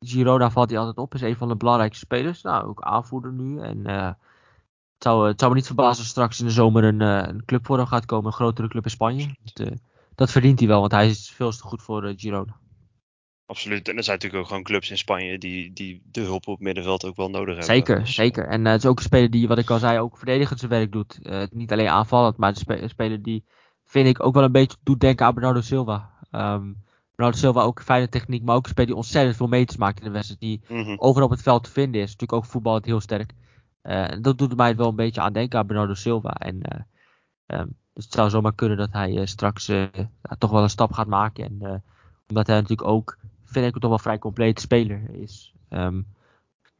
Girona, 0.00 0.50
valt 0.50 0.70
hij 0.70 0.78
altijd 0.78 0.98
op. 0.98 1.14
Is 1.14 1.20
een 1.20 1.36
van 1.36 1.48
de 1.48 1.56
belangrijkste 1.56 2.04
spelers. 2.04 2.42
Nou, 2.42 2.66
ook 2.66 2.82
aanvoerder 2.82 3.32
nu. 3.32 3.60
En 3.60 4.16
het 5.00 5.08
zou, 5.08 5.28
het 5.28 5.38
zou 5.38 5.50
me 5.50 5.56
niet 5.56 5.66
verbazen 5.66 5.98
als 5.98 6.08
straks 6.08 6.40
in 6.40 6.46
de 6.46 6.52
zomer 6.52 6.84
een, 6.84 7.00
uh, 7.00 7.22
een 7.26 7.44
club 7.44 7.66
voor 7.66 7.76
hem 7.76 7.86
gaat 7.86 8.06
komen. 8.06 8.26
Een 8.26 8.32
grotere 8.32 8.68
club 8.68 8.84
in 8.84 8.90
Spanje. 8.90 9.36
Dat, 9.42 9.66
uh, 9.66 9.76
dat 10.14 10.30
verdient 10.30 10.58
hij 10.58 10.68
wel, 10.68 10.80
want 10.80 10.92
hij 10.92 11.08
is 11.08 11.30
veel 11.30 11.50
te 11.50 11.62
goed 11.62 11.82
voor 11.82 12.08
uh, 12.08 12.12
Girona. 12.16 12.60
Absoluut. 13.46 13.88
En 13.88 13.96
er 13.96 14.04
zijn 14.04 14.16
natuurlijk 14.16 14.42
ook 14.42 14.48
gewoon 14.48 14.62
clubs 14.62 14.90
in 14.90 14.98
Spanje 14.98 15.38
die, 15.38 15.72
die 15.72 16.02
de 16.04 16.20
hulp 16.20 16.46
op 16.46 16.54
het 16.54 16.64
middenveld 16.64 17.04
ook 17.04 17.16
wel 17.16 17.30
nodig 17.30 17.56
hebben. 17.56 17.74
Zeker, 17.74 17.98
dus, 17.98 18.14
zeker. 18.14 18.48
En 18.48 18.64
het 18.64 18.82
is 18.82 18.88
ook 18.88 18.98
een 18.98 19.04
speler 19.04 19.30
die, 19.30 19.48
wat 19.48 19.58
ik 19.58 19.70
al 19.70 19.78
zei, 19.78 19.98
ook 19.98 20.16
verdedigend 20.16 20.58
zijn 20.58 20.70
werk 20.70 20.92
doet. 20.92 21.18
niet 21.50 21.72
alleen 21.72 21.88
aanvallend, 21.88 22.36
maar 22.36 22.54
een 22.66 22.88
speler 22.88 23.22
die, 23.22 23.44
vind 23.84 24.06
ik, 24.06 24.24
ook 24.24 24.34
wel 24.34 24.44
een 24.44 24.52
beetje 24.52 24.76
doet 24.82 25.00
denken 25.00 25.26
aan 25.26 25.34
Bernardo 25.34 25.60
Silva. 25.60 26.10
Um, 26.32 26.82
Bernardo 27.14 27.38
Silva 27.38 27.62
ook 27.62 27.78
een 27.78 27.84
fijne 27.84 28.08
techniek, 28.08 28.42
maar 28.42 28.56
ook 28.56 28.64
een 28.64 28.70
speler 28.70 28.88
die 28.88 28.96
ontzettend 28.96 29.36
veel 29.36 29.46
meters 29.46 29.78
maakt 29.78 29.98
in 29.98 30.04
de 30.04 30.10
wedstrijd. 30.10 30.40
Die 30.40 30.60
mm 30.68 30.84
-hmm. 30.84 30.98
overal 30.98 31.26
op 31.26 31.34
het 31.34 31.42
veld 31.42 31.64
te 31.64 31.70
vinden 31.70 32.00
is. 32.00 32.06
Natuurlijk 32.06 32.32
ook 32.32 32.50
voetballend 32.50 32.84
heel 32.84 33.00
sterk. 33.00 33.34
Uh, 33.82 34.08
dat 34.20 34.38
doet 34.38 34.56
mij 34.56 34.76
wel 34.76 34.88
een 34.88 34.96
beetje 34.96 35.20
aan 35.20 35.32
denken 35.32 35.58
aan 35.58 35.66
Bernardo 35.66 35.94
Silva. 35.94 36.30
En, 36.30 36.86
um, 37.46 37.76
dus 37.92 38.04
het 38.04 38.12
zou 38.12 38.30
zomaar 38.30 38.54
kunnen 38.54 38.76
dat 38.76 38.92
hij 38.92 39.12
uh, 39.12 39.26
straks 39.26 39.72
toch 40.38 40.50
wel 40.50 40.62
een 40.62 40.70
stap 40.70 40.92
gaat 40.92 41.06
maken. 41.06 41.44
En, 41.44 41.82
omdat 42.28 42.46
hij 42.46 42.56
natuurlijk 42.56 42.88
ook, 42.88 43.18
vind 43.44 43.66
ik, 43.66 43.80
toch 43.80 43.90
wel 43.90 43.98
vrij 43.98 44.18
complete 44.18 44.60
speler 44.60 45.10
is. 45.10 45.54
Um, 45.70 46.06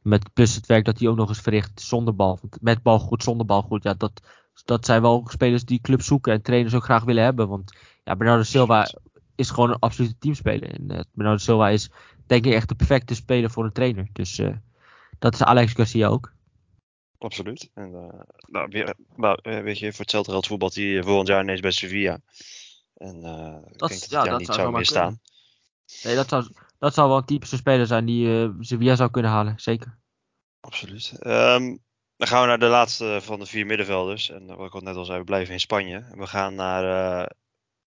met 0.01 0.33
plus 0.33 0.55
het 0.55 0.65
werk 0.65 0.85
dat 0.85 0.99
hij 0.99 1.07
ook 1.07 1.15
nog 1.15 1.29
eens 1.29 1.41
verricht 1.41 1.81
zonder 1.81 2.15
bal. 2.15 2.39
Met 2.61 2.83
bal 2.83 2.99
goed, 2.99 3.23
zonder 3.23 3.45
bal 3.45 3.61
goed. 3.61 3.83
Ja, 3.83 3.93
dat, 3.93 4.21
dat 4.65 4.85
zijn 4.85 5.01
wel 5.01 5.27
spelers 5.29 5.65
die 5.65 5.81
clubs 5.81 6.05
zoeken 6.05 6.33
en 6.33 6.41
trainers 6.41 6.73
ook 6.73 6.83
graag 6.83 7.03
willen 7.03 7.23
hebben. 7.23 7.47
Want 7.47 7.77
ja, 8.03 8.15
Bernardo 8.15 8.43
Silva 8.43 8.87
is 9.35 9.49
gewoon 9.49 9.69
een 9.69 9.79
absolute 9.79 10.17
teamspeler. 10.17 10.69
En 10.69 11.07
Bernardo 11.13 11.37
Silva 11.37 11.69
is 11.69 11.91
denk 12.25 12.45
ik 12.45 12.53
echt 12.53 12.69
de 12.69 12.75
perfecte 12.75 13.15
speler 13.15 13.49
voor 13.49 13.65
een 13.65 13.71
trainer. 13.71 14.07
Dus 14.13 14.41
dat 15.19 15.33
is 15.33 15.43
Alex 15.43 15.73
Garcia 15.73 16.07
ook. 16.07 16.33
Absoluut. 17.21 17.69
En, 17.73 17.91
uh, 17.91 18.21
nou, 18.47 18.67
weer, 18.69 18.95
nou, 19.15 19.39
weet 19.41 19.79
je, 19.79 19.91
voor 19.91 20.01
hetzelfde 20.01 20.31
geld 20.31 20.47
voetbalt 20.47 20.75
hij 20.75 21.03
volgend 21.03 21.27
jaar 21.27 21.41
ineens 21.41 21.59
bij 21.59 21.71
Sevilla. 21.71 22.19
En 22.93 23.15
uh, 23.15 23.57
dat, 23.77 23.91
ik 23.91 23.99
denk 23.99 24.09
dat 24.09 24.09
ja, 24.09 24.23
dat 24.23 24.39
niet 24.39 24.53
zou 24.53 24.71
meer 24.71 24.85
staan. 24.85 25.19
Nee, 26.03 26.15
dat 26.15 26.29
zou, 26.29 26.47
dat 26.79 26.93
zou 26.93 27.07
wel 27.07 27.17
een 27.17 27.25
typische 27.25 27.55
speler 27.55 27.87
zijn 27.87 28.05
die 28.05 28.27
uh, 28.27 28.49
Sevilla 28.59 28.95
zou 28.95 29.09
kunnen 29.11 29.31
halen, 29.31 29.59
zeker. 29.59 29.97
Absoluut. 30.59 31.11
Um, 31.19 31.79
dan 32.17 32.27
gaan 32.27 32.41
we 32.41 32.47
naar 32.47 32.59
de 32.59 32.65
laatste 32.65 33.19
van 33.21 33.39
de 33.39 33.45
vier 33.45 33.65
middenvelders. 33.65 34.29
En 34.29 34.55
wat 34.55 34.67
ik 34.67 34.73
al 34.73 34.81
net 34.81 34.95
al 34.95 35.05
zei, 35.05 35.19
we 35.19 35.25
blijven 35.25 35.53
in 35.53 35.59
Spanje. 35.59 36.05
We 36.15 36.27
gaan 36.27 36.55
naar 36.55 36.83
uh, 37.21 37.29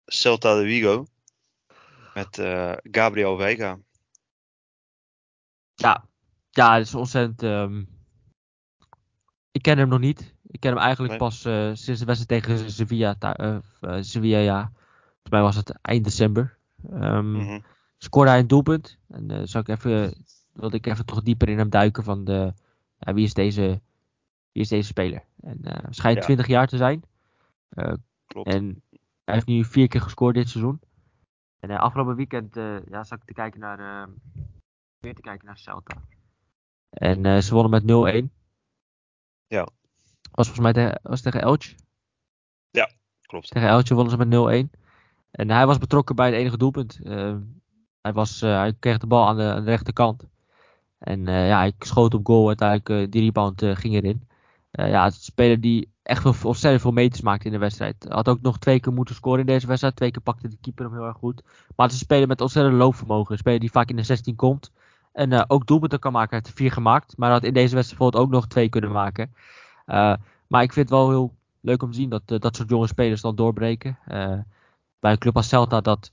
Celta 0.05 0.55
de 0.55 0.63
Vigo. 0.63 1.07
Met 2.15 2.39
uh, 2.39 2.73
Gabriel 2.83 3.37
Vega. 3.37 3.79
Ja, 5.75 6.09
ja, 6.51 6.75
het 6.75 6.87
is 6.87 6.95
ontzettend... 6.95 7.43
Um, 7.43 7.99
ik 9.51 9.63
ken 9.63 9.79
hem 9.79 9.89
nog 9.89 9.99
niet. 9.99 10.35
Ik 10.47 10.61
ken 10.61 10.73
hem 10.73 10.81
eigenlijk 10.81 11.17
pas 11.17 11.47
uh, 11.47 11.71
sinds 11.73 12.01
de 12.01 12.07
wedstrijd 12.07 12.45
tegen 12.45 12.71
Sevilla. 12.71 13.17
Uh, 13.41 13.59
Sevilla, 14.01 14.39
ja. 14.39 14.71
Volgens 14.73 15.31
mij 15.31 15.41
was 15.41 15.57
het 15.57 15.79
eind 15.83 16.05
december. 16.05 16.57
Um, 16.93 17.33
mm 17.33 17.41
-hmm. 17.41 17.65
Scoorde 17.97 18.31
hij 18.31 18.39
een 18.39 18.47
doelpunt. 18.47 18.99
En 19.09 19.33
uh, 19.33 19.41
zou 19.45 19.65
ik 19.67 19.77
even, 19.77 20.25
wilde 20.53 20.77
ik 20.77 20.87
even 20.87 21.07
toch 21.07 21.23
dieper 21.23 21.49
in 21.49 21.59
hem 21.59 21.71
duiken 21.71 22.05
van 22.05 22.25
de, 22.25 22.53
ja, 22.99 23.15
wie, 23.15 23.25
is 23.25 23.35
deze, 23.35 23.81
wie 24.53 24.63
is 24.63 24.69
deze 24.69 24.89
speler. 24.89 25.25
En 25.41 25.59
hij 25.61 25.83
schijnt 25.91 26.19
ja. 26.19 26.25
20 26.25 26.47
jaar 26.47 26.67
te 26.67 26.77
zijn. 26.77 27.03
Klopt. 28.27 28.49
En 28.49 28.83
hij 29.25 29.35
heeft 29.35 29.47
nu 29.47 29.65
vier 29.65 29.89
keer 29.89 30.01
gescoord 30.01 30.35
dit 30.35 30.49
seizoen. 30.49 30.81
En 31.61 31.71
afgelopen 31.71 32.17
weekend 32.17 32.55
ja, 32.91 33.05
zat 33.05 33.19
ik 33.19 33.25
te 33.25 33.33
kijken 33.33 33.61
naar, 33.61 34.09
weer 34.99 35.15
te 35.15 35.21
kijken 35.21 35.47
naar 35.47 35.59
Celta. 35.59 36.03
En 36.91 37.43
ze 37.43 37.55
wonnen 37.55 37.85
met 37.85 38.25
0-1. 38.25 38.40
Ja. 39.51 39.69
Was 40.33 40.47
volgens 40.47 40.59
mij 40.59 40.73
tegen, 40.73 41.01
was 41.03 41.21
tegen 41.21 41.41
Elche. 41.41 41.75
Ja, 42.71 42.91
klopt. 43.23 43.51
Tegen 43.51 43.69
Elche 43.69 43.95
wonnen 43.95 44.13
ze 44.13 44.27
met 44.27 44.69
0-1. 44.69 44.79
En 45.31 45.51
hij 45.51 45.67
was 45.67 45.79
betrokken 45.79 46.17
bij 46.17 46.27
het 46.27 46.35
enige 46.35 46.57
doelpunt. 46.57 47.01
Uh, 47.03 47.37
hij, 48.01 48.13
was, 48.13 48.43
uh, 48.43 48.57
hij 48.57 48.75
kreeg 48.79 48.99
de 48.99 49.07
bal 49.07 49.27
aan 49.27 49.37
de, 49.37 49.43
aan 49.43 49.65
de 49.65 49.71
rechterkant. 49.71 50.25
En 50.99 51.21
uh, 51.21 51.49
ja, 51.49 51.59
hij 51.59 51.73
schoot 51.79 52.15
op 52.15 52.27
goal. 52.27 52.47
Uiteindelijk 52.47 53.13
die 53.13 53.23
rebound 53.23 53.63
ging 53.65 53.95
erin. 53.95 54.29
ja, 54.71 55.05
het 55.05 55.13
is 55.13 55.19
een 55.19 55.25
speler 55.25 55.61
die 55.61 55.93
echt 56.03 56.23
veel, 56.23 56.35
ontzettend 56.43 56.83
veel 56.83 56.93
meters 56.93 57.21
maakt 57.21 57.45
in 57.45 57.53
de 57.53 57.59
wedstrijd. 57.59 58.07
Had 58.09 58.29
ook 58.29 58.41
nog 58.41 58.59
twee 58.59 58.81
keer 58.81 58.93
moeten 58.93 59.15
scoren 59.15 59.41
in 59.41 59.47
deze 59.47 59.67
wedstrijd. 59.67 59.97
Twee 59.97 60.11
keer 60.11 60.23
pakte 60.23 60.49
de 60.49 60.59
keeper 60.61 60.85
hem 60.85 60.95
heel 60.95 61.07
erg 61.07 61.17
goed. 61.17 61.43
Maar 61.45 61.87
het 61.87 61.95
is 61.95 62.01
een 62.01 62.07
speler 62.07 62.29
met 62.29 62.41
ontzettend 62.41 62.77
loopvermogen. 62.77 63.33
Een 63.33 63.39
speler 63.39 63.61
die 63.61 63.71
vaak 63.71 63.89
in 63.91 63.97
de 63.97 64.03
16 64.03 64.37
komt. 64.37 64.73
En 65.13 65.33
uh, 65.33 65.43
ook 65.47 65.67
doelpunten 65.67 65.99
kan 65.99 66.13
maken. 66.13 66.31
Hij 66.31 66.41
heeft 66.45 66.57
vier 66.57 66.73
gemaakt. 66.73 67.17
Maar 67.17 67.31
had 67.31 67.45
in 67.45 67.53
deze 67.53 67.75
wedstrijd 67.75 67.99
bijvoorbeeld 67.99 68.25
ook 68.25 68.31
nog 68.31 68.47
twee 68.47 68.69
kunnen 68.69 68.93
maken. 68.93 69.35
Uh, 69.87 70.15
maar 70.47 70.63
ik 70.63 70.73
vind 70.73 70.89
het 70.89 70.99
wel 70.99 71.09
heel 71.09 71.35
leuk 71.61 71.83
om 71.83 71.91
te 71.91 71.97
zien 71.97 72.09
dat 72.09 72.23
uh, 72.27 72.39
dat 72.39 72.57
soort 72.57 72.69
jonge 72.69 72.87
spelers 72.87 73.21
dan 73.21 73.35
doorbreken. 73.35 73.99
bij 75.01 75.13
een 75.13 75.19
club 75.19 75.37
als 75.37 75.49
Celta 75.49 75.81
dat 75.81 76.13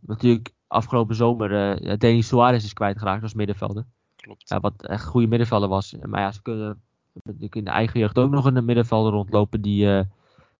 natuurlijk 0.00 0.52
afgelopen 0.66 1.14
zomer 1.14 1.98
Denis 1.98 2.28
Suarez 2.28 2.64
is 2.64 2.72
kwijtgeraakt 2.72 3.22
als 3.22 3.34
middenvelder. 3.34 3.84
Klopt. 4.16 4.58
wat 4.60 4.86
echt 4.86 5.02
een 5.02 5.08
goede 5.08 5.26
middenvelder 5.26 5.68
was. 5.68 5.96
Maar 6.02 6.20
ja, 6.20 6.32
ze 6.32 6.42
kunnen 6.42 6.82
in 7.50 7.64
de 7.64 7.70
eigen 7.70 8.00
jeugd 8.00 8.18
ook 8.18 8.30
nog 8.30 8.44
een 8.44 8.64
middenvelder 8.64 9.12
rondlopen 9.12 9.60
die 9.60 9.86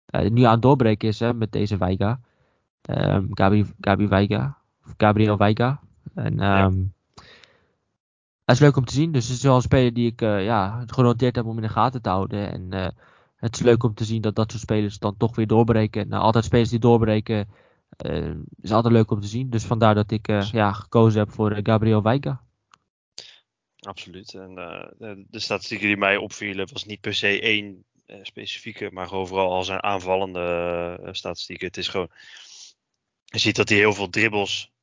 nu 0.06 0.42
aan 0.42 0.52
het 0.52 0.62
doorbreken 0.62 1.08
is 1.08 1.20
hè, 1.20 1.34
met 1.34 1.52
deze 1.52 1.76
Weiga. 1.76 2.20
Um, 2.90 3.28
Gabi, 3.30 3.64
Gabi 3.80 4.08
Weiga. 4.08 4.56
Of 4.86 4.94
Gabriel 4.96 5.36
Weiga. 5.36 5.80
En 6.14 6.42
um, 6.42 6.94
dat 8.44 8.54
is 8.54 8.60
leuk 8.60 8.76
om 8.76 8.84
te 8.84 8.94
zien. 8.94 9.12
Dus 9.12 9.28
het 9.28 9.36
is 9.36 9.42
wel 9.42 9.54
een 9.54 9.62
speler 9.62 9.92
die 9.92 10.10
ik 10.10 10.22
uh, 10.22 10.44
ja, 10.44 10.84
genoteerd 10.86 11.36
heb 11.36 11.44
om 11.44 11.56
in 11.56 11.62
de 11.62 11.68
gaten 11.68 12.02
te 12.02 12.08
houden. 12.08 12.52
En 12.52 12.74
uh, 12.74 12.88
het 13.36 13.54
is 13.54 13.62
leuk 13.62 13.82
om 13.82 13.94
te 13.94 14.04
zien 14.04 14.20
dat 14.20 14.34
dat 14.34 14.50
soort 14.50 14.62
spelers 14.62 14.98
dan 14.98 15.16
toch 15.16 15.36
weer 15.36 15.46
doorbreken. 15.46 16.08
Nou, 16.08 16.22
altijd 16.22 16.44
spelers 16.44 16.70
die 16.70 16.78
doorbreken 16.78 17.48
uh, 18.06 18.34
is 18.60 18.72
altijd 18.72 18.94
leuk 18.94 19.10
om 19.10 19.20
te 19.20 19.26
zien. 19.26 19.50
Dus 19.50 19.64
vandaar 19.64 19.94
dat 19.94 20.10
ik 20.10 20.26
ja, 20.52 20.72
gekozen 20.72 21.18
heb 21.18 21.32
voor 21.32 21.60
Gabriel 21.62 22.02
Weiga. 22.02 22.42
Absoluut. 23.78 24.34
En 24.34 24.54
de, 24.54 25.24
de, 25.28 25.38
statistieken 25.38 25.86
die 25.86 25.96
mij 25.96 26.16
opvielen 26.16 26.68
was 26.72 26.84
niet 26.84 27.00
per 27.00 27.14
se 27.14 27.40
één 27.40 27.84
specifieke, 28.22 28.90
maar 28.92 29.12
overal 29.12 29.52
al 29.52 29.64
zijn 29.64 29.82
aanvallende 29.82 31.08
statistieken. 31.12 31.66
Het 31.66 31.76
is 31.76 31.88
gewoon, 31.88 32.10
je 33.24 33.38
ziet 33.38 33.56
dat 33.56 33.68
hij 33.68 33.78
heel 33.78 33.92
veel 33.92 34.08
dribbles 34.08 34.73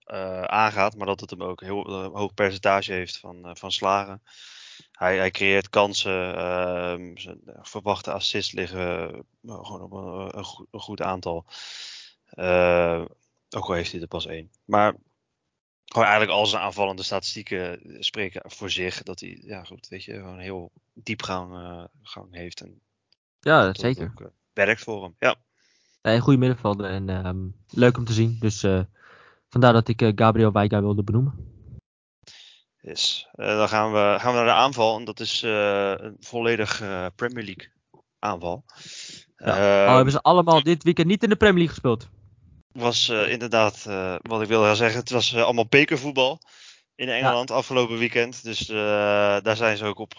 aangaat, 0.45 0.95
maar 0.95 1.08
dat 1.08 1.19
het 1.19 1.30
hem 1.30 1.43
ook 1.43 1.62
heel 1.62 1.89
uh, 1.89 2.13
hoog 2.13 2.34
percentage 2.34 2.93
heeft 2.93 3.17
van, 3.17 3.47
uh, 3.47 3.52
van 3.56 3.71
slagen. 3.71 4.21
Hij, 4.91 5.17
hij, 5.17 5.32
creëert 5.32 5.69
kansen, 5.69 6.36
ehm, 6.36 7.17
zijn 7.17 7.39
verwachte 7.62 8.12
assists 8.12 8.52
liggen 8.52 9.10
gewoon 9.41 9.82
op 9.82 9.91
een, 9.91 10.38
een, 10.38 10.43
goed, 10.43 10.67
een 10.71 10.80
goed, 10.80 11.02
aantal. 11.02 11.45
ook 13.50 13.65
al 13.65 13.74
heeft 13.74 13.91
hij 13.91 14.02
er 14.02 14.08
pas 14.08 14.26
één. 14.26 14.52
Maar 14.65 14.95
gewoon 15.86 16.08
eigenlijk 16.08 16.38
al 16.38 16.45
zijn 16.45 16.62
aanvallende 16.62 17.04
statistieken 17.04 17.80
spreken 18.00 18.41
voor 18.52 18.69
zich. 18.69 19.04
Dat 19.04 19.19
hij, 19.19 19.41
ja 19.45 19.63
goed, 19.63 19.88
weet 19.88 20.04
je, 20.04 20.13
gewoon 20.13 20.39
heel 20.39 20.71
diepgang 20.93 21.88
gang 22.02 22.36
heeft. 22.36 22.62
En 22.62 22.82
ja, 23.39 23.65
dat 23.65 23.80
zeker. 23.80 24.13
Ook, 24.19 24.32
werkt 24.54 24.82
voor 24.82 25.04
hem, 25.04 25.15
ja. 25.19 25.36
Een 26.02 26.21
goede 26.21 26.39
middenvelder 26.39 26.86
en 26.86 27.26
um, 27.26 27.56
leuk 27.69 27.97
om 27.97 28.06
te 28.06 28.13
zien. 28.13 28.38
Dus 28.39 28.63
Vandaar 29.51 29.73
dat 29.73 29.87
ik 29.87 30.01
uh, 30.01 30.11
Gabriel 30.15 30.51
Weiga 30.51 30.81
wilde 30.81 31.03
benoemen. 31.03 31.33
Yes. 32.81 33.27
Uh, 33.35 33.45
dan 33.45 33.69
gaan 33.69 33.91
we, 33.91 34.15
gaan 34.19 34.31
we 34.31 34.37
naar 34.37 34.45
de 34.45 34.51
aanval. 34.51 34.97
En 34.97 35.05
dat 35.05 35.19
is 35.19 35.43
uh, 35.43 35.93
een 35.97 36.17
volledig 36.19 36.77
Premier 37.15 37.43
League 37.43 37.71
aanval. 38.19 38.63
Ja. 39.35 39.85
Al 39.85 39.95
hebben 39.95 40.13
ze 40.13 40.21
allemaal 40.21 40.63
dit 40.63 40.83
weekend 40.83 41.07
niet 41.07 41.23
in 41.23 41.29
de 41.29 41.35
Premier 41.35 41.57
League 41.57 41.73
gespeeld. 41.73 42.09
Was 42.71 43.09
inderdaad, 43.09 43.83
wat 44.21 44.41
ik 44.41 44.47
wilde 44.47 44.75
zeggen, 44.75 44.99
het 44.99 45.09
was 45.09 45.35
allemaal 45.35 45.67
bekervoetbal 45.67 46.39
in 46.95 47.09
Engeland 47.09 47.49
ja. 47.49 47.55
afgelopen 47.55 47.97
weekend. 47.97 48.43
Dus 48.43 48.65
daar 48.67 49.55
zijn 49.55 49.77
ze 49.77 49.85
ook 49.85 49.99
op 49.99 50.13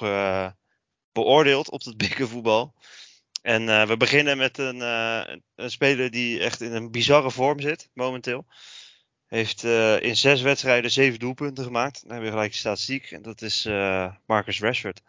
beoordeeld, 1.13 1.71
op 1.71 1.85
het 1.85 1.97
bekervoetbal. 2.09 2.75
En 3.43 3.87
we 3.89 3.97
beginnen 3.97 4.37
met 4.37 4.59
een, 4.59 4.81
een 5.55 5.71
speler 5.71 6.11
die 6.11 6.41
echt 6.41 6.61
in 6.61 6.73
een 6.73 6.91
bizarre 6.91 7.31
vorm 7.31 7.61
zit 7.61 7.89
momenteel. 7.93 8.47
Heeft 9.33 9.65
uh, 9.65 10.03
in 10.03 10.17
zes 10.17 10.43
wedstrijden 10.43 10.91
zeven 10.91 11.19
doelpunten 11.19 11.65
gemaakt. 11.65 12.01
Dan 12.01 12.11
hebben 12.11 12.29
we 12.29 12.35
gelijk 12.35 12.53
de 12.53 12.59
statistiek. 12.59 13.11
En 13.11 13.23
dat 13.23 13.43
is 13.43 13.67
uh, 13.67 14.13
Marcus 14.27 14.61
Rashford. 14.61 15.03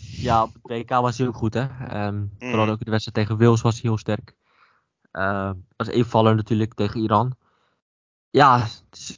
Ja, 0.00 0.42
op 0.42 0.54
het 0.54 0.62
WK 0.62 0.88
was 0.88 1.18
hij 1.18 1.26
ook 1.26 1.36
goed, 1.36 1.54
hè. 1.54 1.62
Um, 2.06 2.14
mm. 2.14 2.30
Vooral 2.38 2.68
ook 2.68 2.84
de 2.84 2.90
wedstrijd 2.90 3.28
tegen 3.28 3.44
Wales 3.44 3.60
was 3.60 3.72
hij 3.72 3.82
heel 3.82 3.98
sterk. 3.98 4.34
Uh, 5.12 5.50
als 5.76 5.88
invaller 5.88 6.34
natuurlijk 6.34 6.74
tegen 6.74 7.00
Iran. 7.00 7.36
Ja, 8.30 8.60
het 8.60 8.82
is 8.90 9.14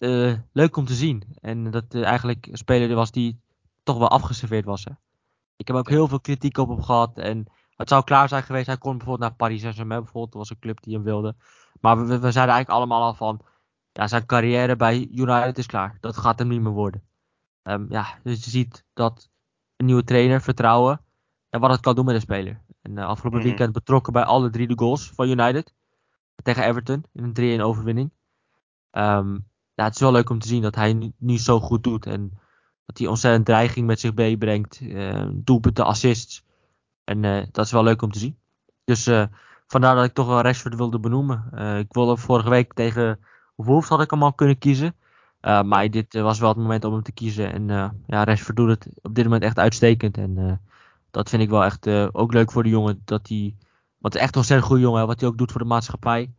leuk 0.52 0.76
om 0.76 0.84
te 0.84 0.94
zien. 0.94 1.22
En 1.40 1.70
dat 1.70 1.94
eigenlijk 1.94 2.46
een 2.46 2.56
speler 2.56 2.94
was 2.94 3.10
die 3.10 3.40
toch 3.82 3.98
wel 3.98 4.08
afgeserveerd 4.08 4.64
was, 4.64 4.84
hè. 4.84 4.92
Ik 5.56 5.66
heb 5.66 5.76
ook 5.76 5.88
heel 5.88 6.08
veel 6.08 6.20
kritiek 6.20 6.58
op 6.58 6.68
hem 6.68 6.82
gehad. 6.82 7.18
En 7.18 7.46
het 7.76 7.88
zou 7.88 8.04
klaar 8.04 8.28
zijn 8.28 8.42
geweest. 8.42 8.66
Hij 8.66 8.78
kon 8.78 8.96
bijvoorbeeld 8.96 9.28
naar 9.28 9.38
Paris 9.38 9.60
Saint-Germain 9.60 10.02
bijvoorbeeld. 10.02 10.32
Dat 10.32 10.40
was 10.40 10.50
een 10.50 10.58
club 10.58 10.82
die 10.82 10.94
hem 10.94 11.02
wilde. 11.02 11.34
Maar 11.80 11.96
we, 11.96 12.04
we 12.04 12.32
zeiden 12.32 12.54
eigenlijk 12.54 12.68
allemaal 12.68 13.02
al 13.02 13.14
van 13.14 13.40
ja, 13.98 14.06
zijn 14.06 14.26
carrière 14.26 14.76
bij 14.76 15.08
United 15.12 15.58
is 15.58 15.66
klaar. 15.66 15.96
Dat 16.00 16.16
gaat 16.16 16.38
hem 16.38 16.48
niet 16.48 16.61
meer 16.61 16.72
worden. 16.72 17.02
Um, 17.62 17.87
ja, 17.88 18.18
dus 18.22 18.44
je 18.44 18.50
ziet 18.50 18.84
dat 18.92 19.30
een 19.76 19.87
nieuwe 19.87 20.04
trainer, 20.04 20.40
vertrouwen 20.40 21.00
en 21.48 21.61
wat 21.61 21.70
het 21.70 21.80
kan 21.80 21.94
doen 21.94 22.04
met 22.04 22.14
een 22.14 22.20
speler. 22.20 22.62
En 22.82 22.96
uh, 22.96 23.06
afgelopen 23.06 23.40
mm 23.40 23.46
weekend 23.46 23.72
betrokken 23.72 24.12
bij 24.12 24.22
alle 24.22 24.50
drie 24.50 24.66
de 24.66 24.78
goals 24.78 25.11
van 25.11 25.28
United. 25.28 25.74
Tegen 26.42 26.64
Everton 26.64 27.04
in 27.12 27.32
een 27.34 27.61
3-1 27.61 27.62
overwinning. 27.62 28.11
Um, 28.90 29.46
ja, 29.74 29.84
het 29.84 29.94
is 29.94 30.00
wel 30.00 30.12
leuk 30.12 30.30
om 30.30 30.38
te 30.38 30.48
zien 30.48 30.62
dat 30.62 30.74
hij 30.74 30.92
nu, 30.92 31.12
nu 31.16 31.38
zo 31.38 31.61
goed 31.61 31.82
doet. 31.82 32.06
En 32.06 32.38
dat 32.87 32.98
hij 32.98 33.06
ontzettend 33.06 33.46
dreiging 33.46 33.87
met 33.87 34.00
zich 34.00 34.14
meebrengt. 34.14 34.80
Uh, 34.80 35.28
doelpunten, 35.32 35.84
assists. 35.84 36.44
En 37.04 37.22
uh, 37.22 37.46
dat 37.50 37.64
is 37.64 37.72
wel 37.72 37.82
leuk 37.82 38.02
om 38.02 38.12
te 38.12 38.18
zien. 38.18 38.38
Dus 38.84 39.06
uh, 39.06 39.26
vandaar 39.66 39.94
dat 39.94 40.04
ik 40.04 40.14
toch 40.14 40.26
wel 40.26 40.40
Rashford 40.40 40.74
wilde 40.74 41.00
benoemen. 41.00 41.50
ik 41.78 41.92
wilde 41.92 42.16
vorige 42.16 42.50
week 42.50 42.72
tegen 42.74 43.18
Wolves 43.64 43.88
had 43.88 44.00
ik 44.00 44.10
hem 44.10 44.22
al 44.22 44.32
kunnen 44.32 44.58
kiezen. 44.58 44.94
Uh, 45.40 45.62
maar 45.62 45.90
dit 45.90 46.14
uh, 46.14 46.22
was 46.22 46.38
wel 46.38 46.48
het 46.48 46.58
moment 46.58 46.84
om 46.84 46.92
hem 46.92 47.02
te 47.02 47.12
kiezen. 47.12 47.52
En 47.52 47.68
uh, 47.68 47.88
ja, 48.06 48.24
Rashford 48.24 48.56
doet 48.56 48.68
het 48.68 48.88
op 49.02 49.14
dit 49.14 49.24
moment 49.24 49.42
echt 49.42 49.58
uitstekend. 49.58 50.16
En 50.18 50.60
dat 51.10 51.28
vind 51.28 51.42
ik 51.42 51.48
wel 51.48 51.64
echt 51.64 51.88
ook 52.12 52.32
leuk 52.32 52.50
voor 52.50 52.62
de 52.62 52.68
jongen. 52.68 53.02
Dat 53.04 53.28
hij, 53.28 53.56
wat 53.98 54.14
echt 54.14 54.30
een 54.30 54.36
ontzettend 54.36 54.68
goede 54.68 54.82
jongen, 54.82 55.06
wat 55.06 55.20
hij 55.20 55.28
ook 55.28 55.38
doet 55.38 55.50
voor 55.50 55.60
de 55.60 55.66
maatschappij. 55.66 56.32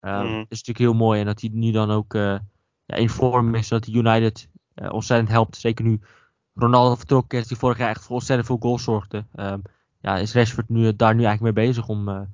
Mm. 0.00 0.38
is 0.48 0.62
natuurlijk 0.62 0.78
heel 0.78 0.94
mooi. 0.94 1.20
En 1.20 1.26
dat 1.26 1.40
hij 1.40 1.50
nu 1.52 1.70
dan 1.70 1.90
ook 1.90 2.12
ja, 2.12 2.40
in 2.86 3.08
vorm 3.08 3.54
is. 3.54 3.68
Dat 3.68 3.84
hij 3.84 3.94
United 3.94 4.48
ontzettend 4.74 5.30
helpt. 5.30 5.56
Zeker 5.56 5.84
nu 5.84 6.00
Ronaldo 6.54 6.94
vertrokken 6.94 7.38
is. 7.38 7.46
Die 7.46 7.56
vorig 7.56 7.78
jaar 7.78 7.90
echt 7.90 8.04
voor 8.04 8.14
ontzettend 8.14 8.48
veel 8.48 8.58
goals 8.60 8.82
zorgde. 8.82 9.26
Um, 9.34 9.62
ja, 10.00 10.16
is 10.16 10.34
Rashford 10.34 10.68
nu, 10.68 10.96
daar 10.96 11.14
nu 11.14 11.24
eigenlijk 11.24 11.56
mee 11.56 11.66
bezig 11.66 11.88
om 11.88 12.28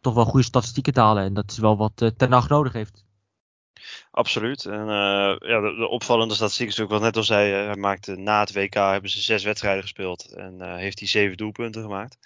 toch 0.00 0.14
wel 0.14 0.24
goede 0.24 0.46
statistieken 0.46 0.92
te 0.92 1.00
halen. 1.00 1.22
En 1.22 1.34
dat 1.34 1.50
is 1.50 1.58
wel 1.58 1.76
wat 1.76 2.12
Ten 2.16 2.32
Hag 2.32 2.48
nodig 2.48 2.72
heeft. 2.72 3.04
Absoluut. 4.10 4.64
En 4.64 4.80
uh, 4.80 5.36
ja, 5.38 5.60
de, 5.60 5.74
de, 5.78 5.88
opvallende 5.88 6.34
statistiek 6.34 6.68
is 6.68 6.80
ook 6.80 6.90
wat 6.90 7.00
net 7.00 7.16
al 7.16 7.22
zei. 7.22 7.52
Hij 7.52 7.76
maakte 7.76 8.16
na 8.16 8.40
het 8.40 8.52
WK 8.52 8.74
hebben 8.74 9.10
ze 9.10 9.20
zes 9.20 9.44
wedstrijden 9.44 9.82
gespeeld. 9.82 10.32
En 10.32 10.58
uh, 10.60 10.76
heeft 10.76 10.98
hij 10.98 11.08
zeven 11.08 11.36
doelpunten 11.36 11.82
gemaakt. 11.82 12.18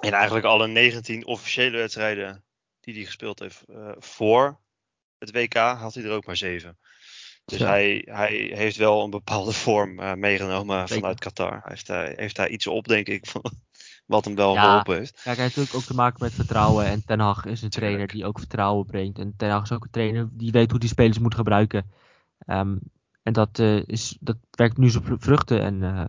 En 0.00 0.12
eigenlijk 0.12 0.46
alle 0.46 0.66
19 0.66 1.26
officiële 1.26 1.76
wedstrijden 1.76 2.44
die 2.80 2.94
hij 2.94 3.04
gespeeld 3.04 3.38
heeft 3.38 3.62
voor 3.98 4.60
het 5.18 5.30
WK 5.30 5.54
had 5.54 5.94
hij 5.94 6.04
er 6.04 6.10
ook 6.10 6.26
maar 6.26 6.36
zeven. 6.36 6.78
Dus 7.44 7.58
ja. 7.58 7.66
hij, 7.66 8.02
hij 8.10 8.50
heeft 8.54 8.76
wel 8.76 9.04
een 9.04 9.10
bepaalde 9.10 9.52
vorm 9.52 10.20
meegenomen 10.20 10.88
vanuit 10.88 11.20
Qatar. 11.20 11.50
Hij 11.50 11.60
heeft, 11.64 11.86
hij 11.86 12.14
heeft 12.16 12.36
daar 12.36 12.48
iets 12.48 12.66
op, 12.66 12.88
denk 12.88 13.08
ik, 13.08 13.26
van, 13.26 13.42
wat 14.06 14.24
hem 14.24 14.34
wel 14.34 14.54
ja, 14.54 14.62
geholpen 14.62 14.96
heeft. 14.96 15.14
Ja, 15.14 15.20
hij 15.22 15.42
heeft 15.42 15.56
natuurlijk 15.56 15.74
ook 15.74 15.82
te 15.90 15.94
maken 15.94 16.22
met 16.22 16.32
vertrouwen. 16.32 16.86
En 16.86 17.04
Ten 17.04 17.20
Hag 17.20 17.44
is 17.44 17.62
een 17.62 17.70
trainer 17.70 18.06
die 18.06 18.26
ook 18.26 18.38
vertrouwen 18.38 18.86
brengt. 18.86 19.18
En 19.18 19.34
Ten 19.36 19.50
Hag 19.50 19.62
is 19.62 19.72
ook 19.72 19.84
een 19.84 19.90
trainer 19.90 20.28
die 20.32 20.52
weet 20.52 20.70
hoe 20.70 20.80
die 20.80 20.88
spelers 20.88 21.18
moet 21.18 21.34
gebruiken. 21.34 21.90
Um, 22.46 22.80
en 23.22 23.32
dat, 23.32 23.58
uh, 23.58 23.82
is, 23.86 24.16
dat 24.20 24.36
werkt 24.50 24.76
nu 24.76 24.90
zo 24.90 25.00
vruchten. 25.02 25.60
En 25.60 25.82
uh, 25.82 26.04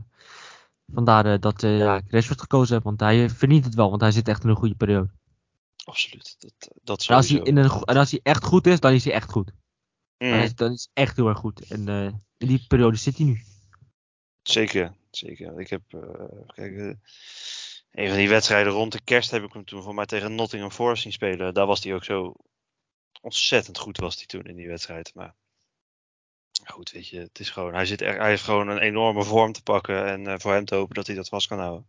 vandaar 0.93 1.25
uh, 1.25 1.39
dat 1.39 1.63
uh, 1.63 1.77
ja, 1.77 1.97
ik 1.97 2.11
Rashford 2.11 2.41
gekozen 2.41 2.75
heb. 2.75 2.83
Want 2.83 2.99
hij 2.99 3.29
verdient 3.29 3.65
het 3.65 3.75
wel. 3.75 3.89
Want 3.89 4.01
hij 4.01 4.11
zit 4.11 4.27
echt 4.27 4.43
in 4.43 4.49
een 4.49 4.55
goede 4.55 4.75
periode. 4.75 5.09
Absoluut. 5.83 6.35
Dat, 6.39 6.71
dat 6.83 7.05
en, 7.07 7.15
als 7.15 7.29
hij 7.29 7.39
in 7.39 7.57
een, 7.57 7.69
en 7.69 7.97
als 7.97 8.11
hij 8.11 8.19
echt 8.23 8.43
goed 8.43 8.67
is, 8.67 8.79
dan 8.79 8.91
is 8.91 9.03
hij 9.03 9.13
echt 9.13 9.31
goed. 9.31 9.51
Mm. 10.17 10.29
Dan, 10.29 10.39
is, 10.39 10.55
dan 10.55 10.71
is 10.71 10.89
hij 10.93 11.03
echt 11.03 11.15
heel 11.15 11.27
erg 11.27 11.37
goed. 11.37 11.67
En 11.67 11.87
in 12.37 12.47
die 12.47 12.65
periode 12.67 12.97
zit 12.97 13.17
hij 13.17 13.25
nu. 13.25 13.41
Zeker, 14.41 14.93
zeker. 15.11 15.59
Ik 15.59 15.69
heb, 15.69 15.81
kijk, 16.47 16.97
een 17.91 18.07
van 18.07 18.17
die 18.17 18.29
wedstrijden 18.29 18.73
rond 18.73 18.91
de 18.91 19.01
kerst 19.03 19.31
heb 19.31 19.43
ik 19.43 19.53
hem 19.53 19.65
toen 19.65 19.83
voor 19.83 19.95
mij 19.95 20.05
tegen 20.05 20.35
Nottingham 20.35 20.71
Forest 20.71 21.01
zien 21.01 21.11
spelen. 21.11 21.53
Daar 21.53 21.65
was 21.65 21.83
hij 21.83 21.93
ook 21.93 22.03
zo 22.03 22.35
ontzettend 23.21 23.77
goed 23.77 23.97
was 23.97 24.15
hij 24.15 24.25
toen 24.25 24.43
in 24.43 24.55
die 24.55 24.67
wedstrijd. 24.67 25.15
Maar 25.15 25.35
goed, 26.65 26.91
weet 26.91 27.07
je, 27.07 27.19
het 27.19 27.39
is 27.39 27.49
gewoon, 27.49 27.73
hij, 27.73 27.85
zit 27.85 28.01
er, 28.01 28.17
hij 28.17 28.29
heeft 28.29 28.43
gewoon 28.43 28.67
een 28.67 28.77
enorme 28.77 29.23
vorm 29.23 29.51
te 29.51 29.63
pakken. 29.63 30.05
En 30.05 30.21
uh, 30.21 30.33
voor 30.37 30.53
hem 30.53 30.65
te 30.65 30.75
hopen 30.75 30.95
dat 30.95 31.07
hij 31.07 31.15
dat 31.15 31.29
vast 31.29 31.47
kan 31.47 31.59
houden. 31.59 31.87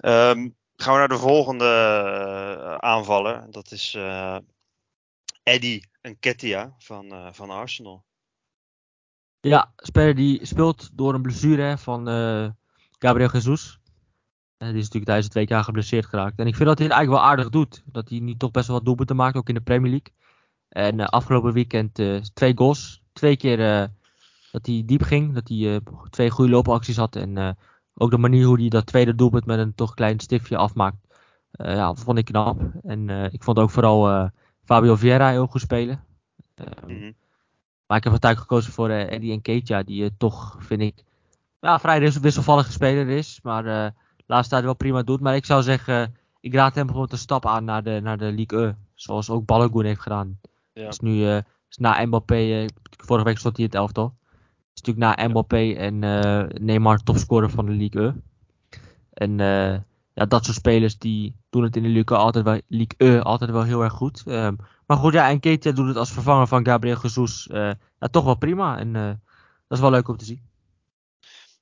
Um, 0.00 0.56
gaan 0.76 0.92
we 0.92 0.98
naar 0.98 1.08
de 1.08 1.18
volgende 1.18 1.64
uh, 1.64 2.74
aanvaller. 2.74 3.50
Dat 3.50 3.70
is 3.70 3.94
uh, 3.94 4.38
Eddie 5.42 5.88
Nketiah 6.02 6.72
van, 6.78 7.34
van 7.34 7.50
Arsenal. 7.50 8.04
Ja, 9.40 9.72
speler 9.76 10.14
die 10.14 10.46
speelt 10.46 10.88
door 10.92 11.14
een 11.14 11.22
blessure 11.22 11.78
van 11.78 12.06
Gabriel 12.98 13.30
Jesus. 13.30 13.78
Uh, 14.58 14.68
die 14.68 14.78
is 14.78 14.84
natuurlijk 14.84 15.04
tijdens 15.04 15.34
het 15.34 15.50
WK 15.50 15.64
geblesseerd 15.64 16.06
geraakt. 16.06 16.38
En 16.38 16.46
ik 16.46 16.54
vind 16.54 16.68
dat 16.68 16.78
hij 16.78 16.86
het 16.86 16.96
eigenlijk 16.96 17.22
wel 17.22 17.30
aardig 17.30 17.48
doet. 17.48 17.82
Dat 17.86 18.08
hij 18.08 18.18
nu 18.18 18.36
toch 18.36 18.50
best 18.50 18.66
wel 18.66 18.76
wat 18.76 18.84
doelpunten 18.84 19.16
maakt, 19.16 19.36
ook 19.36 19.48
in 19.48 19.54
de 19.54 19.60
Premier 19.60 19.90
League. 19.90 20.12
En 20.68 20.98
uh, 20.98 21.06
afgelopen 21.06 21.52
weekend 21.52 21.94
twee 22.34 22.56
goals. 22.56 23.02
Twee 23.12 23.36
keer 23.36 23.90
dat 24.52 24.66
hij 24.66 24.82
diep 24.86 25.02
ging. 25.02 25.34
Dat 25.34 25.48
hij 25.48 25.80
twee 26.10 26.30
goede 26.30 26.50
loopacties 26.50 26.96
had. 26.96 27.16
En 27.16 27.56
ook 27.94 28.10
de 28.10 28.18
manier 28.18 28.44
hoe 28.44 28.60
hij 28.60 28.68
dat 28.68 28.86
tweede 28.86 29.14
doelpunt 29.14 29.46
met 29.46 29.58
een 29.58 29.74
toch 29.74 29.94
klein 29.94 30.20
stiftje 30.20 30.56
afmaakt. 30.56 30.96
ja, 31.50 31.86
dat 31.86 32.00
vond 32.00 32.18
ik 32.18 32.24
knap. 32.24 32.60
En 32.82 33.08
ik 33.32 33.42
vond 33.42 33.58
ook 33.58 33.70
vooral 33.70 34.30
Fabio 34.64 34.96
Vieira 34.96 35.30
heel 35.30 35.46
goed 35.46 35.60
spelen. 35.60 36.04
Mm 36.86 37.14
Maar 37.86 37.96
ik 37.96 38.04
heb 38.04 38.12
uiteindelijk 38.12 38.50
gekozen 38.50 38.72
voor 38.72 38.90
Eddie 38.90 39.36
Nketiah. 39.36 39.86
Die 39.86 40.16
toch, 40.16 40.56
vind 40.58 40.80
ik, 40.80 41.04
ja, 41.60 41.78
vrij 41.78 42.00
wisselvallige 42.20 42.72
speler 42.72 43.08
is. 43.08 43.40
Maar 43.42 43.94
laatste 44.26 44.50
tijd 44.50 44.64
wel 44.64 44.74
prima 44.74 45.02
doet. 45.02 45.20
Maar 45.20 45.34
ik 45.34 45.44
zou 45.44 45.62
zeggen, 45.62 46.16
ik 46.40 46.54
raad 46.54 46.74
hem 46.74 46.88
gewoon 46.88 47.08
een 47.10 47.18
stap 47.18 47.46
aan 47.46 47.64
naar 47.64 47.82
de, 47.82 48.00
naar 48.02 48.18
de 48.18 48.32
Ligue 48.32 48.64
1. 48.64 48.78
Zoals 48.94 49.30
ook 49.30 49.46
Balogun 49.46 49.84
heeft 49.84 50.00
gedaan. 50.00 50.40
Ja. 50.72 50.88
Is 50.88 50.98
nu 50.98 51.12
uh, 51.12 51.36
is 51.68 51.76
na 51.76 52.04
Mbappé, 52.06 52.62
uh, 52.62 52.66
vorige 52.96 53.24
week 53.24 53.38
stond 53.38 53.56
hij 53.56 53.64
in 53.64 53.70
het 53.70 53.80
elftal. 53.80 54.14
Is 54.74 54.82
natuurlijk 54.82 55.18
na 55.18 55.28
Mbappé 55.28 55.72
en 55.72 55.98
Neymar 56.64 56.98
topscorer 56.98 57.50
van 57.50 57.66
de 57.66 57.72
Ligue 57.72 58.02
1. 58.02 58.22
En 59.12 59.38
ja, 60.14 60.24
dat 60.26 60.44
soort 60.44 60.56
spelers 60.56 60.98
die 60.98 61.36
doen 61.50 61.62
het 61.62 61.76
in 61.76 61.82
de 61.82 61.88
Ligue 61.88 62.16
1 62.16 62.24
altijd 62.24 62.44
wel, 62.44 62.60
Ligue 62.68 62.94
1 62.96 63.22
altijd 63.22 63.50
wel 63.50 63.62
heel 63.62 63.82
erg 63.82 63.92
goed. 63.92 64.22
Um, 64.26 64.56
maar 64.86 64.96
goed, 64.96 65.12
ja, 65.12 65.28
en 65.28 65.40
Ketia 65.40 65.72
doet 65.72 65.86
het 65.86 65.96
als 65.96 66.12
vervanger 66.12 66.46
van 66.46 66.66
Gabriel 66.66 67.00
Jesus 67.02 67.48
ja, 67.50 68.08
toch 68.10 68.24
wel 68.24 68.36
prima. 68.36 68.78
En 68.78 68.92
dat 68.92 69.78
is 69.78 69.80
wel 69.80 69.90
leuk 69.90 70.08
om 70.08 70.16
te 70.16 70.24
zien. 70.24 70.40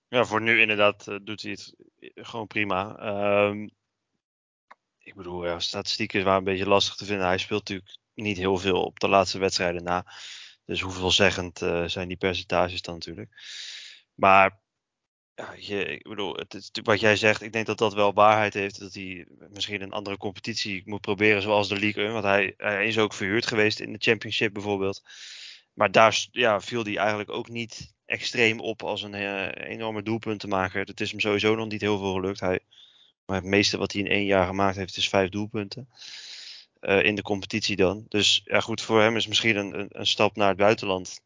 Ja, 0.09 0.25
voor 0.25 0.43
nu 0.43 0.61
inderdaad 0.61 1.07
uh, 1.09 1.17
doet 1.23 1.43
hij 1.43 1.51
het 1.51 1.75
gewoon 2.15 2.47
prima. 2.47 2.97
Um, 3.49 3.71
ik 4.99 5.15
bedoel, 5.15 5.47
ja, 5.47 5.59
statistieken 5.59 6.25
waren 6.25 6.39
een 6.39 6.45
beetje 6.45 6.69
lastig 6.69 6.95
te 6.95 7.05
vinden. 7.05 7.27
Hij 7.27 7.39
speelt 7.39 7.61
natuurlijk 7.61 7.99
niet 8.15 8.37
heel 8.37 8.59
veel 8.59 8.85
op 8.85 9.01
de 9.01 9.09
laatste 9.09 9.39
wedstrijden 9.39 9.83
na. 9.83 10.07
Dus 10.65 10.81
hoeveelzeggend 10.81 11.61
uh, 11.61 11.85
zijn 11.85 12.09
die 12.09 12.17
percentages 12.17 12.83
dan 12.83 12.95
natuurlijk. 12.95 13.31
Maar 14.15 14.63
ja, 15.35 15.55
je, 15.59 15.85
ik 15.85 16.09
bedoel, 16.09 16.39
wat 16.83 17.01
jij 17.01 17.17
zegt, 17.17 17.43
ik 17.43 17.53
denk 17.53 17.67
dat 17.67 17.79
dat 17.79 17.95
wel 17.95 18.13
waarheid 18.13 18.55
heeft. 18.55 18.81
Dat 18.81 18.95
hij 18.95 19.27
misschien 19.51 19.83
een 19.83 19.93
andere 19.93 20.17
competitie 20.17 20.83
moet 20.85 21.01
proberen, 21.01 21.43
zoals 21.43 21.69
de 21.69 21.79
League 21.79 22.05
1. 22.05 22.13
Want 22.13 22.25
hij 22.25 22.87
is 22.87 22.99
ook 22.99 23.15
verhuurd 23.15 23.47
geweest 23.47 23.81
in 23.81 23.93
de 23.93 23.99
Championship 23.99 24.53
bijvoorbeeld. 24.53 25.03
Maar 25.75 25.91
daar 25.91 26.27
ja, 26.31 26.61
viel 26.61 26.85
hij 26.85 26.97
eigenlijk 26.97 27.31
ook 27.31 27.49
niet 27.49 27.95
extreem 28.05 28.61
op 28.61 28.83
als 28.83 29.03
een 29.03 29.15
uh, 29.15 29.49
enorme 29.55 30.03
doelpuntenmaker. 30.03 30.87
Het 30.87 31.01
is 31.01 31.11
hem 31.11 31.21
sowieso 31.21 31.55
nog 31.55 31.69
niet 31.69 31.81
heel 31.81 31.99
veel 31.99 32.13
gelukt. 32.13 32.41
Hij, 32.41 32.61
maar 33.27 33.37
het 33.37 33.45
meeste 33.45 33.77
wat 33.77 33.93
hij 33.93 34.01
in 34.01 34.11
één 34.11 34.25
jaar 34.25 34.47
gemaakt 34.47 34.77
heeft 34.77 34.97
is 34.97 35.09
vijf 35.09 35.29
doelpunten. 35.29 35.89
Uh, 36.81 37.05
in 37.05 37.15
de 37.15 37.23
competitie 37.23 37.77
dan. 37.77 38.05
Dus 38.09 38.41
ja 38.45 38.61
goed, 38.61 38.81
voor 38.81 39.01
hem 39.01 39.17
is 39.17 39.27
misschien 39.27 39.57
een, 39.57 39.87
een, 39.89 40.07
stap 40.07 40.37
naar 40.37 40.49
het 40.49 40.57
buitenland 40.57 41.21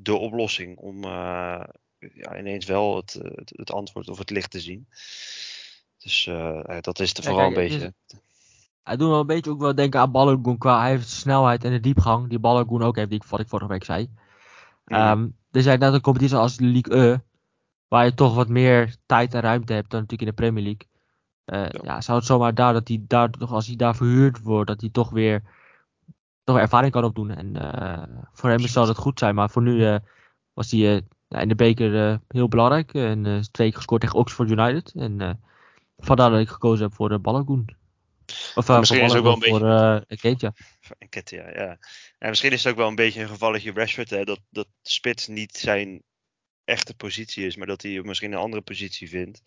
de 0.00 0.14
oplossing 0.14 0.78
om 0.78 1.04
uh, 1.04 1.64
ja, 1.98 2.38
ineens 2.38 2.64
wel 2.64 2.96
het, 2.96 3.12
het, 3.12 3.52
het, 3.56 3.72
antwoord 3.72 4.08
of 4.08 4.18
het 4.18 4.30
licht 4.30 4.50
te 4.50 4.60
zien. 4.60 4.88
Dus 5.98 6.24
dat 6.80 7.00
is 7.00 7.14
er 7.14 7.22
vooral 7.22 7.48
ja, 7.48 7.54
kijk, 7.54 7.70
een 7.70 7.78
beetje. 7.78 7.94
Hij 8.86 8.96
doet 8.96 9.08
wel 9.08 9.20
een 9.20 9.26
beetje 9.26 9.50
ook 9.50 9.60
wel 9.60 9.74
denken 9.74 10.00
aan 10.00 10.10
Balogun 10.10 10.58
qua 10.58 10.80
hij 10.80 10.90
heeft 10.90 11.08
snelheid 11.08 11.64
en 11.64 11.70
de 11.70 11.80
diepgang 11.80 12.28
die 12.28 12.38
Balogun 12.38 12.82
ook 12.82 12.96
heeft, 12.96 13.10
die 13.10 13.20
ik, 13.20 13.28
wat 13.28 13.40
ik 13.40 13.48
vorige 13.48 13.68
week 13.68 13.84
zei. 13.84 14.10
Um, 14.84 15.36
er 15.50 15.62
zijn 15.62 15.78
net 15.78 15.92
een 15.92 16.00
competitie 16.00 16.36
als 16.36 16.56
de 16.56 16.64
League 16.64 17.12
E, 17.12 17.18
waar 17.88 18.04
je 18.04 18.14
toch 18.14 18.34
wat 18.34 18.48
meer 18.48 18.96
tijd 19.06 19.34
en 19.34 19.40
ruimte 19.40 19.72
hebt 19.72 19.90
dan 19.90 20.00
natuurlijk 20.00 20.30
in 20.30 20.36
de 20.36 20.42
Premier 20.42 20.62
League. 20.62 20.88
Uh, 21.46 21.82
ja. 21.82 22.00
zou 22.00 22.18
het 22.18 22.26
zomaar 22.26 22.54
daar, 22.54 22.72
dat 22.72 22.88
hij 22.88 23.04
daar, 23.06 23.30
toch 23.30 23.52
als 23.52 23.66
hij 23.66 23.76
daar 23.76 23.96
verhuurd 23.96 24.42
wordt, 24.42 24.68
dat 24.68 24.80
hij 24.80 24.90
toch 24.90 25.10
weer 25.10 25.42
toch 26.44 26.58
ervaring 26.58 26.92
kan 26.92 27.04
opdoen. 27.04 27.30
En 27.30 27.54
uh, 27.56 28.02
voor 28.32 28.50
hem 28.50 28.58
zou 28.58 28.86
dat 28.86 28.96
goed 28.96 29.18
zijn, 29.18 29.34
maar 29.34 29.50
voor 29.50 29.62
nu 29.62 29.74
uh, 29.74 29.96
was 30.52 30.70
hij 30.70 31.02
in 31.28 31.48
de 31.48 31.54
beker 31.54 32.20
heel 32.28 32.48
belangrijk. 32.48 32.94
En 32.94 33.22
twee 33.50 33.68
keer 33.68 33.76
gescoord 33.76 34.00
tegen 34.00 34.18
Oxford 34.18 34.50
United. 34.50 34.92
En 34.94 35.40
vandaar 35.98 36.30
dat 36.30 36.40
ik 36.40 36.48
gekozen 36.48 36.86
heb 36.86 36.94
voor 36.94 37.08
de 37.08 37.18
Balogun. 37.18 37.76
Of 38.54 38.68
uh, 38.68 38.78
misschien 38.78 39.02
is 39.02 39.12
het 39.12 39.18
ook 39.18 39.24
wel 39.24 39.32
een 39.32 39.38
beetje. 39.38 39.58
Voor 39.58 40.96
uh, 40.98 41.44
ja. 41.54 41.62
ja. 41.62 41.78
En 42.18 42.28
misschien 42.28 42.52
is 42.52 42.64
het 42.64 42.72
ook 42.72 42.78
wel 42.78 42.88
een 42.88 42.94
beetje 42.94 43.22
een 43.22 43.28
gevalletje 43.28 43.72
Rashford, 43.72 44.10
hè, 44.10 44.24
dat, 44.24 44.40
dat 44.50 44.68
spits 44.82 45.26
niet 45.26 45.56
zijn 45.56 46.02
echte 46.64 46.94
positie 46.94 47.46
is, 47.46 47.56
maar 47.56 47.66
dat 47.66 47.82
hij 47.82 48.02
misschien 48.02 48.32
een 48.32 48.38
andere 48.38 48.62
positie 48.62 49.08
vindt. 49.08 49.42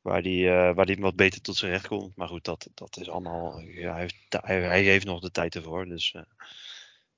Waar 0.00 0.22
hij, 0.22 0.32
uh, 0.32 0.74
waar 0.74 0.86
hij 0.86 0.96
wat 0.96 1.16
beter 1.16 1.40
tot 1.40 1.56
zijn 1.56 1.72
recht 1.72 1.86
komt. 1.86 2.16
Maar 2.16 2.28
goed, 2.28 2.44
dat, 2.44 2.68
dat 2.74 2.96
is 2.96 3.08
allemaal. 3.08 3.60
Ja, 3.60 3.92
hij, 3.92 4.00
heeft, 4.00 4.16
hij, 4.28 4.60
hij 4.60 4.82
heeft 4.82 5.06
nog 5.06 5.20
de 5.20 5.30
tijd 5.30 5.54
ervoor. 5.54 5.86
Dus 5.86 6.12
uh, 6.12 6.22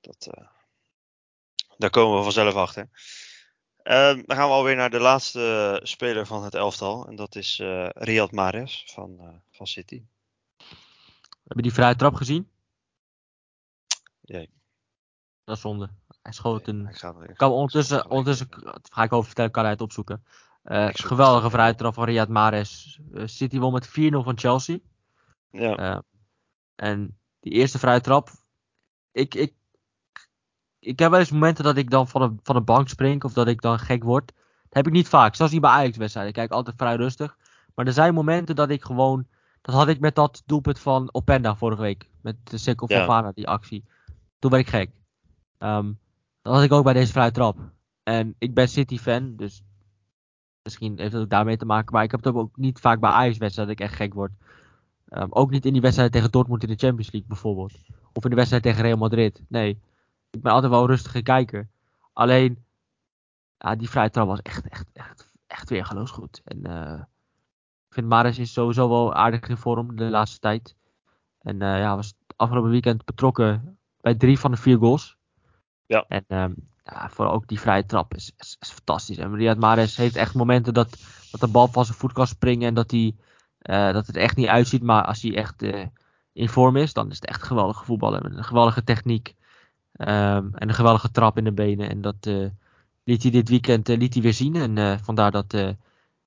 dat, 0.01 0.27
uh, 0.37 0.47
daar 1.77 1.89
komen 1.89 2.17
we 2.17 2.23
vanzelf 2.23 2.53
achter. 2.53 2.89
dan 3.83 4.23
gaan 4.27 4.47
we 4.47 4.53
alweer 4.53 4.75
naar 4.75 4.89
de 4.89 4.99
laatste 4.99 5.79
speler 5.83 6.25
van 6.25 6.43
het 6.43 6.55
elftal. 6.55 7.07
En 7.07 7.15
dat 7.15 7.35
is 7.35 7.57
Riyad 7.93 8.31
Mahrez 8.31 8.83
van, 8.85 9.41
van 9.51 9.67
City. 9.67 10.03
Heb 11.51 11.59
je 11.59 11.69
die 11.69 11.79
vrije 11.79 11.95
trap 11.95 12.15
gezien? 12.15 12.49
Nee. 14.21 14.49
Dat 15.43 15.55
is 15.55 15.61
zonde. 15.61 15.89
Hij 16.21 16.31
schoot 16.31 16.67
een. 16.67 16.81
Nee, 16.81 16.93
ga 16.93 17.13
kan 17.33 17.51
ondertussen, 17.51 18.09
ondertussen 18.09 18.47
ga 18.91 19.03
ik 19.03 19.13
over 19.13 19.25
vertellen, 19.25 19.51
kan 19.51 19.63
hij 19.63 19.71
het 19.71 19.81
opzoeken. 19.81 20.23
Uh, 20.63 20.89
geweldige 20.91 21.49
vrije 21.49 21.75
trap 21.75 21.93
van 21.93 22.03
Riyad 22.03 22.27
Mahrez. 22.27 22.99
Uh, 23.13 23.23
City 23.25 23.59
won 23.59 23.73
met 23.73 23.89
4-0 23.89 23.91
van 24.09 24.37
Chelsea. 24.37 24.77
Ja. 25.49 25.79
Uh, 25.79 25.99
en 26.75 27.17
die 27.39 27.51
eerste 27.51 27.79
vrije 27.79 28.01
trap. 28.01 28.29
Ik, 29.11 29.35
ik, 29.35 29.53
ik 30.79 30.99
heb 30.99 31.11
wel 31.11 31.19
eens 31.19 31.31
momenten 31.31 31.63
dat 31.63 31.77
ik 31.77 31.89
dan 31.89 32.07
van 32.07 32.21
de, 32.21 32.39
van 32.43 32.55
de 32.55 32.61
bank 32.61 32.89
spring 32.89 33.23
of 33.23 33.33
dat 33.33 33.47
ik 33.47 33.61
dan 33.61 33.79
gek 33.79 34.03
word. 34.03 34.27
Dat 34.63 34.73
heb 34.73 34.87
ik 34.87 34.93
niet 34.93 35.07
vaak. 35.07 35.35
Zelfs 35.35 35.51
niet 35.51 35.61
bij 35.61 35.71
Ajax-wedstrijden. 35.71 36.33
Ik 36.33 36.39
kijk 36.39 36.51
altijd 36.51 36.75
vrij 36.77 36.95
rustig. 36.95 37.37
Maar 37.75 37.85
er 37.85 37.93
zijn 37.93 38.13
momenten 38.13 38.55
dat 38.55 38.69
ik 38.69 38.83
gewoon 38.83 39.27
dat 39.61 39.75
had 39.75 39.87
ik 39.87 39.99
met 39.99 40.15
dat 40.15 40.43
doelpunt 40.45 40.79
van 40.79 41.09
Openda 41.11 41.55
vorige 41.55 41.81
week. 41.81 42.09
Met 42.21 42.35
de 42.43 42.57
Sikkel 42.57 42.87
van 42.87 43.31
die 43.35 43.47
actie. 43.47 43.85
Toen 44.39 44.51
werd 44.51 44.63
ik 44.63 44.69
gek. 44.69 44.91
Um, 45.59 45.99
dat 46.41 46.53
had 46.53 46.63
ik 46.63 46.71
ook 46.71 46.83
bij 46.83 46.93
deze 46.93 47.11
vrije 47.11 47.31
trap. 47.31 47.57
En 48.03 48.35
ik 48.37 48.53
ben 48.53 48.67
City-fan, 48.67 49.35
dus 49.35 49.63
misschien 50.63 50.99
heeft 50.99 51.13
het 51.13 51.21
ook 51.21 51.29
daarmee 51.29 51.57
te 51.57 51.65
maken. 51.65 51.93
Maar 51.93 52.03
ik 52.03 52.11
heb 52.11 52.23
het 52.23 52.35
ook 52.35 52.57
niet 52.57 52.79
vaak 52.79 52.99
bij 52.99 53.09
Ajax-wedstrijden 53.09 53.75
dat 53.75 53.85
ik 53.85 53.91
echt 53.91 54.01
gek 54.01 54.13
word. 54.13 54.31
Um, 55.09 55.27
ook 55.29 55.49
niet 55.49 55.65
in 55.65 55.73
die 55.73 55.81
wedstrijd 55.81 56.11
tegen 56.11 56.31
Dortmund 56.31 56.63
in 56.63 56.69
de 56.69 56.75
Champions 56.75 57.11
League 57.11 57.29
bijvoorbeeld. 57.29 57.73
Of 58.13 58.23
in 58.23 58.29
de 58.29 58.35
wedstrijd 58.35 58.63
tegen 58.63 58.81
Real 58.81 58.97
Madrid. 58.97 59.43
Nee, 59.47 59.81
ik 60.29 60.41
ben 60.41 60.51
altijd 60.51 60.71
wel 60.71 60.81
een 60.81 60.87
rustige 60.87 61.21
kijker. 61.21 61.69
Alleen, 62.13 62.63
ja, 63.57 63.75
die 63.75 63.89
vrije 63.89 64.09
trap 64.09 64.27
was 64.27 64.41
echt, 64.41 64.67
echt, 64.67 64.87
echt, 64.93 65.27
echt 65.47 65.69
weer 65.69 65.85
goed. 65.85 66.41
En 66.43 66.57
uh, 66.67 67.01
ik 67.91 67.97
vind 67.97 68.09
Maris 68.09 68.39
is 68.39 68.53
sowieso 68.53 68.89
wel 68.89 69.13
aardig 69.13 69.49
in 69.49 69.57
vorm 69.57 69.95
de 69.95 70.03
laatste 70.03 70.39
tijd. 70.39 70.75
En 71.41 71.55
uh, 71.55 71.77
ja, 71.79 71.95
was 71.95 72.13
afgelopen 72.35 72.69
weekend 72.69 73.05
betrokken 73.05 73.77
bij 74.01 74.15
drie 74.15 74.39
van 74.39 74.51
de 74.51 74.57
vier 74.57 74.77
goals. 74.77 75.17
Ja. 75.85 76.05
En 76.07 76.23
um, 76.27 76.55
ja, 76.83 77.09
vooral 77.09 77.33
ook 77.33 77.47
die 77.47 77.59
vrije 77.59 77.85
trap 77.85 78.13
is, 78.13 78.31
is, 78.37 78.57
is 78.59 78.71
fantastisch. 78.71 79.17
En 79.17 79.35
Riyad 79.35 79.57
Mahrez 79.57 79.95
heeft 79.95 80.15
echt 80.15 80.33
momenten 80.33 80.73
dat, 80.73 80.97
dat 81.31 81.39
de 81.39 81.47
bal 81.47 81.67
van 81.67 81.85
zijn 81.85 81.97
voet 81.97 82.13
kan 82.13 82.27
springen. 82.27 82.67
En 82.67 82.73
dat, 82.73 82.91
hij, 82.91 83.15
uh, 83.61 83.93
dat 83.93 84.07
het 84.07 84.15
echt 84.15 84.35
niet 84.35 84.47
uitziet. 84.47 84.83
Maar 84.83 85.05
als 85.05 85.21
hij 85.21 85.35
echt 85.35 85.63
uh, 85.63 85.85
in 86.33 86.49
vorm 86.49 86.75
is, 86.75 86.93
dan 86.93 87.09
is 87.09 87.15
het 87.15 87.25
echt 87.25 87.41
een 87.41 87.47
geweldige 87.47 87.85
voetballer. 87.85 88.21
Met 88.21 88.37
een 88.37 88.43
geweldige 88.43 88.83
techniek. 88.83 89.35
Um, 89.97 90.55
en 90.55 90.67
een 90.67 90.73
geweldige 90.73 91.11
trap 91.11 91.37
in 91.37 91.43
de 91.43 91.53
benen. 91.53 91.89
En 91.89 92.01
dat 92.01 92.25
liet 93.03 93.21
hij 93.21 93.31
dit 93.31 93.49
weekend 93.49 93.87
liet 93.87 94.13
hij 94.13 94.23
weer 94.23 94.33
zien. 94.33 94.55
En 94.55 94.99
vandaar 94.99 95.31
dat 95.31 95.75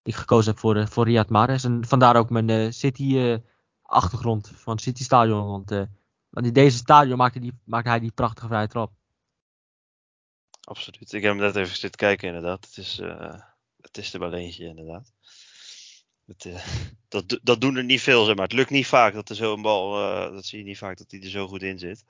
ik 0.04 0.14
gekozen 0.14 0.50
heb 0.50 0.60
voor, 0.60 0.76
uh, 0.76 0.86
voor 0.86 1.04
Riyad 1.04 1.28
Mahrez. 1.28 1.64
En 1.64 1.86
vandaar 1.86 2.16
ook 2.16 2.30
mijn 2.30 2.48
uh, 2.48 2.70
City-achtergrond 2.70 4.52
van 4.54 4.72
het 4.72 4.82
City-stadion. 4.82 5.46
Want, 5.46 5.70
want 6.28 6.46
in 6.46 6.52
deze 6.52 6.76
stadion 6.76 7.16
maakte, 7.16 7.40
die, 7.40 7.58
maakte 7.64 7.88
hij 7.88 8.00
die 8.00 8.12
prachtige 8.12 8.46
vrije 8.46 8.68
trap. 8.68 8.92
Absoluut. 10.60 11.12
Ik 11.12 11.22
heb 11.22 11.32
hem 11.32 11.40
net 11.40 11.56
even 11.56 11.76
zitten 11.76 12.00
kijken 12.00 12.28
inderdaad. 12.28 12.64
Het 12.64 12.76
is, 12.76 13.00
het 13.80 13.98
is 13.98 14.14
er 14.14 14.20
wel 14.20 14.32
eentje 14.32 14.64
inderdaad. 14.64 15.12
Het, 16.26 16.48
dat, 17.08 17.40
dat 17.42 17.60
doen 17.60 17.76
er 17.76 17.84
niet 17.84 18.00
veel, 18.00 18.24
zeg 18.24 18.34
maar. 18.34 18.44
Het 18.44 18.56
lukt 18.56 18.70
niet 18.70 18.86
vaak 18.86 19.14
dat 19.14 19.28
er 19.28 19.36
zo'n 19.36 19.62
bal, 19.62 19.92
dat 20.32 20.44
zie 20.44 20.58
je 20.58 20.64
niet 20.64 20.78
vaak 20.78 20.98
dat 20.98 21.10
hij 21.10 21.20
er 21.20 21.30
zo 21.30 21.46
goed 21.46 21.62
in 21.62 21.78
zit. 21.78 22.04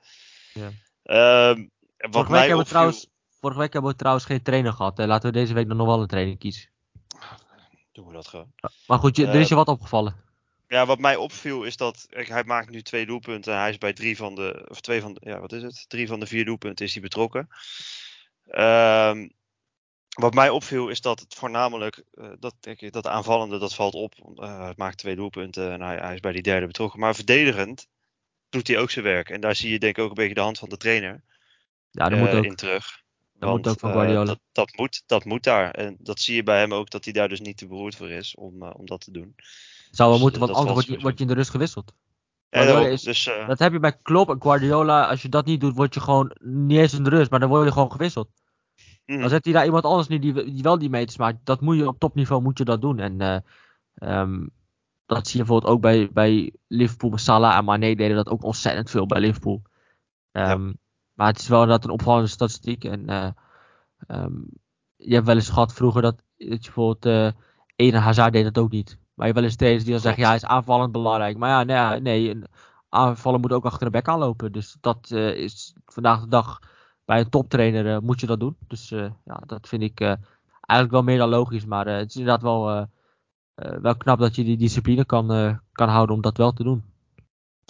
Ja. 0.53 0.71
Uh, 1.03 1.65
wat 1.97 2.11
vorige, 2.11 2.31
week 2.31 2.41
hebben 2.41 2.57
we 2.57 2.69
trouwens, 2.69 3.07
vorige 3.39 3.59
week 3.59 3.73
hebben 3.73 3.91
we 3.91 3.97
trouwens 3.97 4.25
geen 4.25 4.41
trainer 4.41 4.73
gehad. 4.73 4.97
Laten 4.97 5.31
we 5.31 5.37
deze 5.37 5.53
week 5.53 5.67
dan 5.67 5.77
nog 5.77 5.87
wel 5.87 6.01
een 6.01 6.07
trainer 6.07 6.37
kiezen 6.37 6.74
doen 7.95 8.07
we 8.07 8.13
dat 8.13 8.27
gewoon. 8.27 8.53
Maar 8.87 8.99
goed, 8.99 9.15
je, 9.15 9.27
er 9.27 9.35
is 9.35 9.47
je 9.47 9.55
ehm, 9.55 9.65
wat 9.65 9.75
opgevallen. 9.75 10.15
Ja, 10.67 10.85
wat 10.85 10.99
mij 10.99 11.15
opviel 11.15 11.63
is 11.63 11.77
dat 11.77 12.05
hij 12.09 12.43
maakt 12.43 12.69
nu 12.69 12.81
twee 12.81 13.05
doelpunten. 13.05 13.57
Hij 13.57 13.69
is 13.69 13.77
bij 13.77 13.93
drie 13.93 14.17
van 14.17 14.35
de, 14.35 14.65
of 14.69 14.81
twee 14.81 15.01
van 15.01 15.13
de, 15.13 15.21
ja, 15.23 15.39
wat 15.39 15.51
is 15.51 15.63
het? 15.63 15.85
Drie 15.89 16.07
van 16.07 16.19
de 16.19 16.25
vier 16.25 16.45
doelpunten 16.45 16.85
is 16.85 16.93
hij 16.93 17.01
betrokken. 17.01 17.47
Um, 18.51 19.33
wat 20.15 20.33
mij 20.33 20.49
opviel 20.49 20.89
is 20.89 21.01
dat 21.01 21.19
het 21.19 21.33
voornamelijk, 21.33 22.03
uh, 22.13 22.27
dat, 22.39 22.55
denk 22.59 22.91
dat 22.91 23.07
aanvallende, 23.07 23.57
dat 23.57 23.75
valt 23.75 23.93
op. 23.93 24.13
Uh, 24.35 24.59
hij 24.59 24.73
maakt 24.75 24.97
twee 24.97 25.15
doelpunten 25.15 25.71
en 25.71 25.81
hij, 25.81 25.97
hij, 25.97 26.13
is 26.13 26.19
bij 26.19 26.31
die 26.31 26.41
derde 26.41 26.67
betrokken. 26.67 26.99
Maar 26.99 27.15
verdedigend 27.15 27.87
doet 28.49 28.67
hij 28.67 28.79
ook 28.79 28.91
zijn 28.91 29.05
werk. 29.05 29.29
En 29.29 29.41
daar 29.41 29.55
zie 29.55 29.71
je 29.71 29.79
denk 29.79 29.97
ik 29.97 30.03
ook 30.03 30.09
een 30.09 30.15
beetje 30.15 30.33
de 30.33 30.41
hand 30.41 30.59
van 30.59 30.69
de 30.69 30.77
trainer 30.77 31.23
ja, 31.91 32.09
dat 32.09 32.19
moet 32.19 32.29
ook. 32.29 32.43
in 32.43 32.55
terug. 32.55 33.03
Dat 33.45 33.53
Want, 33.53 33.65
moet 33.65 33.73
ook 33.73 33.79
van 33.79 33.91
Guardiola. 33.91 34.25
Dat, 34.25 34.39
dat, 34.51 34.77
moet, 34.77 35.03
dat 35.05 35.25
moet 35.25 35.43
daar. 35.43 35.71
En 35.71 35.95
dat 35.99 36.19
zie 36.19 36.35
je 36.35 36.43
bij 36.43 36.59
hem 36.59 36.73
ook, 36.73 36.89
dat 36.89 37.03
hij 37.03 37.13
daar 37.13 37.29
dus 37.29 37.39
niet 37.39 37.57
te 37.57 37.67
beroerd 37.67 37.95
voor 37.95 38.09
is 38.09 38.35
om, 38.35 38.63
om 38.63 38.85
dat 38.85 39.01
te 39.01 39.11
doen. 39.11 39.35
Zou 39.91 40.09
wel 40.09 40.11
dus, 40.11 40.21
moeten, 40.21 40.39
want 40.39 40.53
anders 40.53 40.73
word 40.73 40.85
je, 40.85 40.99
word 40.99 41.17
je 41.17 41.23
in 41.23 41.29
de 41.29 41.35
rust 41.35 41.49
gewisseld. 41.49 41.93
Ja, 42.49 42.87
is, 42.87 43.01
dus, 43.01 43.27
uh... 43.27 43.47
Dat 43.47 43.59
heb 43.59 43.71
je 43.71 43.79
bij 43.79 43.97
Klopp 44.01 44.29
en 44.29 44.41
Guardiola. 44.41 45.07
Als 45.07 45.21
je 45.21 45.29
dat 45.29 45.45
niet 45.45 45.59
doet, 45.59 45.75
word 45.75 45.93
je 45.93 45.99
gewoon 45.99 46.35
niet 46.39 46.79
eens 46.79 46.93
in 46.93 47.03
de 47.03 47.09
rust, 47.09 47.29
maar 47.29 47.39
dan 47.39 47.49
word 47.49 47.65
je 47.65 47.71
gewoon 47.71 47.91
gewisseld. 47.91 48.29
Mm. 49.05 49.19
Dan 49.19 49.29
zet 49.29 49.45
hij 49.45 49.53
daar 49.53 49.65
iemand 49.65 49.83
anders 49.83 50.07
nu 50.07 50.19
die, 50.19 50.33
die 50.33 50.61
wel 50.61 50.77
die 50.77 50.89
meters 50.89 51.17
maakt. 51.17 51.37
Dat 51.43 51.61
moet 51.61 51.77
je 51.77 51.87
op 51.87 51.99
topniveau 51.99 52.41
moet 52.41 52.57
je 52.57 52.63
dat 52.63 52.81
doen. 52.81 52.99
En 52.99 53.21
uh, 53.21 54.19
um, 54.19 54.49
dat 55.05 55.27
zie 55.27 55.39
je 55.39 55.45
bijvoorbeeld 55.45 55.73
ook 55.73 55.81
bij, 55.81 56.09
bij 56.11 56.53
Liverpool. 56.67 57.17
Salah 57.17 57.57
en 57.57 57.65
Mane 57.65 57.95
deden 57.95 58.15
dat 58.15 58.29
ook 58.29 58.43
ontzettend 58.43 58.89
veel 58.89 59.05
bij 59.05 59.19
Liverpool. 59.19 59.61
Um, 60.31 60.67
ja. 60.67 60.73
Maar 61.15 61.27
het 61.27 61.39
is 61.39 61.47
wel 61.47 61.61
inderdaad 61.61 61.85
een 61.85 61.93
opvallende 61.93 62.27
statistiek. 62.27 62.83
En 62.83 63.09
uh, 63.09 63.29
um, 64.07 64.47
je 64.95 65.13
hebt 65.13 65.25
wel 65.25 65.35
eens 65.35 65.49
gehad 65.49 65.73
vroeger 65.73 66.01
dat, 66.01 66.15
dat 66.37 66.65
je 66.65 66.71
bijvoorbeeld 66.71 67.05
uh, 67.05 67.41
Eden 67.75 68.01
Hazard 68.01 68.33
deed 68.33 68.43
dat 68.43 68.57
ook 68.57 68.71
niet. 68.71 68.97
Maar 69.13 69.27
je 69.27 69.33
hebt 69.33 69.35
wel 69.35 69.43
eens 69.43 69.55
trainers 69.55 69.83
die 69.83 69.93
dan 69.93 70.01
zeggen, 70.01 70.21
ja, 70.21 70.27
hij 70.27 70.37
is 70.37 70.45
aanvallend 70.45 70.91
belangrijk. 70.91 71.37
Maar 71.37 71.49
ja, 71.49 71.89
nee, 71.89 72.01
nee 72.01 72.29
een 72.29 72.45
aanvallen 72.89 73.41
moet 73.41 73.51
ook 73.51 73.65
achter 73.65 73.85
de 73.85 73.91
bek 73.91 74.07
aanlopen. 74.07 74.51
Dus 74.51 74.77
dat 74.81 75.09
uh, 75.13 75.35
is 75.35 75.75
vandaag 75.85 76.21
de 76.21 76.27
dag 76.27 76.59
bij 77.05 77.19
een 77.19 77.29
toptrainer 77.29 77.85
uh, 77.85 77.99
moet 77.99 78.19
je 78.19 78.27
dat 78.27 78.39
doen. 78.39 78.57
Dus 78.67 78.91
uh, 78.91 79.11
ja, 79.25 79.41
dat 79.45 79.67
vind 79.67 79.81
ik 79.81 79.99
eigenlijk 79.99 80.91
wel 80.91 81.03
meer 81.03 81.17
dan 81.17 81.29
logisch. 81.29 81.65
Maar 81.65 81.87
het 81.87 82.09
is 82.09 82.15
inderdaad 82.15 82.41
wel, 82.41 82.87
wel 83.55 83.97
knap 83.97 84.19
dat 84.19 84.35
je 84.35 84.43
die 84.43 84.57
discipline 84.57 85.05
kan, 85.05 85.59
kan 85.71 85.89
houden 85.89 86.15
om 86.15 86.21
dat 86.21 86.37
wel 86.37 86.53
te 86.53 86.63
doen. 86.63 86.83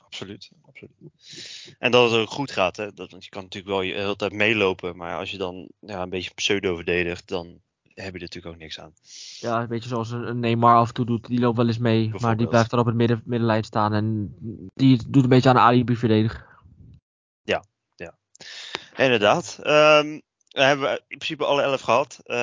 Absoluut, 0.05 0.51
absoluut. 0.82 1.76
En 1.80 1.91
dat 1.91 2.11
het 2.11 2.19
ook 2.19 2.30
goed 2.30 2.51
gaat. 2.51 2.78
Hè? 2.78 2.93
Dat, 2.93 3.11
want 3.11 3.23
je 3.23 3.30
kan 3.30 3.43
natuurlijk 3.43 3.71
wel 3.71 3.82
je 3.82 3.93
hele 3.93 4.15
tijd 4.15 4.34
meelopen. 4.34 4.97
Maar 4.97 5.17
als 5.17 5.32
je 5.32 5.38
dan 5.38 5.69
ja, 5.80 6.01
een 6.01 6.09
beetje 6.09 6.34
pseudo 6.34 6.76
verdedigt, 6.76 7.28
dan 7.28 7.61
heb 7.84 8.05
je 8.07 8.13
er 8.13 8.19
natuurlijk 8.19 8.53
ook 8.53 8.61
niks 8.61 8.80
aan. 8.80 8.93
Ja, 9.39 9.61
een 9.61 9.67
beetje 9.67 9.89
zoals 9.89 10.11
een 10.11 10.39
Neymar 10.39 10.76
af 10.76 10.88
en 10.88 10.93
toe 10.93 11.05
doet. 11.05 11.28
Die 11.28 11.39
loopt 11.39 11.57
wel 11.57 11.67
eens 11.67 11.78
mee. 11.78 12.11
Maar 12.19 12.38
die 12.38 12.47
blijft 12.47 12.69
dan 12.69 12.80
op 12.80 12.86
het 12.86 12.95
midden, 12.95 13.21
middenlijn 13.26 13.63
staan. 13.63 13.93
En 13.93 14.36
die 14.73 15.09
doet 15.09 15.23
een 15.23 15.30
beetje 15.30 15.49
aan 15.49 15.55
de 15.55 15.61
alibi 15.61 15.95
verdedigen. 15.95 16.45
Ja, 17.43 17.63
ja. 17.95 18.17
Inderdaad. 18.95 19.57
Um, 19.59 20.21
we 20.49 20.63
hebben 20.63 20.91
in 21.07 21.17
principe 21.17 21.45
alle 21.45 21.61
elf 21.61 21.82
gehad. 21.82 22.19
Uh, 22.26 22.36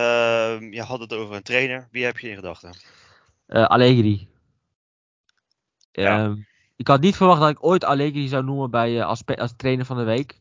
je 0.71 0.83
had 0.83 1.01
het 1.01 1.13
over 1.13 1.35
een 1.35 1.43
trainer. 1.43 1.89
Wie 1.91 2.05
heb 2.05 2.19
je 2.19 2.29
in 2.29 2.35
gedachten? 2.35 2.77
Uh, 3.47 3.67
Allegri. 3.67 4.29
Ja. 5.93 6.27
Uh, 6.27 6.33
ik 6.83 6.89
had 6.89 7.01
niet 7.01 7.17
verwacht 7.17 7.41
dat 7.41 7.51
ik 7.51 7.65
ooit 7.65 7.85
Allegri 7.85 8.29
zou 8.29 8.45
noemen 8.45 8.71
bij, 8.71 8.97
uh, 8.97 9.07
als, 9.07 9.25
als 9.27 9.53
trainer 9.57 9.85
van 9.85 9.97
de 9.97 10.03
week. 10.03 10.41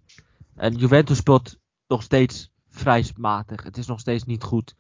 En 0.56 0.76
Juventus 0.76 1.18
speelt 1.18 1.58
nog 1.88 2.04
steeds 2.04 2.52
vrij 2.70 3.06
matig. 3.18 3.64
Het 3.64 3.78
is 3.78 3.88
nog 3.88 4.00
steeds 4.00 4.24
niet 4.24 4.44
goed. 4.44 4.76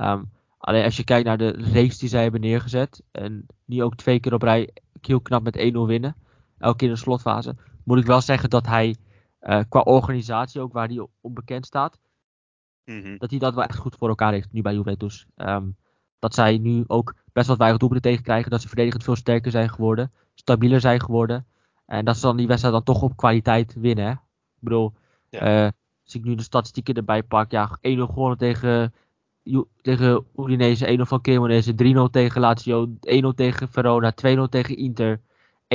Um, 0.00 0.30
alleen 0.58 0.84
als 0.84 0.96
je 0.96 1.04
kijkt 1.04 1.26
naar 1.26 1.38
de 1.38 1.50
race 1.50 1.98
die 1.98 2.08
zij 2.08 2.22
hebben 2.22 2.40
neergezet. 2.40 3.02
En 3.10 3.46
die 3.64 3.84
ook 3.84 3.96
twee 3.96 4.20
keer 4.20 4.34
op 4.34 4.42
rij 4.42 4.70
heel 5.00 5.20
knap 5.20 5.42
met 5.42 5.58
1-0 5.58 5.60
winnen. 5.86 6.16
Elke 6.58 6.76
keer 6.76 6.88
in 6.88 6.94
de 6.94 7.00
slotfase. 7.00 7.56
Moet 7.84 7.98
ik 7.98 8.06
wel 8.06 8.20
zeggen 8.20 8.50
dat 8.50 8.66
hij 8.66 8.96
uh, 9.40 9.60
qua 9.68 9.80
organisatie 9.80 10.60
ook 10.60 10.72
waar 10.72 10.88
hij 10.88 11.06
onbekend 11.20 11.66
staat. 11.66 11.98
Mm 12.84 13.02
-hmm. 13.02 13.18
Dat 13.18 13.30
hij 13.30 13.38
dat 13.38 13.54
wel 13.54 13.64
echt 13.64 13.78
goed 13.78 13.96
voor 13.98 14.08
elkaar 14.08 14.32
heeft 14.32 14.52
nu 14.52 14.62
bij 14.62 14.74
Juventus. 14.74 15.26
Um, 15.36 15.76
dat 16.18 16.34
zij 16.34 16.58
nu 16.58 16.84
ook 16.86 17.14
best 17.32 17.48
wat 17.48 17.58
weinig 17.58 17.78
doelpunten 17.78 18.10
tegenkrijgen. 18.10 18.50
Dat 18.50 18.60
ze 18.60 18.68
verdedigend 18.68 19.04
veel 19.04 19.16
sterker 19.16 19.50
zijn 19.50 19.70
geworden. 19.70 20.12
Stabieler 20.38 20.80
zijn 20.80 21.00
geworden. 21.00 21.46
En 21.86 22.04
dat 22.04 22.16
ze 22.16 22.22
dan 22.22 22.36
die 22.36 22.46
wedstrijd 22.46 22.74
dan 22.74 22.84
toch 22.84 23.02
op 23.02 23.16
kwaliteit 23.16 23.74
winnen. 23.74 24.04
Hè? 24.04 24.10
Ik 24.10 24.18
bedoel, 24.58 24.92
ja. 25.30 25.64
uh, 25.64 25.70
als 26.04 26.14
ik 26.14 26.24
nu 26.24 26.34
de 26.34 26.42
statistieken 26.42 26.94
erbij 26.94 27.22
pak. 27.22 27.50
Ja, 27.50 27.78
1-0 27.78 27.80
gewonnen 27.80 28.38
tegen 28.38 28.92
tegen 29.80 30.26
Udinese, 30.36 30.98
1-0 30.98 31.00
van 31.00 31.20
Cremonese, 31.20 31.72
3-0 32.08 32.10
tegen 32.10 32.40
Lazio, 32.40 32.86
1-0 32.86 32.90
tegen 33.34 33.68
Verona, 33.68 34.12
2-0 34.12 34.14
tegen 34.48 34.76
Inter, 34.76 35.20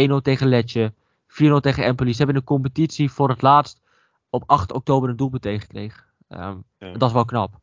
1-0 0.09 0.14
tegen 0.22 0.47
Lecce, 0.47 0.93
4-0 1.28 1.34
tegen 1.61 1.84
Empoli. 1.84 2.11
Ze 2.11 2.18
hebben 2.18 2.36
in 2.36 2.41
de 2.41 2.47
competitie 2.47 3.11
voor 3.11 3.30
het 3.30 3.41
laatst 3.41 3.82
op 4.30 4.43
8 4.45 4.72
oktober 4.72 5.09
een 5.09 5.16
doelpunt 5.16 5.41
tegengekregen. 5.41 6.03
Um, 6.30 6.64
ja. 6.78 6.91
Dat 6.91 7.09
is 7.09 7.14
wel 7.14 7.26
knap. 7.26 7.59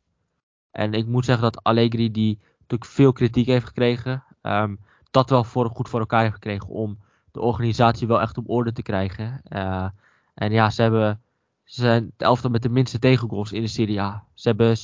En 0.71 0.95
ik 0.95 1.07
moet 1.07 1.25
zeggen 1.25 1.43
dat 1.43 1.63
Allegri, 1.63 2.11
die 2.11 2.39
natuurlijk 2.59 2.91
veel 2.91 3.13
kritiek 3.13 3.47
heeft 3.47 3.67
gekregen, 3.67 4.25
um, 4.43 4.79
dat 5.11 5.31
wel 5.31 5.45
voor, 5.45 5.71
goed 5.71 5.89
voor 5.89 6.01
elkaar 6.01 6.33
gekregen 6.33 6.69
om 6.69 6.99
de 7.33 7.41
organisatie 7.41 8.07
wel 8.07 8.21
echt 8.21 8.39
op 8.39 8.49
orde 8.51 8.73
te 8.73 8.83
krijgen. 8.83 9.43
Uh, 9.49 9.89
en 10.35 10.53
ja, 10.53 10.71
ze 10.71 10.83
hebben 10.83 11.21
ze 11.65 11.81
zijn 11.81 12.13
de 12.17 12.25
elftal 12.25 12.51
met 12.51 12.63
de 12.63 12.69
minste 12.69 12.99
tegengoals 12.99 13.53
in 13.53 13.63
de 13.63 13.69
Serie 13.69 14.01
A. 14.01 14.25
Ze 14.35 14.49
hebben 14.49 14.77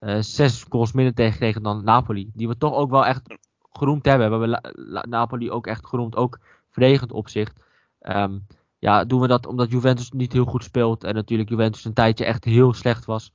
uh, 0.00 0.16
zes 0.20 0.66
goals 0.68 0.92
minder 0.92 1.14
tegengekregen 1.14 1.62
dan 1.62 1.84
Napoli. 1.84 2.30
Die 2.34 2.48
we 2.48 2.56
toch 2.56 2.74
ook 2.74 2.90
wel 2.90 3.06
echt 3.06 3.38
geroemd 3.72 4.04
hebben. 4.04 4.40
We 4.40 4.46
hebben 4.46 5.10
Napoli 5.10 5.50
ook 5.50 5.66
echt 5.66 5.86
geroemd, 5.86 6.16
ook 6.16 6.38
verdedigend 6.70 7.12
opzicht. 7.12 7.64
Um, 8.02 8.46
ja, 8.78 9.04
doen 9.04 9.20
we 9.20 9.26
dat 9.26 9.46
omdat 9.46 9.70
Juventus 9.70 10.10
niet 10.10 10.32
heel 10.32 10.44
goed 10.44 10.64
speelt. 10.64 11.04
En 11.04 11.14
natuurlijk 11.14 11.48
Juventus 11.48 11.84
een 11.84 11.92
tijdje 11.92 12.24
echt 12.24 12.44
heel 12.44 12.72
slecht 12.72 13.04
was. 13.04 13.32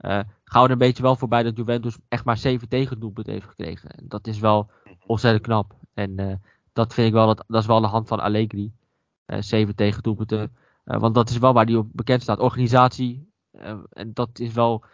Uh, 0.00 0.20
gaan 0.44 0.62
we 0.62 0.66
er 0.66 0.70
een 0.70 0.78
beetje 0.78 1.02
wel 1.02 1.16
voorbij 1.16 1.42
dat 1.42 1.56
Juventus 1.56 1.98
echt 2.08 2.24
maar 2.24 2.36
zeven 2.36 2.68
tegendoelpunten 2.68 3.32
heeft 3.32 3.46
gekregen. 3.46 3.90
En 3.90 4.04
dat 4.08 4.26
is 4.26 4.38
wel 4.38 4.70
ontzettend 5.06 5.44
knap. 5.44 5.74
En 5.94 6.20
uh, 6.20 6.34
dat 6.72 6.94
vind 6.94 7.06
ik 7.06 7.12
wel, 7.12 7.26
dat, 7.26 7.44
dat 7.46 7.60
is 7.60 7.66
wel 7.66 7.80
de 7.80 7.86
hand 7.86 8.08
van 8.08 8.20
Allegri. 8.20 8.72
Uh, 9.26 9.40
zeven 9.40 9.74
tegendoelpunten. 9.74 10.56
want 10.84 11.14
dat 11.14 11.30
is 11.30 11.38
wel 11.38 11.52
waar 11.52 11.64
hij 11.64 11.74
op 11.74 11.88
bekend 11.92 12.22
staat. 12.22 12.38
Organisatie. 12.38 13.30
en 13.90 14.10
dat 14.12 14.38
is 14.38 14.52
wel 14.52 14.84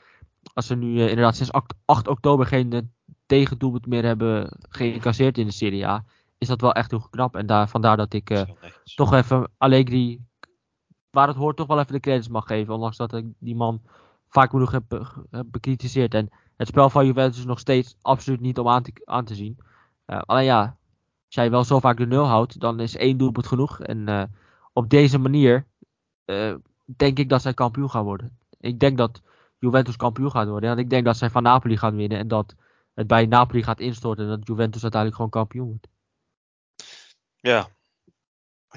als 0.55 0.69
we 0.69 0.75
nu 0.75 1.01
inderdaad 1.01 1.37
sinds 1.37 1.53
8, 1.53 1.75
8 1.85 2.09
oktober 2.09 2.47
geen 2.47 2.93
tegendoelpunt 3.27 3.87
meer 3.87 4.05
hebben 4.05 4.57
geïncasseerd 4.69 5.39
in 5.39 5.47
de 5.47 5.53
Serie 5.53 5.87
A, 5.87 6.05
is 6.39 6.49
dat 6.49 6.61
wel 6.61 6.73
echt 6.73 6.91
heel 6.91 7.07
knap. 7.11 7.37
En 7.37 7.47
daar, 7.47 7.69
vandaar 7.69 7.97
dat 7.97 8.13
ik 8.13 8.45
toch 8.95 9.13
even 9.13 9.51
Allegri, 9.59 10.21
waar 11.11 11.29
het 11.29 11.37
hoort, 11.37 11.57
toch 11.57 11.67
wel 11.67 11.79
even 11.79 11.93
de 11.93 12.01
credits 12.01 12.29
mag 12.29 12.47
geven. 12.47 12.75
Ondanks 12.75 12.97
dat 12.97 13.15
ik 13.15 13.27
die 13.39 13.57
man 13.57 13.83
vaak 14.33 14.51
genoeg 14.51 14.71
heb, 14.71 14.85
heb 15.31 15.47
bekritiseerd. 15.47 16.15
En 16.15 16.31
het 16.57 16.69
spel 16.69 16.91
van 16.91 17.07
Juventus 17.07 17.39
is 17.39 17.45
nog 17.45 17.59
steeds 17.59 17.97
absoluut 18.01 18.41
niet 18.41 18.59
om 18.59 18.69
aan 19.05 19.25
te, 19.25 19.35
zien. 19.35 19.59
alleen 20.07 20.45
ja, 20.45 20.61
als 21.27 21.35
jij 21.35 21.51
wel 21.51 21.65
zo 21.65 21.81
vaak 21.81 21.97
de 21.97 22.07
nul 22.07 22.25
houdt, 22.25 22.61
dan 22.61 22.81
is 22.81 22.97
één 22.97 23.19
doelpunt 23.19 23.47
genoeg. 23.47 23.81
En 23.81 24.31
op 24.73 24.89
deze 24.91 25.19
manier 25.19 25.67
denk 26.85 27.19
ik 27.19 27.29
dat 27.29 27.43
zij 27.43 27.55
kampioen 27.55 27.91
gaan 27.91 28.05
worden. 28.05 28.39
Ik 28.61 28.81
denk 28.81 28.99
dat 28.99 29.23
Juventus 29.59 29.97
kampioen 29.97 30.31
gaat 30.31 30.49
worden. 30.49 30.71
En 30.71 30.79
ik 30.79 30.91
denk 30.91 31.05
dat 31.05 31.17
zij 31.17 31.31
van 31.31 31.43
Napoli 31.43 31.77
gaan 31.77 31.97
winnen 31.97 32.19
en 32.19 32.29
dat 32.29 32.55
het 32.95 33.07
bij 33.07 33.27
Napoli 33.27 33.63
gaat 33.63 33.81
instorten 33.81 34.25
en 34.25 34.31
dat 34.31 34.47
Juventus 34.47 34.83
uiteindelijk 34.83 35.21
gewoon 35.21 35.31
kampioen 35.31 35.67
wordt. 35.69 35.89
Ja, 37.41 37.69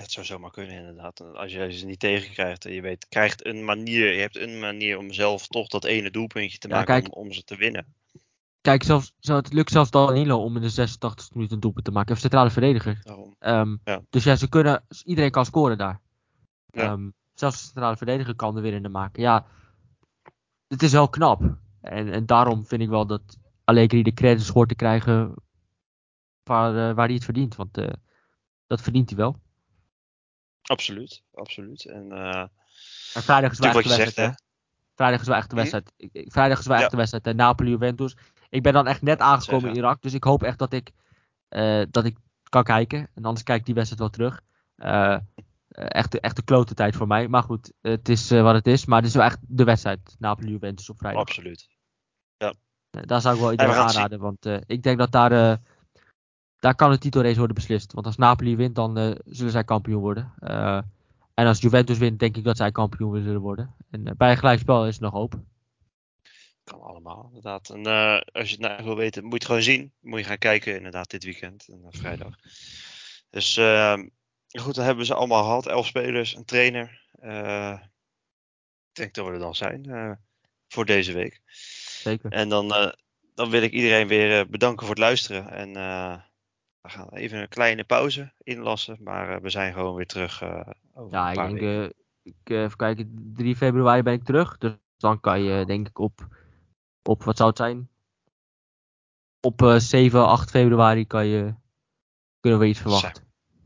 het 0.01 0.11
zou 0.11 0.25
zomaar 0.25 0.51
kunnen 0.51 0.75
inderdaad. 0.75 1.33
Als 1.33 1.51
je 1.51 1.71
ze 1.71 1.85
niet 1.85 1.99
tegenkrijgt 1.99 2.65
en 2.65 2.73
je 2.73 2.81
weet, 2.81 3.07
krijgt 3.07 3.45
een 3.45 3.65
manier, 3.65 4.13
je 4.13 4.19
hebt 4.19 4.37
een 4.37 4.59
manier 4.59 4.97
om 4.97 5.13
zelf 5.13 5.47
toch 5.47 5.67
dat 5.67 5.83
ene 5.83 6.11
doelpuntje 6.11 6.57
te 6.57 6.67
maken 6.67 7.11
om, 7.11 7.23
om, 7.23 7.31
ze 7.31 7.43
te 7.43 7.55
winnen. 7.55 7.93
Kijk, 8.61 8.83
zelfs, 8.83 9.13
het 9.19 9.53
lukt 9.53 9.71
zelfs 9.71 9.91
Danilo 9.91 10.43
om 10.43 10.55
in 10.55 10.61
de 10.61 10.69
86 10.69 11.33
minuten 11.33 11.55
een 11.55 11.61
doelpunt 11.61 11.85
te 11.85 11.91
maken. 11.91 12.11
Hij 12.11 12.21
centrale 12.21 12.49
verdediger. 12.49 13.03
Um, 13.39 13.79
ja. 13.83 14.01
Dus 14.09 14.23
ja, 14.23 14.35
ze 14.35 14.49
kunnen, 14.49 14.85
iedereen 15.03 15.31
kan 15.31 15.45
scoren 15.45 15.77
daar. 15.77 16.01
Ja. 16.65 16.91
Um, 16.91 17.13
zelfs 17.33 17.57
de 17.57 17.63
centrale 17.63 17.97
verdediger 17.97 18.35
kan 18.35 18.55
de 18.55 18.61
winnende 18.61 18.89
maken. 18.89 19.21
Ja, 19.21 19.45
het 20.67 20.83
is 20.83 20.91
wel 20.91 21.09
knap. 21.09 21.57
En, 21.81 22.11
en 22.11 22.25
daarom 22.25 22.65
vind 22.65 22.81
ik 22.81 22.89
wel 22.89 23.05
dat 23.05 23.37
Allegri 23.63 24.03
de 24.03 24.13
credits 24.13 24.49
hoort 24.49 24.69
te 24.69 24.75
krijgen 24.75 25.33
waar, 26.43 26.71
uh, 26.71 26.95
waar 26.95 27.05
hij 27.05 27.15
het 27.15 27.23
verdient. 27.23 27.55
Want 27.55 27.77
uh, 27.77 27.87
dat 28.67 28.81
verdient 28.81 29.09
hij 29.09 29.17
wel. 29.17 29.43
Absoluut, 30.65 31.23
absoluut. 31.33 31.85
En, 31.85 32.05
uh, 32.11 32.45
en 33.13 33.23
vrijdag 33.23 33.51
is 33.51 33.59
wel 33.59 33.69
echt 33.69 33.83
de 33.83 33.97
wedstrijd, 33.97 34.15
hè? 34.15 34.43
Vrijdag 34.95 35.21
is 35.21 35.27
wel 35.27 35.35
echt 35.35 35.49
de 35.49 35.55
hm? 35.55 35.61
wedstrijd. 35.61 35.93
Hm? 35.97 36.29
Vrijdag 36.29 36.59
is 36.59 36.65
wel 36.65 36.77
echt 36.77 36.91
de 36.91 36.97
wedstrijd. 36.97 37.35
Napoli-Juventus. 37.35 38.15
Ik 38.49 38.63
ben 38.63 38.73
dan 38.73 38.87
echt 38.87 39.01
net 39.01 39.19
aangekomen 39.19 39.69
in 39.69 39.75
Irak. 39.75 40.01
Dus 40.01 40.13
ik 40.13 40.23
hoop 40.23 40.43
echt 40.43 40.59
dat 40.59 40.73
ik, 40.73 40.91
dat 41.91 42.05
ik 42.05 42.17
kan 42.49 42.63
kijken. 42.63 43.09
En 43.13 43.25
anders 43.25 43.43
kijk 43.43 43.59
ik 43.59 43.65
die 43.65 43.73
wedstrijd 43.73 44.01
wel 44.01 44.09
terug. 44.09 44.41
Eh, 44.75 45.17
echt, 45.69 46.19
echt 46.19 46.35
de 46.35 46.43
klote 46.43 46.73
tijd 46.73 46.95
voor 46.95 47.07
mij. 47.07 47.27
Maar 47.27 47.43
goed, 47.43 47.71
het 47.81 48.09
is 48.09 48.29
wat 48.29 48.53
het 48.53 48.67
is. 48.67 48.85
Maar 48.85 48.97
het 48.97 49.07
is 49.07 49.15
wel 49.15 49.23
echt 49.23 49.39
de 49.41 49.63
wedstrijd. 49.63 50.15
Napoli-Juventus 50.19 50.89
op 50.89 50.97
vrijdag. 50.97 51.21
Absoluut. 51.21 51.67
Ja. 52.37 52.53
Daar 52.89 53.21
zou 53.21 53.35
ik 53.35 53.41
wel 53.41 53.51
iedereen 53.51 53.73
aanraden. 53.73 54.19
Want 54.19 54.45
ik 54.65 54.83
denk 54.83 54.97
dat 54.97 55.11
daar, 55.11 55.59
daar 56.65 56.75
kan 56.75 56.91
de 56.91 56.97
titelrace 56.97 57.37
worden 57.37 57.55
beslist. 57.55 57.93
Want 57.93 58.05
als 58.05 58.17
Napoli 58.17 58.55
wint, 58.55 58.75
dan 58.75 59.17
zullen 59.25 59.51
zij 59.51 59.63
kampioen 59.63 60.01
worden. 60.01 60.33
en 61.33 61.45
als 61.47 61.61
Juventus 61.61 61.97
wint, 61.97 62.19
denk 62.19 62.37
ik 62.37 62.43
dat 62.43 62.57
zij 62.57 62.71
kampioen 62.71 63.23
zullen 63.23 63.41
worden. 63.41 63.75
En 63.91 64.13
bij 64.17 64.31
een 64.31 64.37
gelijkspel 64.37 64.87
is 64.87 64.95
er 64.95 65.01
nog 65.01 65.11
hoop. 65.11 65.39
kan 66.63 66.81
allemaal, 66.81 67.25
inderdaad. 67.27 67.69
En 67.69 67.85
als 68.31 68.49
je 68.49 68.55
het 68.55 68.59
nou 68.59 68.83
wil 68.83 68.95
weten, 68.95 69.23
moet 69.23 69.31
je 69.31 69.37
het 69.37 69.45
gewoon 69.45 69.61
zien. 69.61 69.93
Moet 69.99 70.19
je 70.19 70.25
gaan 70.25 70.37
kijken, 70.37 70.75
inderdaad, 70.75 71.09
dit 71.09 71.23
weekend, 71.23 71.67
en, 71.67 71.85
vrijdag. 71.89 72.35
Dus 73.29 73.57
ehm, 73.57 74.07
goed, 74.47 74.75
dan 74.75 74.85
hebben 74.85 75.05
ze 75.05 75.13
allemaal 75.13 75.43
gehad. 75.43 75.67
Elf 75.67 75.85
spelers, 75.85 76.35
een 76.35 76.45
trainer. 76.45 77.01
ik 78.87 78.93
denk 78.93 79.13
dat 79.13 79.25
we 79.25 79.31
er 79.31 79.39
dan 79.39 79.55
zijn 79.55 80.19
voor 80.67 80.85
deze 80.85 81.13
week. 81.13 81.41
Zeker. 82.01 82.31
En 82.31 82.49
dan, 82.49 82.93
dan 83.35 83.49
wil 83.49 83.61
ik 83.61 83.71
iedereen 83.71 84.07
weer 84.07 84.49
bedanken 84.49 84.85
voor 84.85 84.95
het 84.95 85.03
luisteren. 85.03 85.49
En 85.51 85.75
we 86.85 86.91
gaan 86.91 87.09
even 87.09 87.39
een 87.39 87.47
kleine 87.47 87.83
pauze 87.83 88.33
inlassen, 88.43 88.97
maar 89.03 89.35
uh, 89.35 89.41
we 89.41 89.49
zijn 89.49 89.73
gewoon 89.73 89.95
weer 89.95 90.05
terug. 90.05 90.41
Uh, 90.41 90.59
over 90.93 91.13
ja, 91.13 91.29
ik 91.29 91.35
denk, 91.35 91.59
uh, 91.59 91.83
ik, 92.23 92.35
even 92.49 92.77
kijken, 92.77 93.31
3 93.35 93.55
februari 93.55 94.01
ben 94.01 94.13
ik 94.13 94.23
terug. 94.23 94.57
Dus 94.57 94.73
dan 94.97 95.19
kan 95.19 95.41
je, 95.41 95.65
denk 95.65 95.87
ik, 95.87 95.99
op, 95.99 96.27
op 97.03 97.23
wat 97.23 97.37
zou 97.37 97.49
het 97.49 97.57
zijn? 97.57 97.89
Op 99.41 99.75
7, 99.77 100.27
8 100.27 100.49
februari 100.49 101.07
kan 101.07 101.25
je, 101.25 101.55
kunnen 102.39 102.59
we 102.59 102.67
iets 102.67 102.79
verwachten. 102.79 103.23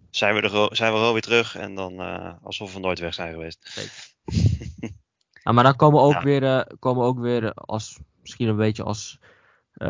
Zijn, 0.09 0.35
we, 0.35 0.41
er, 0.41 0.75
zijn 0.75 0.93
we 0.93 1.11
weer 1.11 1.21
terug 1.21 1.55
en 1.55 1.75
dan 1.75 1.99
alsof 2.41 2.73
we 2.73 2.79
nooit 2.79 2.99
weg 2.99 3.13
zijn 3.13 3.33
geweest. 3.33 3.79
nou, 5.43 5.55
maar 5.55 5.63
dan 5.63 5.75
komen 5.75 5.99
we 5.99 6.05
ook, 6.05 6.13
ja. 6.13 6.23
weer, 6.23 6.67
komen 6.79 7.05
ook 7.05 7.19
weer 7.19 7.53
als, 7.53 7.99
misschien 8.21 8.47
een 8.47 8.55
beetje 8.55 8.83
als 8.83 9.19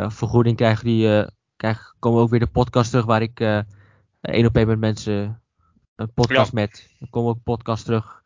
vergoeding 0.07 0.57
krijgen 0.57 0.85
die 0.85 1.25
krijg, 1.59 1.95
komen 1.99 2.21
ook 2.21 2.29
weer 2.29 2.39
de 2.39 2.47
podcast 2.47 2.89
terug 2.89 3.05
waar 3.05 3.21
ik 3.21 3.39
uh, 3.39 3.61
één 4.21 4.45
op 4.45 4.55
één 4.55 4.67
met 4.67 4.79
mensen 4.79 5.41
een 5.95 6.13
podcast 6.13 6.53
met. 6.53 6.89
Er 6.99 7.09
komen 7.09 7.29
ook 7.29 7.43
podcast 7.43 7.85
terug 7.85 8.23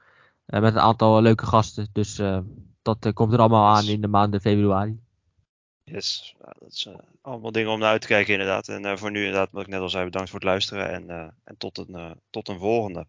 uh, 0.47 0.59
met 0.59 0.73
een 0.73 0.79
aantal 0.79 1.21
leuke 1.21 1.45
gasten. 1.45 1.88
Dus 1.91 2.21
dat 2.81 3.13
komt 3.13 3.34
er 3.34 3.39
allemaal 3.39 3.75
aan 3.75 3.86
in 3.86 4.01
de 4.01 4.07
maanden 4.07 4.41
februari. 4.41 4.99
Yes, 5.84 6.36
ja, 6.39 6.55
dat 6.59 6.71
is 6.71 6.89
allemaal 7.21 7.51
dingen 7.51 7.71
om 7.71 7.79
naar 7.79 7.89
uit 7.89 8.01
te 8.01 8.07
kijken 8.07 8.34
inderdaad. 8.34 8.67
En 8.67 8.97
voor 8.97 9.11
nu 9.11 9.19
inderdaad, 9.25 9.51
wat 9.51 9.63
ik 9.63 9.69
net 9.69 9.81
al 9.81 9.89
zei, 9.89 10.05
bedankt 10.05 10.29
voor 10.29 10.39
het 10.39 10.47
luisteren 10.47 10.89
en, 10.91 11.34
en 11.43 11.57
tot, 11.57 11.77
een, 11.77 12.21
tot 12.29 12.47
een 12.47 12.59
volgende. 12.59 13.07